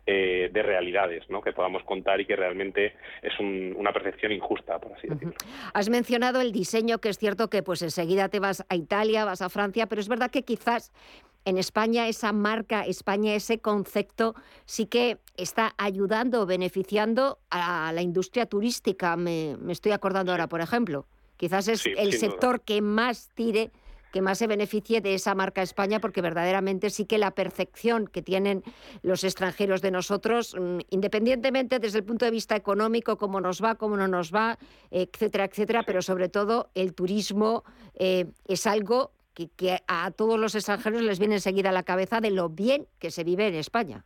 eh, 0.07 0.49
de 0.51 0.63
realidades, 0.63 1.29
¿no? 1.29 1.41
que 1.41 1.53
podamos 1.53 1.83
contar 1.83 2.19
y 2.19 2.25
que 2.25 2.35
realmente 2.35 2.95
es 3.21 3.33
una 3.39 3.93
percepción 3.93 4.31
injusta, 4.31 4.79
por 4.79 4.93
así 4.93 5.07
decirlo. 5.07 5.33
Has 5.73 5.89
mencionado 5.89 6.41
el 6.41 6.51
diseño, 6.51 6.99
que 6.99 7.09
es 7.09 7.17
cierto 7.17 7.49
que 7.49 7.61
pues 7.63 7.81
enseguida 7.81 8.29
te 8.29 8.39
vas 8.39 8.65
a 8.69 8.75
Italia, 8.75 9.25
vas 9.25 9.41
a 9.41 9.49
Francia, 9.49 9.87
pero 9.87 10.01
es 10.01 10.07
verdad 10.07 10.31
que 10.31 10.43
quizás 10.43 10.91
en 11.45 11.59
España 11.59 12.07
esa 12.07 12.33
marca, 12.33 12.85
España, 12.85 13.35
ese 13.35 13.59
concepto 13.59 14.33
sí 14.65 14.87
que 14.87 15.19
está 15.37 15.75
ayudando 15.77 16.47
beneficiando 16.47 17.37
a 17.51 17.91
la 17.93 18.01
industria 18.01 18.47
turística. 18.47 19.15
Me, 19.15 19.55
me 19.59 19.73
estoy 19.73 19.91
acordando 19.91 20.31
ahora, 20.31 20.47
por 20.47 20.61
ejemplo. 20.61 21.05
Quizás 21.37 21.67
es 21.67 21.85
el 21.85 22.13
sector 22.13 22.61
que 22.61 22.81
más 22.81 23.29
tire 23.33 23.71
que 24.15 24.21
más 24.21 24.37
se 24.37 24.47
beneficie 24.47 25.01
de 25.01 25.13
esa 25.13 25.35
marca 25.35 25.61
España, 25.61 25.99
porque 25.99 26.21
verdaderamente 26.21 26.89
sí 26.89 27.03
que 27.03 27.17
la 27.17 27.31
percepción 27.31 28.07
que 28.07 28.21
tienen 28.21 28.63
los 29.01 29.25
extranjeros 29.25 29.81
de 29.81 29.91
nosotros, 29.91 30.55
mm, 30.57 30.77
independientemente 30.89 31.79
desde 31.79 31.97
el 31.97 32.05
punto 32.05 32.23
de 32.23 32.31
vista 32.31 32.55
económico, 32.55 33.17
cómo 33.17 33.41
nos 33.41 33.61
va, 33.61 33.75
cómo 33.75 33.97
no 33.97 34.07
nos 34.07 34.33
va, 34.33 34.57
etcétera, 34.89 35.43
etcétera, 35.43 35.83
pero 35.83 36.01
sobre 36.01 36.29
todo 36.29 36.69
el 36.75 36.93
turismo 36.93 37.65
eh, 37.95 38.27
es 38.47 38.65
algo 38.67 39.11
que, 39.33 39.49
que 39.49 39.83
a 39.85 40.09
todos 40.11 40.39
los 40.39 40.55
extranjeros 40.55 41.01
les 41.01 41.19
viene 41.19 41.35
enseguida 41.35 41.71
a 41.71 41.73
la 41.73 41.83
cabeza 41.83 42.21
de 42.21 42.31
lo 42.31 42.47
bien 42.47 42.87
que 42.99 43.11
se 43.11 43.25
vive 43.25 43.49
en 43.49 43.55
España. 43.55 44.05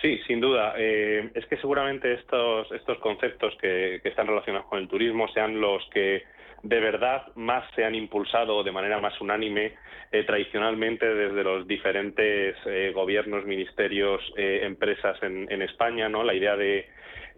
Sí, 0.00 0.20
sin 0.28 0.40
duda. 0.40 0.74
Eh, 0.76 1.30
es 1.34 1.44
que 1.46 1.56
seguramente 1.56 2.12
estos, 2.12 2.70
estos 2.70 2.98
conceptos 2.98 3.56
que, 3.60 4.00
están 4.04 4.28
relacionados 4.28 4.68
con 4.68 4.78
el 4.78 4.88
turismo 4.88 5.26
sean 5.28 5.60
los 5.60 5.84
que 5.90 6.22
de 6.62 6.80
verdad 6.80 7.26
más 7.34 7.64
se 7.74 7.84
han 7.84 7.94
impulsado 7.94 8.62
de 8.62 8.72
manera 8.72 9.00
más 9.00 9.20
unánime 9.20 9.74
eh, 10.12 10.24
tradicionalmente 10.24 11.06
desde 11.06 11.42
los 11.42 11.66
diferentes 11.66 12.56
eh, 12.66 12.92
gobiernos, 12.94 13.44
ministerios, 13.44 14.20
empresas 14.36 15.20
en, 15.22 15.50
en, 15.50 15.62
España, 15.62 16.08
¿no? 16.08 16.22
La 16.22 16.34
idea 16.34 16.56
de 16.56 16.88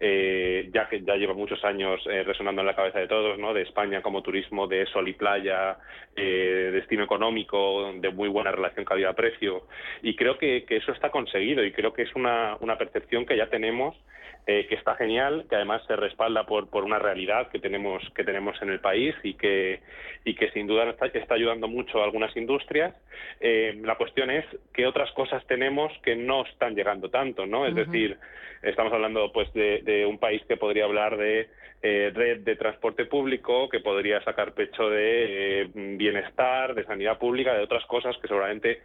eh, 0.01 0.71
ya 0.73 0.89
que 0.89 1.03
ya 1.03 1.17
lleva 1.17 1.35
muchos 1.35 1.63
años 1.63 2.01
eh, 2.07 2.23
resonando 2.23 2.63
en 2.63 2.67
la 2.67 2.75
cabeza 2.75 2.99
de 2.99 3.07
todos, 3.07 3.39
¿no? 3.39 3.53
de 3.53 3.63
España 3.63 4.01
como 4.01 4.23
turismo 4.23 4.67
de 4.67 4.87
sol 4.87 5.07
y 5.09 5.13
playa, 5.13 5.77
eh, 6.17 6.71
destino 6.73 7.05
económico, 7.05 7.93
de 7.95 8.11
muy 8.11 8.29
buena 8.29 8.51
relación 8.51 8.87
calidad-precio. 8.87 9.67
Y 10.03 10.17
creo 10.17 10.39
que, 10.39 10.65
eso 10.71 10.93
está 10.93 11.11
conseguido 11.11 11.63
y 11.65 11.73
creo 11.73 11.93
que 11.93 12.03
es 12.03 12.15
una, 12.15 12.57
una 12.61 12.79
percepción 12.79 13.27
que 13.27 13.37
ya 13.37 13.49
tenemos 13.49 13.95
eh, 14.47 14.67
que 14.69 14.75
está 14.75 14.97
genial, 14.97 15.45
que 15.49 15.55
además 15.55 15.83
se 15.87 15.95
respalda 15.97 16.45
por, 16.45 16.71
por 16.71 16.83
una 16.83 16.99
realidad 16.99 17.51
que 17.51 17.59
tenemos, 17.59 18.03
que 18.17 18.25
tenemos 18.25 18.61
en 18.63 18.71
el 18.71 18.81
país 18.81 19.15
y 19.23 19.35
que, 19.35 19.81
y 20.25 20.35
que 20.35 20.51
sin 20.53 20.67
duda 20.67 20.89
está, 20.89 21.07
está 21.07 21.35
ayudando 21.35 21.69
mucho 21.69 22.01
a 22.01 22.05
algunas 22.05 22.35
industrias. 22.37 22.95
Eh, 23.39 23.79
la 23.85 23.97
cuestión 23.97 24.31
es 24.31 24.45
qué 24.73 24.87
otras 24.87 25.13
cosas 25.13 25.47
tenemos 25.47 25.93
que 26.03 26.17
no 26.17 26.45
están 26.47 26.75
llegando 26.75 27.11
tanto, 27.11 27.45
¿no? 27.45 27.67
Es 27.67 27.75
decir, 27.75 28.19
estamos 28.63 28.93
hablando 28.93 29.31
pues 29.31 29.53
de, 29.53 29.83
de, 29.83 29.89
un 30.07 30.18
país 30.18 30.43
que 30.47 30.57
podría 30.57 30.84
hablar 30.84 31.16
de 31.16 31.49
eh, 31.82 32.11
red 32.14 32.41
de 32.41 32.57
transporte 32.57 33.07
público, 33.07 33.68
que 33.68 33.80
podría 33.80 34.22
sacar 34.22 34.53
pecho 34.53 34.91
de 34.91 35.70
bienestar, 35.74 36.74
de 36.74 36.84
sanidad 36.84 37.18
pública, 37.18 37.55
de 37.55 37.62
otras 37.62 37.84
cosas 37.86 38.16
que 38.18 38.28
seguramente 38.28 38.80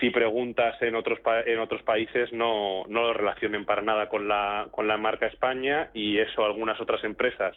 si 0.00 0.10
preguntas 0.10 0.80
en 0.82 0.94
otros 0.94 1.18
en 1.46 1.58
otros 1.58 1.82
países 1.82 2.32
no, 2.32 2.84
no 2.88 3.02
lo 3.02 3.12
relacionen 3.14 3.64
para 3.64 3.82
nada 3.82 4.08
con 4.08 4.28
la 4.28 4.68
con 4.70 4.86
la 4.86 4.96
marca 4.96 5.26
España 5.26 5.90
y 5.94 6.18
eso 6.18 6.44
algunas 6.44 6.80
otras 6.80 7.02
empresas 7.04 7.56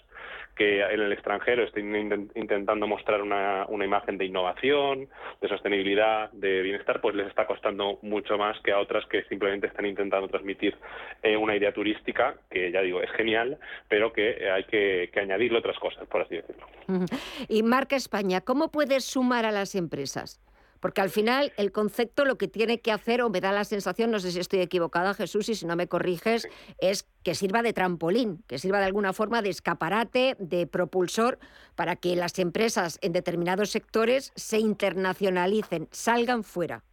que 0.56 0.82
en 0.82 1.00
el 1.00 1.12
extranjero 1.12 1.64
estén 1.64 2.30
intentando 2.36 2.86
mostrar 2.86 3.22
una, 3.22 3.66
una 3.70 3.86
imagen 3.86 4.18
de 4.18 4.26
innovación, 4.26 5.08
de 5.42 5.48
sostenibilidad, 5.48 6.32
de 6.34 6.62
bienestar, 6.62 7.02
pues 7.02 7.16
les 7.16 7.28
está 7.28 7.48
costando 7.48 8.00
mucho 8.02 8.38
más 8.38 8.60
que 8.62 8.72
a 8.72 8.80
otras 8.80 9.06
que 9.08 9.24
simplemente 9.24 9.68
están 9.68 9.86
intentando 9.86 10.28
transmitir 10.28 10.76
eh, 11.24 11.38
una 11.38 11.56
idea 11.56 11.74
turística 11.74 12.36
que 12.50 12.72
ya 12.72 12.82
digo 12.82 13.02
es 13.02 13.10
genial, 13.12 13.58
pero 13.88 14.12
que 14.12 14.52
hay 14.52 14.66
que, 14.66 15.10
que 15.14 15.20
añadirle 15.20 15.60
otras 15.60 15.80
cosas, 15.80 16.06
por 16.08 16.22
así 16.22 16.36
decirlo. 16.36 16.68
Y 17.48 17.64
marca 17.64 17.96
España, 17.96 18.42
¿cómo 18.42 18.72
puedes 18.72 19.06
sumar 19.06 19.46
a 19.46 19.52
las 19.52 19.76
empresas? 19.76 20.42
Porque 20.82 21.00
al 21.00 21.10
final 21.10 21.54
el 21.56 21.72
concepto 21.72 22.26
lo 22.26 22.38
que 22.38 22.50
tiene 22.50 22.82
que 22.82 22.92
hacer, 22.92 23.22
o 23.22 23.30
me 23.30 23.40
da 23.40 23.54
la 23.54 23.64
sensación, 23.64 24.12
no 24.12 24.20
sé 24.20 24.32
si 24.32 24.40
estoy 24.40 24.60
equivocada, 24.60 25.14
Jesús, 25.14 25.48
y 25.48 25.56
si 25.56 25.66
no 25.66 25.78
me 25.78 25.88
corriges, 25.88 26.50
es 26.80 27.08
que 27.24 27.36
sirva 27.36 27.62
de 27.62 27.72
trampolín, 27.72 28.44
que 28.48 28.60
sirva 28.60 28.80
de 28.80 28.86
alguna 28.86 29.14
forma 29.14 29.42
de 29.42 29.50
escaparate, 29.50 30.36
de 30.40 30.68
propulsor, 30.68 31.40
para 31.76 31.96
que 31.96 32.16
las 32.18 32.38
empresas 32.40 32.98
en 33.02 33.14
determinados 33.14 33.70
sectores 33.70 34.34
se 34.36 34.60
internacionalicen, 34.60 35.88
salgan 35.92 36.44
fuera. 36.44 36.84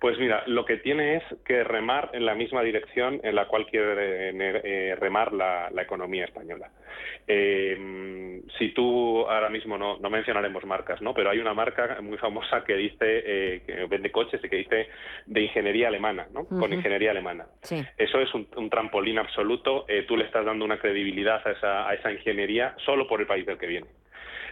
Pues 0.00 0.18
mira, 0.18 0.42
lo 0.46 0.64
que 0.64 0.76
tiene 0.76 1.16
es 1.16 1.22
que 1.44 1.64
remar 1.64 2.10
en 2.12 2.26
la 2.26 2.34
misma 2.34 2.62
dirección 2.62 3.20
en 3.22 3.34
la 3.34 3.46
cual 3.46 3.66
quiere 3.66 4.30
eh, 4.30 4.94
remar 4.96 5.32
la, 5.32 5.70
economía 5.76 6.24
española. 6.24 6.70
Eh, 7.28 8.42
si 8.58 8.70
tú 8.70 9.26
ahora 9.28 9.48
mismo 9.48 9.78
no, 9.78 9.98
mencionaremos 10.10 10.64
marcas, 10.64 11.00
¿no? 11.00 11.14
Pero 11.14 11.30
hay 11.30 11.38
una 11.38 11.54
marca 11.54 11.98
muy 12.02 12.18
famosa 12.18 12.64
que 12.64 12.74
dice 12.74 12.96
eh, 13.00 13.62
que 13.64 13.86
vende 13.86 14.10
coches 14.10 14.42
y 14.42 14.48
que 14.48 14.56
dice 14.56 14.88
de 15.26 15.42
ingeniería 15.42 15.88
alemana, 15.88 16.26
¿no? 16.32 16.44
Con 16.46 16.72
ingeniería 16.72 17.12
alemana. 17.12 17.46
Eso 17.96 18.20
es 18.20 18.34
un, 18.34 18.68
trampolín 18.68 19.18
absoluto. 19.18 19.86
tú 20.08 20.16
le 20.16 20.24
estás 20.24 20.44
dando 20.44 20.64
una 20.64 20.78
credibilidad 20.78 21.40
a 21.46 21.52
esa, 21.52 21.88
a 21.88 21.94
esa 21.94 22.10
ingeniería 22.12 22.74
solo 22.84 23.06
por 23.06 23.20
el 23.20 23.26
país 23.26 23.46
del 23.46 23.58
que 23.58 23.66
viene. 23.66 23.86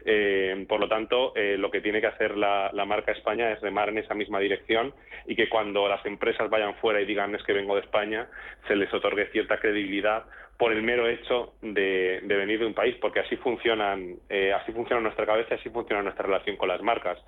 Eh, 0.04 0.64
por 0.68 0.80
lo 0.80 0.88
tanto, 0.88 1.32
eh, 1.36 1.56
lo 1.58 1.70
que 1.70 1.80
tiene 1.80 2.00
que 2.00 2.06
hacer 2.06 2.36
la, 2.36 2.70
marca 2.86 3.12
España 3.12 3.50
es 3.52 3.60
remar 3.60 3.88
en 3.88 3.98
esa 3.98 4.14
misma 4.14 4.38
dirección 4.38 4.94
y 5.26 5.34
que 5.34 5.48
cuando 5.48 5.88
las 5.88 6.04
empresas 6.04 6.50
vayan 6.50 6.74
fuera 6.76 7.00
y 7.00 7.06
digan 7.06 7.34
es 7.34 7.42
que 7.42 7.52
vengo 7.52 7.74
de 7.74 7.82
España, 7.82 8.28
se 8.68 8.76
les 8.76 8.92
otorgue 8.92 9.30
cierta 9.32 9.58
credibilidad 9.58 10.24
por 10.58 10.72
el 10.72 10.82
mero 10.82 11.08
hecho 11.08 11.54
de, 11.62 12.20
venir 12.24 12.60
de 12.60 12.66
un 12.66 12.74
país, 12.74 12.96
porque 13.00 13.20
así 13.20 13.36
funcionan, 13.36 14.16
eh, 14.28 14.52
así 14.52 14.72
funciona 14.72 15.02
nuestra 15.02 15.26
cabeza, 15.26 15.56
así 15.56 15.68
funciona 15.70 16.02
nuestra 16.02 16.26
relación 16.26 16.56
con 16.56 16.68
las 16.68 16.80
marcas. 16.80 17.18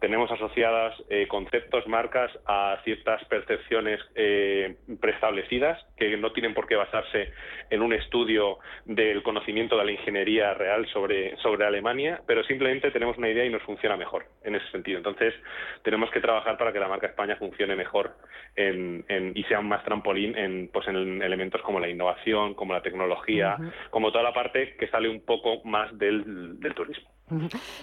Tenemos 0.00 0.30
asociadas 0.30 0.94
eh, 1.08 1.28
conceptos, 1.28 1.86
marcas 1.86 2.30
a 2.46 2.80
ciertas 2.84 3.24
percepciones 3.26 4.00
eh, 4.16 4.76
preestablecidas 5.00 5.78
que 5.96 6.16
no 6.16 6.32
tienen 6.32 6.54
por 6.54 6.66
qué 6.66 6.74
basarse 6.74 7.32
en 7.70 7.82
un 7.82 7.92
estudio 7.92 8.58
del 8.84 9.22
conocimiento 9.22 9.78
de 9.78 9.84
la 9.84 9.92
ingeniería 9.92 10.52
real 10.54 10.86
sobre, 10.92 11.36
sobre 11.36 11.64
Alemania, 11.64 12.20
pero 12.26 12.42
simplemente 12.44 12.90
tenemos 12.90 13.16
una 13.16 13.28
idea 13.28 13.44
y 13.44 13.50
nos 13.50 13.62
funciona 13.62 13.96
mejor 13.96 14.24
en 14.42 14.56
ese 14.56 14.68
sentido. 14.70 14.98
Entonces, 14.98 15.34
tenemos 15.82 16.10
que 16.10 16.20
trabajar 16.20 16.58
para 16.58 16.72
que 16.72 16.80
la 16.80 16.88
marca 16.88 17.06
España 17.06 17.36
funcione 17.36 17.76
mejor 17.76 18.16
y 18.56 19.42
sea 19.44 19.60
un 19.60 19.68
más 19.68 19.84
trampolín 19.84 20.36
en, 20.36 20.68
pues, 20.68 20.86
en 20.88 21.22
elementos 21.22 21.62
como 21.62 21.80
la 21.80 21.88
innovación, 21.88 22.54
como 22.54 22.71
la 22.72 22.82
tecnología, 22.82 23.56
como 23.90 24.10
toda 24.10 24.24
la 24.24 24.32
parte 24.32 24.76
que 24.76 24.88
sale 24.88 25.08
un 25.08 25.24
poco 25.24 25.62
más 25.64 25.96
del, 25.98 26.58
turismo. 26.74 27.10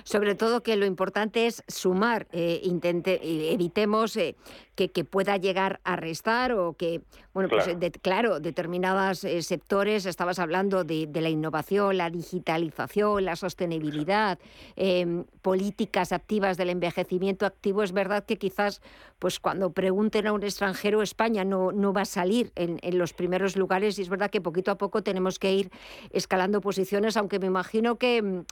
Sobre 0.03 0.35
todo 0.35 0.61
que 0.61 0.75
lo 0.75 0.85
importante 0.85 1.47
es 1.47 1.63
sumar, 1.67 2.27
eh, 2.31 2.61
intente, 2.63 3.19
evitemos 3.51 4.15
eh, 4.17 4.35
que, 4.75 5.03
pueda 5.03 5.37
llegar 5.37 5.81
a 5.83 5.95
restar 5.95 6.53
o 6.53 6.73
que, 6.73 7.01
bueno, 7.33 7.49
pues 7.49 7.67
claro, 8.01 8.39
determinados 8.39 9.23
eh, 9.23 9.41
sectores, 9.41 10.05
estabas 10.05 10.39
hablando 10.39 10.83
de, 10.83 11.07
de, 11.07 11.21
la 11.21 11.29
innovación, 11.29 11.97
la 11.97 12.09
digitalización, 12.09 13.25
la 13.25 13.35
sostenibilidad, 13.35 14.39
em, 14.75 15.25
políticas 15.41 16.11
activas 16.11 16.57
del 16.57 16.69
envejecimiento 16.69 17.45
activo, 17.45 17.83
es 17.83 17.91
verdad 17.91 18.23
que 18.25 18.37
quizás 18.37 18.81
pues 19.19 19.39
cuando 19.39 19.71
pregunten 19.71 20.27
a 20.27 20.33
un 20.33 20.43
extranjero, 20.43 21.01
España 21.01 21.43
no, 21.43 21.71
no 21.71 21.91
va 21.91 22.01
a 22.01 22.05
salir 22.05 22.51
en, 22.55 22.79
en 22.81 22.97
los 22.97 23.13
primeros 23.13 23.57
lugares 23.57 23.99
y 23.99 24.01
es 24.01 24.09
verdad 24.09 24.29
que 24.29 24.39
poquito 24.39 24.71
a 24.71 24.77
poco 24.77 25.03
tenemos 25.03 25.39
que 25.39 25.53
ir 25.53 25.71
escalando 26.11 26.61
posiciones, 26.61 27.17
aunque 27.17 27.39
me 27.39 27.47
imagino 27.47 27.97
que 27.97 28.21
mm, 28.21 28.45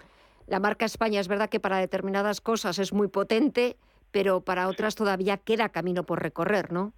la 0.48 0.60
marca 0.60 0.86
España 0.86 1.20
es 1.20 1.28
verdad 1.28 1.50
que 1.50 1.60
para 1.60 1.78
determinadas 1.78 2.42
cosas 2.42 2.80
es 2.80 2.94
muy 2.94 3.10
potente, 3.10 3.76
pero 4.12 4.42
para 4.42 4.68
otras 4.68 4.96
todavía 4.96 5.38
queda 5.38 5.70
camino 5.70 6.04
por 6.04 6.22
recorrer, 6.22 6.72
¿no? 6.72 6.94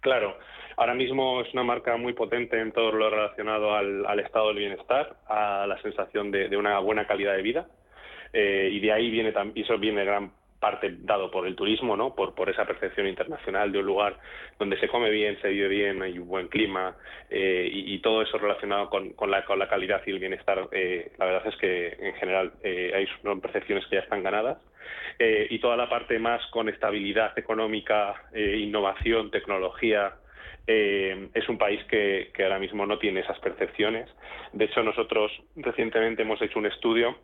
Claro, 0.00 0.36
ahora 0.76 0.94
mismo 0.94 1.42
es 1.42 1.52
una 1.52 1.62
marca 1.62 1.96
muy 1.96 2.14
potente 2.14 2.58
en 2.58 2.72
todo 2.72 2.90
lo 2.90 3.10
relacionado 3.10 3.74
al, 3.74 4.18
estado 4.18 4.48
del 4.48 4.56
bienestar, 4.56 5.16
a 5.28 5.66
la 5.66 5.80
sensación 5.82 6.30
de, 6.30 6.56
una 6.56 6.78
buena 6.80 7.06
calidad 7.06 7.36
de 7.36 7.42
vida. 7.42 7.68
Eh, 8.32 8.70
y 8.72 8.80
de 8.80 8.90
ahí 8.90 9.10
viene, 9.10 9.32
y 9.54 9.62
eso 9.62 9.78
viene 9.78 10.04
gran 10.04 10.32
parte 10.62 10.94
dado 11.00 11.28
por 11.28 11.44
el 11.44 11.56
turismo, 11.56 11.96
¿no? 11.96 12.14
Por, 12.14 12.36
por 12.36 12.48
esa 12.48 12.64
percepción 12.64 13.08
internacional 13.08 13.72
de 13.72 13.80
un 13.80 13.86
lugar 13.86 14.16
donde 14.60 14.78
se 14.78 14.86
come 14.86 15.10
bien, 15.10 15.36
se 15.42 15.48
vive 15.48 15.66
bien, 15.66 16.00
hay 16.00 16.20
un 16.20 16.28
buen 16.28 16.46
clima 16.46 16.96
eh, 17.28 17.68
y, 17.68 17.98
todo 17.98 18.22
eso 18.22 18.38
relacionado 18.38 18.88
con, 18.88 19.12
con, 19.14 19.28
la, 19.28 19.44
con 19.44 19.58
la 19.58 19.68
calidad 19.68 20.00
y 20.06 20.12
el 20.12 20.20
bienestar. 20.20 20.68
Eh, 20.70 21.10
la 21.18 21.24
verdad 21.26 21.48
es 21.48 21.56
que 21.56 21.96
en 21.98 22.14
general 22.14 22.52
eh, 22.62 22.92
hay 22.94 23.08
son 23.22 23.40
percepciones 23.40 23.84
que 23.86 23.96
ya 23.96 24.02
están 24.02 24.22
ganadas. 24.22 24.58
y 25.50 25.58
toda 25.58 25.76
la 25.76 25.88
parte 25.88 26.18
más 26.18 26.40
con 26.50 26.68
estabilidad 26.68 27.36
económica, 27.36 28.14
innovación, 28.34 29.30
tecnología, 29.30 30.14
es 30.66 31.48
un 31.48 31.58
país 31.58 31.80
que, 31.90 32.30
ahora 32.42 32.58
mismo 32.58 32.86
no 32.86 32.98
tiene 32.98 33.20
esas 33.20 33.38
percepciones. 33.40 34.08
De 34.52 34.64
hecho, 34.66 34.82
nosotros 34.82 35.30
recientemente 35.56 36.22
hemos 36.22 36.40
hecho 36.40 36.58
un 36.58 36.66
estudio 36.66 37.16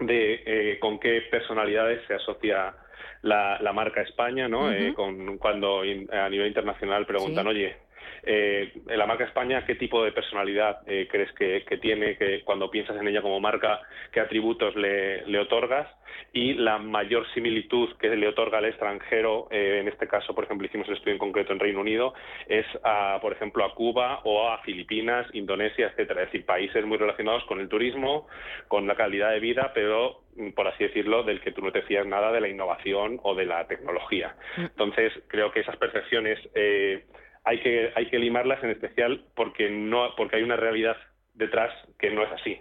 de 0.00 0.42
eh, 0.44 0.78
con 0.80 0.98
qué 0.98 1.22
personalidades 1.30 2.00
se 2.06 2.14
asocia 2.14 2.74
la, 3.22 3.72
marca 3.72 4.02
España, 4.02 4.48
¿no? 4.48 4.70
Eh, 4.70 4.92
con, 4.94 5.38
cuando 5.38 5.80
a 5.80 6.28
nivel 6.28 6.48
internacional 6.48 7.06
preguntan, 7.06 7.46
oye, 7.46 7.76
eh, 8.22 8.72
la 8.86 9.06
marca 9.06 9.24
España, 9.24 9.64
¿qué 9.66 9.74
tipo 9.74 10.02
de 10.04 10.12
personalidad 10.12 10.80
eh, 10.86 11.08
crees 11.10 11.32
que, 11.32 11.78
tiene? 11.78 12.16
Que 12.16 12.42
cuando 12.42 12.70
piensas 12.70 12.96
en 12.96 13.08
ella 13.08 13.22
como 13.22 13.40
marca, 13.40 13.80
¿qué 14.12 14.20
atributos 14.20 14.74
le, 14.76 15.38
otorgas? 15.38 15.88
Y 16.32 16.54
la 16.54 16.78
mayor 16.78 17.26
similitud 17.34 17.96
que 17.96 18.08
le 18.08 18.28
otorga 18.28 18.58
al 18.58 18.66
extranjero, 18.66 19.48
eh, 19.50 19.78
en 19.80 19.88
este 19.88 20.06
caso, 20.06 20.34
por 20.34 20.44
ejemplo, 20.44 20.66
hicimos 20.66 20.88
el 20.88 20.94
estudio 20.94 21.12
en 21.12 21.18
concreto 21.18 21.52
en 21.52 21.60
Reino 21.60 21.80
Unido, 21.80 22.14
es, 22.48 22.66
a, 22.82 23.18
por 23.20 23.32
ejemplo, 23.32 23.64
a 23.64 23.74
Cuba 23.74 24.20
o 24.24 24.48
a 24.48 24.58
Filipinas, 24.58 25.26
Indonesia, 25.34 25.88
etcétera. 25.88 26.22
Es 26.22 26.28
decir, 26.28 26.46
países 26.46 26.84
muy 26.84 26.98
relacionados 26.98 27.44
con 27.44 27.60
el 27.60 27.68
turismo, 27.68 28.26
con 28.68 28.86
la 28.86 28.94
calidad 28.94 29.32
de 29.32 29.40
vida, 29.40 29.72
pero 29.74 30.24
por 30.54 30.66
así 30.66 30.84
decirlo, 30.84 31.22
del 31.22 31.40
que 31.40 31.52
tú 31.52 31.62
no 31.62 31.72
te 31.72 31.82
fías 31.82 32.06
nada 32.06 32.32
de 32.32 32.40
la 32.40 32.48
innovación 32.48 33.20
o 33.22 33.34
de 33.34 33.46
la 33.46 33.66
tecnología. 33.66 34.34
Mm. 34.56 34.62
Entonces, 34.62 35.12
creo 35.28 35.52
que 35.52 35.60
esas 35.60 35.76
percepciones 35.76 36.38
eh, 36.54 37.04
hay 37.44 37.60
que, 37.60 37.92
hay 37.94 38.08
que 38.08 38.18
limarlas 38.18 38.62
en 38.64 38.70
especial 38.70 39.24
porque, 39.34 39.70
no, 39.70 40.14
porque 40.16 40.36
hay 40.36 40.42
una 40.42 40.56
realidad 40.56 40.96
detrás 41.34 41.72
que 41.98 42.10
no 42.10 42.22
es 42.22 42.32
así. 42.32 42.58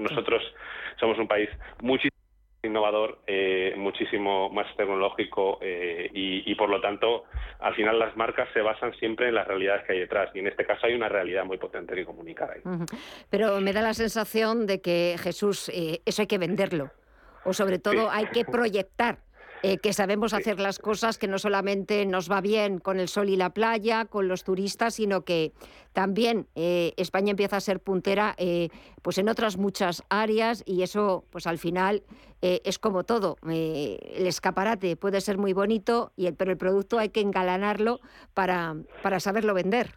nosotros 0.00 0.42
somos 0.98 1.18
un 1.18 1.28
país 1.28 1.48
muchísimo 1.80 2.14
innovador, 2.62 3.20
eh, 3.26 3.74
muchísimo 3.76 4.48
más 4.48 4.66
tecnológico 4.76 5.58
eh, 5.60 6.10
y, 6.12 6.54
por 6.54 6.70
lo 6.70 6.80
tanto 6.80 7.24
al 7.60 7.74
final 7.74 7.98
las 7.98 8.16
marcas 8.16 8.48
se 8.54 8.62
basan 8.62 8.94
siempre 8.94 9.28
en 9.28 9.34
las 9.34 9.46
realidades 9.46 9.84
que 9.86 9.92
hay 9.92 9.98
detrás 10.00 10.30
y 10.34 10.38
en 10.38 10.46
este 10.46 10.64
caso 10.64 10.86
hay 10.86 10.94
una 10.94 11.10
realidad 11.10 11.44
muy 11.44 11.58
potente 11.58 11.94
que 11.94 12.06
comunicar 12.06 12.50
ahí. 12.50 12.62
Pero 13.28 13.60
me 13.60 13.72
da 13.74 13.82
la 13.82 13.92
sensación 13.92 14.66
de 14.66 14.80
que 14.80 15.16
Jesús, 15.18 15.68
eh, 15.68 16.00
eso 16.06 16.22
hay 16.22 16.26
que 16.26 16.38
venderlo 16.38 16.90
o 17.44 17.52
sobre 17.52 17.78
todo 17.78 18.10
hay 18.10 18.26
que 18.26 18.44
proyectar 18.44 19.18
eh, 19.64 19.78
que 19.78 19.94
sabemos 19.94 20.34
hacer 20.34 20.60
las 20.60 20.78
cosas, 20.78 21.16
que 21.16 21.26
no 21.26 21.38
solamente 21.38 22.04
nos 22.04 22.30
va 22.30 22.42
bien 22.42 22.80
con 22.80 23.00
el 23.00 23.08
sol 23.08 23.30
y 23.30 23.36
la 23.36 23.48
playa, 23.48 24.04
con 24.04 24.28
los 24.28 24.44
turistas, 24.44 24.96
sino 24.96 25.24
que 25.24 25.52
también 25.94 26.46
eh, 26.54 26.92
España 26.98 27.30
empieza 27.30 27.56
a 27.56 27.60
ser 27.60 27.80
puntera 27.80 28.34
eh, 28.36 28.68
pues 29.00 29.16
en 29.16 29.30
otras 29.30 29.56
muchas 29.56 30.04
áreas 30.10 30.64
y 30.66 30.82
eso 30.82 31.24
pues 31.30 31.46
al 31.46 31.56
final 31.56 32.02
es 32.42 32.78
como 32.78 33.04
todo. 33.04 33.38
el 33.48 34.26
escaparate 34.26 34.96
puede 34.96 35.22
ser 35.22 35.38
muy 35.38 35.54
bonito, 35.54 36.12
y 36.14 36.30
pero 36.32 36.50
el 36.50 36.58
producto 36.58 36.98
hay 36.98 37.08
que 37.08 37.22
engalanarlo 37.22 38.00
para, 38.34 38.74
para 39.02 39.18
saberlo 39.18 39.54
vender 39.54 39.92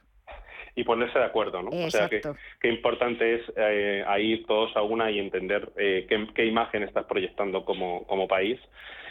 y 0.74 0.86
ponerse 0.86 1.20
de 1.20 1.26
acuerdo, 1.26 1.62
¿no? 1.62 1.72
O 1.72 1.92
sea, 1.92 2.08
que, 2.08 2.22
qué 2.62 2.70
importante 2.70 3.36
es 3.36 3.42
eh, 3.58 4.06
ir 4.22 4.46
todos 4.46 4.78
a 4.78 4.82
una 4.82 5.12
y 5.12 5.20
entender 5.20 5.74
qué, 5.76 6.28
qué, 6.34 6.46
imagen 6.46 6.84
estás 6.84 7.06
proyectando 7.06 7.66
como, 7.66 8.06
como 8.06 8.30
país 8.30 8.62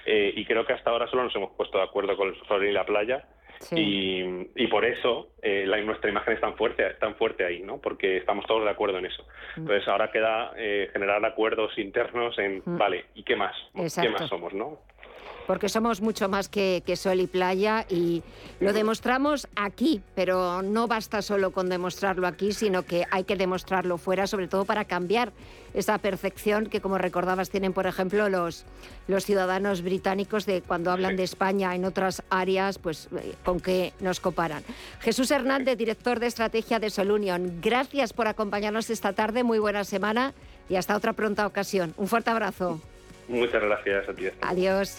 eh, 0.06 0.32
y 0.34 0.44
creo 0.44 0.64
que 0.64 0.72
hasta 0.72 0.90
ahora 0.90 1.08
solo 1.08 1.24
nos 1.24 1.34
hemos 1.34 1.52
puesto 1.52 1.78
de 1.78 1.84
acuerdo 1.84 2.16
con 2.16 2.28
el 2.28 2.36
sol 2.46 2.64
y 2.64 2.72
la 2.72 2.84
playa. 2.84 3.24
Y, 3.72 4.22
y, 4.54 4.66
por 4.66 4.84
eso 4.84 5.28
eh, 5.40 5.64
la, 5.66 5.80
nuestra 5.80 6.10
imagen 6.10 6.34
es 6.34 6.40
tan 6.40 6.56
fuerte, 6.56 6.84
tan 7.00 7.14
fuerte 7.16 7.44
ahí, 7.44 7.62
¿no? 7.62 7.78
Porque 7.78 8.18
estamos 8.18 8.46
todos 8.46 8.64
de 8.64 8.70
acuerdo 8.70 8.98
en 8.98 9.06
eso. 9.06 9.22
Mm. 9.56 9.60
Entonces 9.60 9.88
ahora 9.88 10.10
queda 10.10 10.52
eh, 10.56 10.90
generar 10.92 11.24
acuerdos 11.24 11.76
internos 11.78 12.38
en, 12.38 12.62
mm. 12.64 12.76
vale, 12.76 13.06
¿y 13.14 13.22
qué 13.22 13.34
más? 13.34 13.56
¿Qué 13.74 14.10
más 14.10 14.28
somos, 14.28 14.52
no? 14.52 14.78
Porque 15.46 15.68
somos 15.68 16.00
mucho 16.00 16.28
más 16.28 16.48
que, 16.48 16.82
sol 16.96 17.20
y 17.20 17.26
playa 17.26 17.86
y 17.88 18.22
lo 18.60 18.72
demostramos 18.72 19.48
aquí, 19.54 20.02
pero 20.14 20.62
no 20.62 20.88
basta 20.88 21.22
solo 21.22 21.52
con 21.52 21.68
demostrarlo 21.68 22.26
aquí, 22.26 22.52
sino 22.52 22.82
que 22.82 23.04
hay 23.10 23.24
que 23.24 23.36
demostrarlo 23.36 23.98
fuera, 23.98 24.26
sobre 24.26 24.48
todo 24.48 24.64
para 24.64 24.84
cambiar 24.84 25.32
esa 25.74 25.98
percepción 25.98 26.66
que, 26.66 26.80
como 26.80 26.98
recordabas, 26.98 27.50
tienen, 27.50 27.72
por 27.72 27.86
ejemplo, 27.86 28.28
los, 28.28 28.64
los 29.08 29.24
ciudadanos 29.24 29.82
británicos 29.82 30.46
de 30.46 30.62
cuando 30.62 30.90
hablan 30.90 31.16
de 31.16 31.22
España 31.22 31.74
en 31.74 31.84
otras 31.84 32.22
áreas, 32.30 32.78
pues 32.78 33.08
eh, 33.16 33.34
con 33.44 33.60
qué 33.60 33.92
nos 34.00 34.18
comparan. 34.20 34.64
Jesús 35.00 35.30
Hernández, 35.30 35.76
director 35.76 36.18
de 36.18 36.26
estrategia 36.28 36.80
de 36.80 36.90
Solunion, 36.90 37.60
gracias 37.60 38.12
por 38.12 38.26
acompañarnos 38.26 38.88
esta 38.90 39.12
tarde, 39.12 39.44
muy 39.44 39.58
buena 39.58 39.84
semana 39.84 40.32
y 40.68 40.76
hasta 40.76 40.96
otra 40.96 41.12
pronta 41.12 41.46
ocasión. 41.46 41.92
Un 41.98 42.08
fuerte 42.08 42.30
abrazo. 42.30 42.80
Muchas 43.28 43.62
gracias 43.62 44.08
a 44.08 44.14
ti. 44.14 44.28
Adiós. 44.40 44.98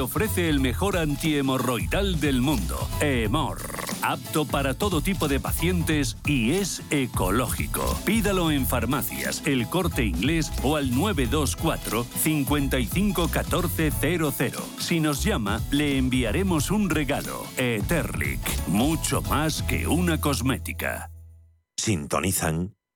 ofrece 0.00 0.48
el 0.48 0.60
mejor 0.60 0.96
antihemorroidal 0.96 2.20
del 2.20 2.40
mundo, 2.40 2.88
Hemor. 3.00 3.60
Apto 4.02 4.44
para 4.44 4.74
todo 4.74 5.00
tipo 5.00 5.28
de 5.28 5.40
pacientes 5.40 6.16
y 6.26 6.52
es 6.52 6.82
ecológico. 6.90 7.96
Pídalo 8.04 8.50
en 8.50 8.66
farmacias, 8.66 9.42
el 9.46 9.68
corte 9.68 10.04
inglés 10.04 10.52
o 10.62 10.76
al 10.76 10.90
924 10.90 12.04
55 12.04 13.28
14 13.28 13.90
00. 13.90 14.62
Si 14.78 15.00
nos 15.00 15.22
llama, 15.22 15.60
le 15.70 15.98
enviaremos 15.98 16.70
un 16.70 16.90
regalo. 16.90 17.44
Eterlic, 17.56 18.40
mucho 18.68 19.22
más 19.22 19.62
que 19.62 19.86
una 19.86 20.20
cosmética. 20.20 21.10
Sintonizan 21.76 22.74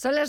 Son 0.00 0.14
las 0.14 0.28